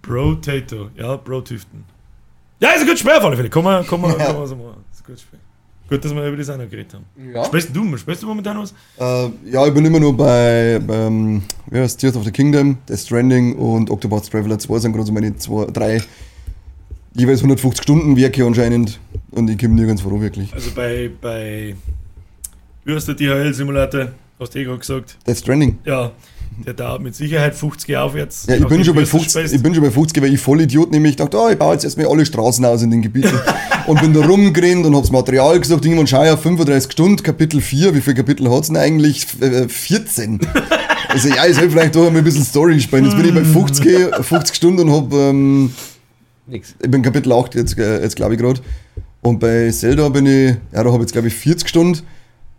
[0.01, 1.83] Bro Tato, ja, Bro Tüften.
[2.59, 4.55] Ja, ist ein gutes Spiel auf alle Fälle, komm mal, komm mal, komm mal so
[4.55, 4.75] mal.
[4.91, 5.39] Ist ein gutes Spiel.
[5.89, 7.05] Gut, dass wir über das auch noch geredet haben.
[7.33, 7.45] Ja.
[7.45, 8.73] Spielst du, spielst du momentan was?
[8.97, 12.99] Äh, ja, ich bin immer nur bei, beim wie heißt, Tears of the Kingdom, Death
[12.99, 16.01] Stranding und Octopath Traveler 2 sind gerade so meine zwei, drei
[17.13, 18.99] jeweils 150 Stunden Werke anscheinend
[19.31, 20.51] und ich komme nirgends voran wirklich.
[20.53, 21.75] Also bei, bei,
[22.85, 24.09] wie heißt der DHL-Simulator?
[24.39, 25.17] Hast du eh gerade gesagt.
[25.27, 25.77] Death Stranding.
[25.85, 26.11] Ja,
[26.65, 28.45] der dauert mit Sicherheit 50 aufwärts.
[28.47, 29.53] Ja, ich bin, schon bei du es 50, spielst.
[29.55, 31.83] ich bin schon bei 50, weil ich voll Idiot nämlich dachte, oh, ich baue jetzt
[31.83, 33.39] erstmal alle Straßen aus in den Gebieten.
[33.87, 35.85] und bin da rumgerannt und hab's Material gesucht.
[35.85, 37.95] Irgendwann schau ich auf 35 Stunden, Kapitel 4.
[37.95, 39.23] Wie viele Kapitel hat's denn eigentlich?
[39.23, 40.39] F- äh, 14.
[41.09, 43.05] Also ja, ich soll vielleicht doch mal ein bisschen Story spielen.
[43.05, 45.71] Jetzt bin ich bei 50, 50 Stunden und hab, ähm,
[46.47, 46.73] Nix.
[46.81, 48.59] ich bin Kapitel 8 jetzt, äh, jetzt glaube ich gerade.
[49.21, 51.99] Und bei Zelda bin ich, ja, da habe ich jetzt glaube ich 40 Stunden.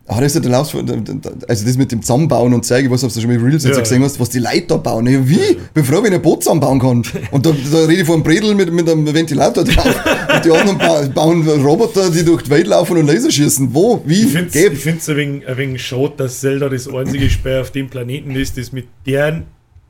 [0.06, 3.20] Ah, das ist ja Lauf, also das mit dem Zusammenbauen und zeigen, was ob du
[3.20, 3.80] schon mal Reels jetzt Ja.
[3.82, 5.06] gesehen hast, was die Leute da bauen.
[5.06, 5.56] Ja, wie?
[5.72, 7.02] Bin froh, wenn ich ein Boot zusammenbauen kann.
[7.30, 9.96] Und da, da rede ich von einem Bredel mit, mit einem Ventilator drauf.
[10.34, 13.72] Und die anderen ba bauen Roboter, die durch die Welt laufen und Laser schießen.
[13.72, 14.02] Wo?
[14.04, 14.24] Wie?
[14.24, 17.88] Ich finde es ein wenig, ein wenig schade, dass Zelda das einzige Spiel auf dem
[17.88, 19.44] Planeten ist, das mit deren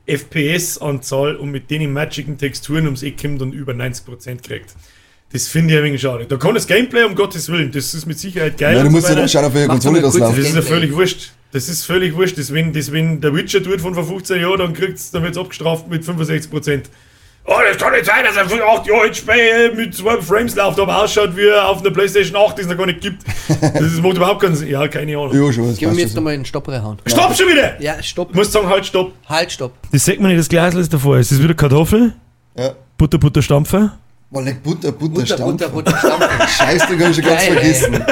[0.07, 4.75] FPS-Anzahl und mit den magischen Texturen ums Eck kommt und über 90% kriegt.
[5.35, 6.27] Das finde ich ein wenig schade.
[6.27, 8.77] Da kann das Gameplay, um Gottes Willen, das ist mit Sicherheit geil.
[8.77, 9.27] Ja, du musst ja weiter.
[9.27, 10.39] schauen, auf welcher Konsole das läuft.
[10.39, 11.33] Das ist ja völlig wurscht.
[11.51, 12.39] Das ist völlig wurscht.
[12.39, 15.33] Das, wenn, das, wenn der Witcher tut von vor 15 Jahren, dann, kriegt's, dann wird
[15.35, 16.83] es abgestraft mit 65%.
[17.47, 20.55] Oh, das kann nicht sein, dass er für 8 Jahre alt Spiel mit 2 Frames
[20.55, 23.25] läuft, aber ausschaut wie auf einer Playstation 8, die es noch gar nicht gibt.
[23.61, 24.69] Das ist, macht überhaupt keinen Sinn.
[24.69, 25.33] Ja, keine Ahnung.
[25.35, 25.77] Ja, schon.
[25.77, 26.99] Gehen wir jetzt nochmal einen Stopp reinhauen.
[27.07, 27.83] Stopp schon wieder!
[27.83, 28.31] Ja, stopp.
[28.31, 29.13] Du musst sagen, halt, stopp.
[29.29, 29.73] Halt, stopp.
[29.91, 31.17] Das sagt man nicht, das Glas ist davor.
[31.17, 32.13] Es ist wieder Kartoffel,
[32.57, 32.77] Ja.
[32.97, 33.99] Butter, Butter, Stampfer.
[34.35, 35.37] Boah, leck Butter, Butter, Butter.
[35.45, 36.49] Butter, Butter, Stampfer.
[36.59, 38.05] Scheiße, den kann ich schon ganz Geil, vergessen.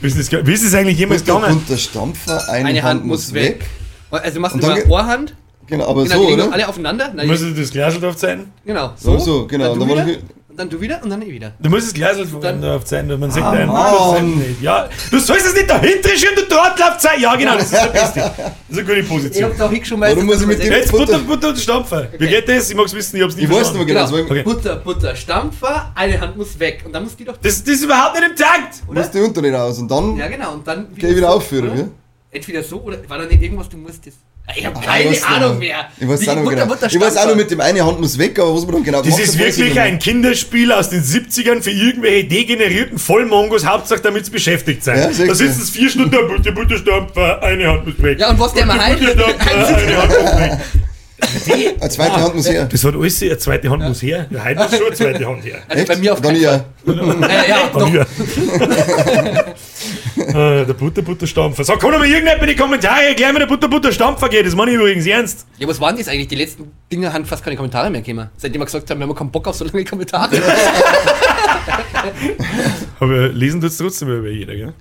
[0.00, 1.60] Wie ist das eigentlich jemals Butter, gegangen?
[1.60, 3.64] Butter, Stampfer, eine, Eine Hand muss weg.
[4.10, 5.34] Also du machst immer dann- Ohrhand.
[5.68, 6.52] Genau, aber Genau, so, oder?
[6.52, 7.12] alle aufeinander.
[7.14, 8.50] Nein, Muss ich das Glas drauf sein?
[8.64, 8.92] genau.
[8.96, 9.76] So, so, genau.
[9.76, 10.18] Dann Dann du
[10.58, 11.52] ich- dann du wieder und dann ich wieder.
[11.60, 14.56] Du musst das Glas von Dann- drauf sein, man sieht Ah, einen Mann.
[14.60, 17.20] Ja, du sollst es nicht dahinter schön, du Drahtlauf sein.
[17.20, 18.20] Ja, genau, das ist der Beste.
[18.68, 19.50] Das ist eine gute Ich Position.
[19.50, 22.06] hab's auch hingeschoben, Warum muss ich mit dem- Jetzt Butter, Butter- und Stampfer.
[22.18, 22.68] Wie geht das?
[22.70, 23.86] Ich mag's wissen, ich hab's nicht Ich weiß verstanden.
[23.86, 24.06] genau.
[24.10, 24.28] Genau.
[24.28, 26.82] war- Butter, Butter, Stampfer, eine Hand muss weg.
[26.84, 27.36] Und dann muss die doch.
[27.38, 28.82] Das, das ist überhaupt nicht im Takt.
[28.86, 29.00] Oder?
[29.00, 30.52] Musst die Unteren raus und dann Ja, genau.
[30.54, 31.90] Und dann geh ich wieder aufführen, gell?
[32.30, 34.14] Entweder so oder war da nicht irgendwas, du musst das.
[34.56, 35.88] Ich hab Ah, keine Ahnung mehr.
[35.98, 36.86] Ich weiß auch noch Butter, genau.
[36.86, 39.02] Ich weiß auch noch mit dem eine Hand muss weg, aber was man dann genau
[39.02, 44.30] Das ist wirklich ein Kinderspiel aus den 70ern für irgendwelche degenerierten Vollmongos, Hauptsache damit sie
[44.30, 44.98] beschäftigt sein.
[44.98, 48.18] Ja, da sitzen sie vier Stunden da, Butter, Butter, Stampfer, eine Hand muss weg.
[48.18, 49.00] Ja, und was der mal heilt.
[49.02, 50.38] Stampfer, eine Hand muss weg.
[50.38, 50.60] mehr.
[51.80, 52.68] Eine zweite Hand muss her.
[52.70, 54.26] Das hat alles, eine zweite Hand muss her.
[54.30, 55.58] Ja, heute muss schon eine zweite Hand her.
[55.68, 56.64] Also bei mir auf Dann keinen ja.
[56.86, 57.92] Äh, ja, doch.
[57.92, 58.06] ja.
[60.28, 61.64] äh, der Butter, Butter, Stampfer.
[61.64, 64.46] Sag, kann doch mal irgendjemand in die Kommentare erklären, wie der Butter, Butter, Stampfer geht?
[64.46, 65.46] Das meine ich übrigens ernst.
[65.58, 66.28] Ja, was waren das eigentlich?
[66.28, 68.28] Die letzten Dinge haben fast keine Kommentare mehr gekommen.
[68.36, 70.30] Seitdem wir gesagt haben, wir haben keinen Bock auf so lange Kommentare.
[73.00, 74.72] Aber lesen tut's trotzdem über jeder, gell?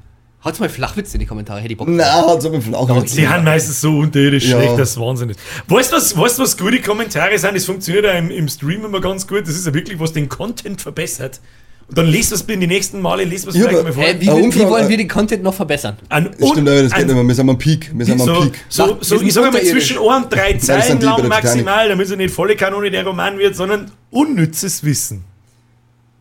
[0.43, 1.87] Haut's mal Flachwitze in die Kommentare, hätte ich Bock.
[1.89, 3.03] Na, hat so mit dem Flauch.
[3.03, 4.57] Die haben meistens so unterirdisch Ja.
[4.59, 5.39] schlecht, das ist Wahnsinn ist.
[5.67, 7.55] Weißt du, was, weißt, was gute Kommentare sind?
[7.55, 9.41] Das funktioniert ja im, im Stream immer ganz gut.
[9.41, 11.41] Das ist ja wirklich, was den Content verbessert.
[11.89, 14.03] Und dann lest was in die nächsten Male, lest was Ja, vielleicht mal vor.
[14.03, 15.97] Hä, wie, Eine wie wollen wir den Content noch verbessern?
[16.09, 17.23] An, Das stimmt, aber das geht nicht mehr.
[17.23, 17.91] Wir sind am Peak.
[17.93, 18.53] Wir sind am so, Peak.
[18.67, 22.15] so, so ich sage mal zwischen 1 und 3 das Zeilen lang maximal, damit es
[22.17, 25.23] nicht volle Kanone der Roman wird, sondern unnützes Wissen.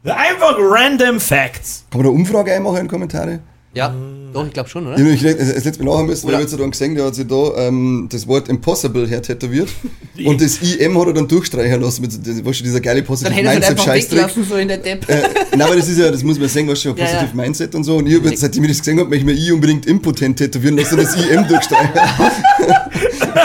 [0.05, 1.85] Einfach random Facts.
[1.91, 3.41] Kann man da Umfrage einmachen in die Kommentare?
[3.77, 3.95] Ja,
[4.33, 4.95] doch, ich glaube schon, oder?
[4.97, 7.05] Ich habe nämlich das das letzte Mal lachen müssen, weil ich habe dann gesehen, der
[7.05, 9.69] hat sich da ähm, das Wort Impossible hertätowiert.
[10.25, 12.01] und das IM hat er dann durchstreichen lassen.
[12.01, 14.19] Mit, das, weißt du, dieser geile Dann Positive hätte er es halt einfach Mindset-Scheißdreck.
[14.19, 15.07] weglassen, so in der Depp.
[15.11, 15.23] Äh,
[15.53, 17.11] nein, aber das ist ja, das muss man sehen, was schon Ja, ja.
[17.13, 17.97] Positive Mindset und so.
[17.99, 20.39] Und ich habe jetzt, seitdem ich das gesehen habe, möchte ich mir I unbedingt impotent
[20.39, 21.91] tätowieren lassen, das IM durchstreichen.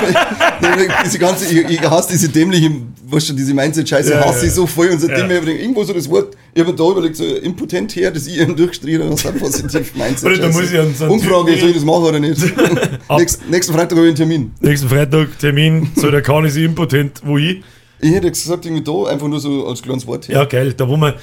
[1.05, 2.71] diese ganze, ich, ich hasse diese dämliche,
[3.07, 4.47] was schon, diese Mindset-Scheiße, Ja, hasse ja.
[4.47, 4.89] ich so voll.
[4.89, 5.27] Und seitdem Ja.
[5.27, 8.55] mir überlegt, irgendwo so das Wort, ich habe da überlegt, so impotent her, das IM
[8.55, 10.20] durchstrichen und das hat Positive Mindset.
[10.23, 12.41] Oder da muss ich an so einen Umfrage, soll ich das machen oder nicht?
[13.17, 14.51] Nächst, nächsten Freitag habe ich einen Termin.
[14.59, 17.63] Nächsten Freitag Termin, so der kann ist impotent, wo ich.
[17.99, 20.37] Ich hätte gesagt, irgendwie da, einfach nur so als kleines Wort her.
[20.37, 21.13] Ja, geil, da wo man,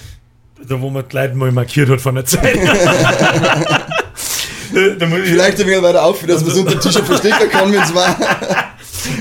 [0.68, 2.58] da wo man die Leute mal markiert hat von der Zeit.
[4.70, 7.72] Da, da Vielleicht ein wenig weiter auf, dass man so unter dem T-Shirt verstecken kann,
[7.72, 8.14] wenn es war.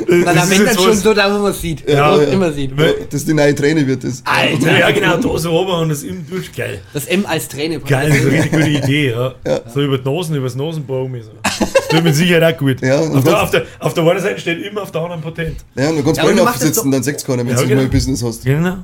[0.07, 1.89] Na, das da ist wenn dann schon was- so, da wo man es sieht.
[1.89, 2.23] Ja, ja.
[2.23, 2.71] immer sieht.
[3.09, 4.21] Das die neue Träne wird das.
[4.25, 6.51] Alter, ja genau, da so oben und das im durch.
[6.53, 6.79] Geil.
[6.93, 7.79] Das M als Träne.
[7.79, 9.33] Geil, das ist eine richtig gute Idee, ja.
[9.73, 11.13] So über die Nasen, über das Nasenbaum.
[11.21, 11.29] So.
[11.43, 12.81] Das tut mit Sicherheit auch gut.
[12.81, 15.57] Ja, auf, der, auf, der, auf der einen Seite steht immer auf der anderen Patent.
[15.75, 17.81] Ja, und du kannst Ja, das aufsetzen, dann sechs keiner, wenn Ja, du genau.
[17.81, 18.43] mal Business hast.
[18.43, 18.77] Genau.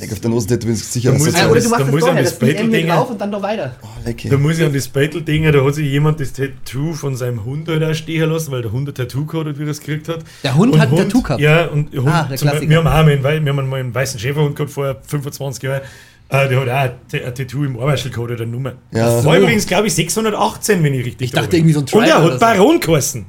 [0.00, 1.18] Leck auf der Nase tätowieren ist sicher Da was.
[1.22, 2.40] muss Das ja- Ja, oder das- du da machst das muss ja vorher, das das
[2.48, 3.76] Beuteldinger- drauf und dann noch weiter.
[4.06, 4.26] leck.
[4.30, 7.68] Da muss ich an das Beutel-Ding, da hat sich jemand das Tattoo von seinem Hund
[7.68, 10.08] halt auch stehen lassen, weil der Hund ein Tattoo gehabt hat, wie er es gekriegt
[10.08, 10.20] hat.
[10.42, 11.40] Der Hund Und hat ein Tattoo gehabt?
[11.42, 12.70] Ja, und Hund, Ah, der zum, Klassiker.
[12.70, 15.82] wir haben auch einen, weil wir haben mal einen weißen Schäferhund gehabt vor 25 Jahren.
[16.30, 18.72] Äh, der hat auch ein, Ta- ein Tattoo im gehabt oder eine Nummer.
[18.92, 19.16] Ja.
[19.16, 21.58] Das war übrigens, glaube ich, 618, wenn ich richtig Ich dachte da bin.
[21.68, 22.40] irgendwie so ein Und er hat oder so.
[22.40, 23.26] Baron geheißen.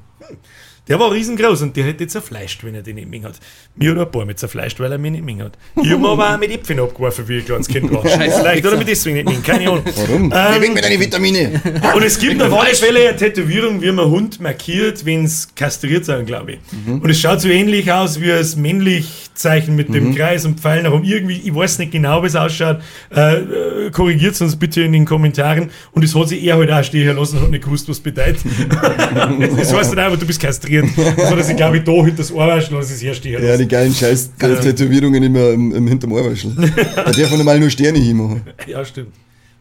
[0.89, 3.35] Der war riesengroß und der hätte zerfleischt, wenn er den nicht mehr hat.
[3.73, 5.57] Mir hat er ein paar mit zerfleischt, weil er mich nicht mehr hat.
[5.81, 8.01] Ich habe aber auch mit Äpfeln abgeworfen, wie ich kleines Kind war.
[8.03, 9.83] Vielleicht oder mit deswegen nicht mehr, keine Ahnung.
[9.95, 10.33] Warum?
[10.35, 11.61] Ähm, Wegen mir deine Vitamine.
[11.95, 16.03] und es gibt auf alle Fälle eine Tätowierung, wie man Hund markiert, wenn es kastriert
[16.03, 16.59] sein, glaube ich.
[16.85, 20.91] Und es schaut so ähnlich aus wie das Männlich-Zeichen mit dem Kreis und Pfeil nach
[20.91, 21.05] oben.
[21.05, 22.81] Irgendwie, ich weiß nicht genau, wie es ausschaut.
[23.15, 25.71] Äh, äh, korrigiert uns bitte in den Kommentaren.
[25.93, 28.43] Und es hat sich er halt auch stehen lassen und hat nicht gewusst, was bedeutet.
[29.57, 30.72] das heißt dann einfach, du bist kastriert.
[31.17, 33.57] Das hat er sich, glaube ich, da hinter das Ohrwaschel und es ist herstehen Ja,
[33.57, 36.51] die geilen scheiß äh, Tätowierungen immer im, im hinterm Ohrwaschel.
[36.95, 38.41] Da darf man normal nur Sterne hinmachen.
[38.67, 39.13] ja, stimmt.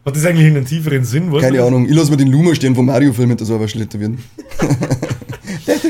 [0.05, 1.31] Hat das eigentlich einen tieferen Sinn?
[1.39, 1.63] Keine?
[1.63, 1.87] Ahnung.
[1.87, 4.17] Ich lasse mir den Luma stehen vom Mario-Film hinter so Ohrwaschel tätowieren.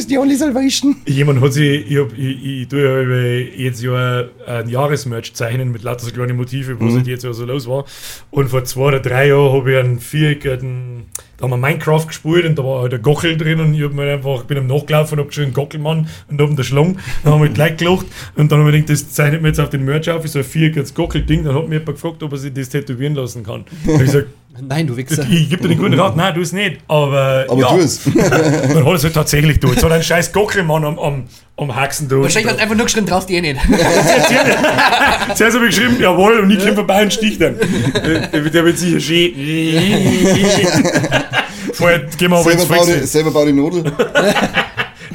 [0.03, 0.97] Ist die only salvation.
[1.05, 5.71] Jemand hat sich, ich, hab, ich, ich tue ja über jetzt ja ein Jahresmerch zeichnen
[5.71, 7.85] mit lauter so kleinen Motive, was halt jetzt ja so los war.
[8.29, 11.05] Und vor zwei oder drei Jahren habe ich einen viereckigen,
[11.37, 13.93] da haben wir Minecraft gespielt und da war halt ein Gochel drin und ich hab
[13.93, 16.97] mir einfach, bin am Nachgelaufen und hab geschrieben Gockelmann und oben der Schlang.
[17.23, 19.69] Dann haben wir gleich gelacht und dann habe ich gedacht, das zeichnet mir jetzt auf
[19.69, 21.45] den Merch auf, ist so ein viereckiges Gockel-Ding.
[21.45, 23.63] Dann hat mir jemand gefragt, ob er sich das tätowieren lassen kann.
[23.87, 24.27] Hab ich gesagt,
[24.61, 25.25] Nein, du Wichser.
[25.29, 26.77] ich gebe dir den guten Rat, nein, du es nicht.
[26.87, 27.69] Aber, Aber ja.
[27.69, 28.01] tu es.
[28.05, 29.79] Dann hat er es halt tatsächlich durch.
[29.79, 31.23] So einen scheiß Gockelmann am, am,
[31.57, 32.25] am Haxen durch.
[32.25, 33.59] Wahrscheinlich hast du einfach nur geschrieben, traust dir eh nicht.
[35.35, 37.55] Zuerst habe ich geschrieben, jawohl, und ich komme vorbei und stich dann.
[37.57, 39.33] Der, der wird sicher schön.
[41.73, 43.11] Vorher gehen wir aber ins Selber bau, die, Volksfest.
[43.11, 43.53] selber bau die.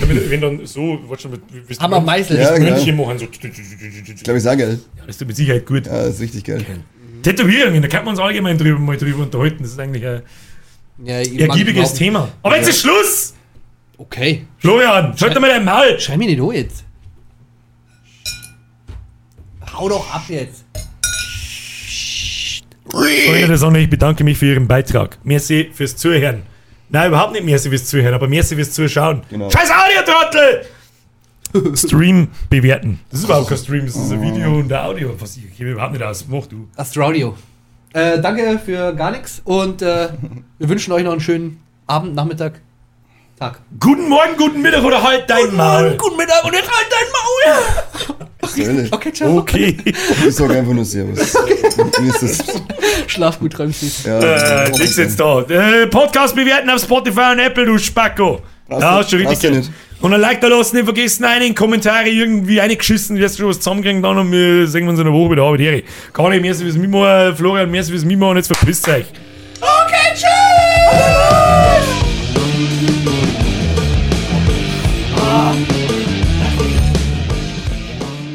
[0.00, 1.32] Damit, wenn dann so, warte schon,
[1.68, 2.36] wie Haben wir Meißel.
[2.38, 2.70] Ja, genau.
[2.70, 3.24] Mönche machen, so.
[3.24, 3.40] Ich
[4.24, 4.80] glaube, ich sage geil.
[4.96, 5.86] Ja, das tut mit Sicherheit gut.
[5.86, 6.64] Ja, das ist richtig geil.
[7.22, 9.62] Tätowierungen, da kann man uns allgemein drüber, mal drüber unterhalten.
[9.62, 10.22] Das ist eigentlich ein
[11.04, 12.28] Ja, ergiebiges Thema.
[12.42, 13.34] Aber jetzt ist Schluss!
[13.96, 14.46] Okay.
[14.58, 15.98] Florian, schalt doch mal dein Maul!
[15.98, 16.84] Schrei mir nicht an jetzt.
[19.72, 20.64] Hau doch ab jetzt.
[22.90, 25.18] Freunde der Sonne, ich bedanke mich für Ihren Beitrag.
[25.22, 26.42] Merci fürs Zuhören.
[26.88, 29.22] Nein, überhaupt nicht merci fürs Zuhören, aber merci fürs Zuschauen.
[29.28, 29.50] Genau.
[29.50, 30.64] Scheiß Audio-Trottel!
[31.74, 33.00] Stream bewerten.
[33.10, 35.14] Das ist überhaupt kein Stream, das ist ein Video und ein Audio.
[35.18, 36.24] Was ich kenne überhaupt nicht aus.
[36.28, 36.68] Mach du.
[36.76, 37.36] Astraudio.
[37.94, 40.08] Äh, danke für gar nichts und äh,
[40.58, 42.60] wir wünschen euch noch einen schönen Abend, Nachmittag,
[43.38, 43.60] Tag.
[43.80, 45.96] Guten Morgen, guten Mittag oder halt dein Maul.
[45.96, 48.28] Guten Mittag und jetzt halt dein Maul!
[48.56, 48.92] Ehrlich.
[48.92, 49.38] Okay, ciao.
[49.38, 49.76] Okay.
[49.84, 51.34] Ich sage einfach nur Servus.
[52.00, 52.62] Mir ist das.
[53.06, 54.04] Schlaf gut, süß.
[54.04, 55.42] Ja, Äh, nix jetzt da.
[55.42, 58.40] Äh, Podcast bewerten auf Spotify und Apple, du Spacko.
[58.68, 59.70] Brauchst Ja, du richtig nicht.
[60.00, 63.50] Und ein Like da lassen, nicht vergessen, eine in Kommentare irgendwie eingeschissen, wirst du schon
[63.50, 65.82] was zusammenkriegen dann und wir sehen uns in der Woche wieder Arbeit her.
[66.12, 67.02] Gar nicht mehr so wie es Mimo,
[67.34, 69.06] Florian, mehr so wie es Mimo und jetzt verpisst euch.
[69.60, 70.28] Okay, tschüss!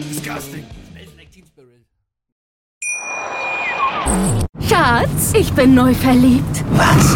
[0.09, 0.63] Disgusting.
[4.67, 6.63] Schatz, ich bin neu verliebt.
[6.71, 7.15] Was?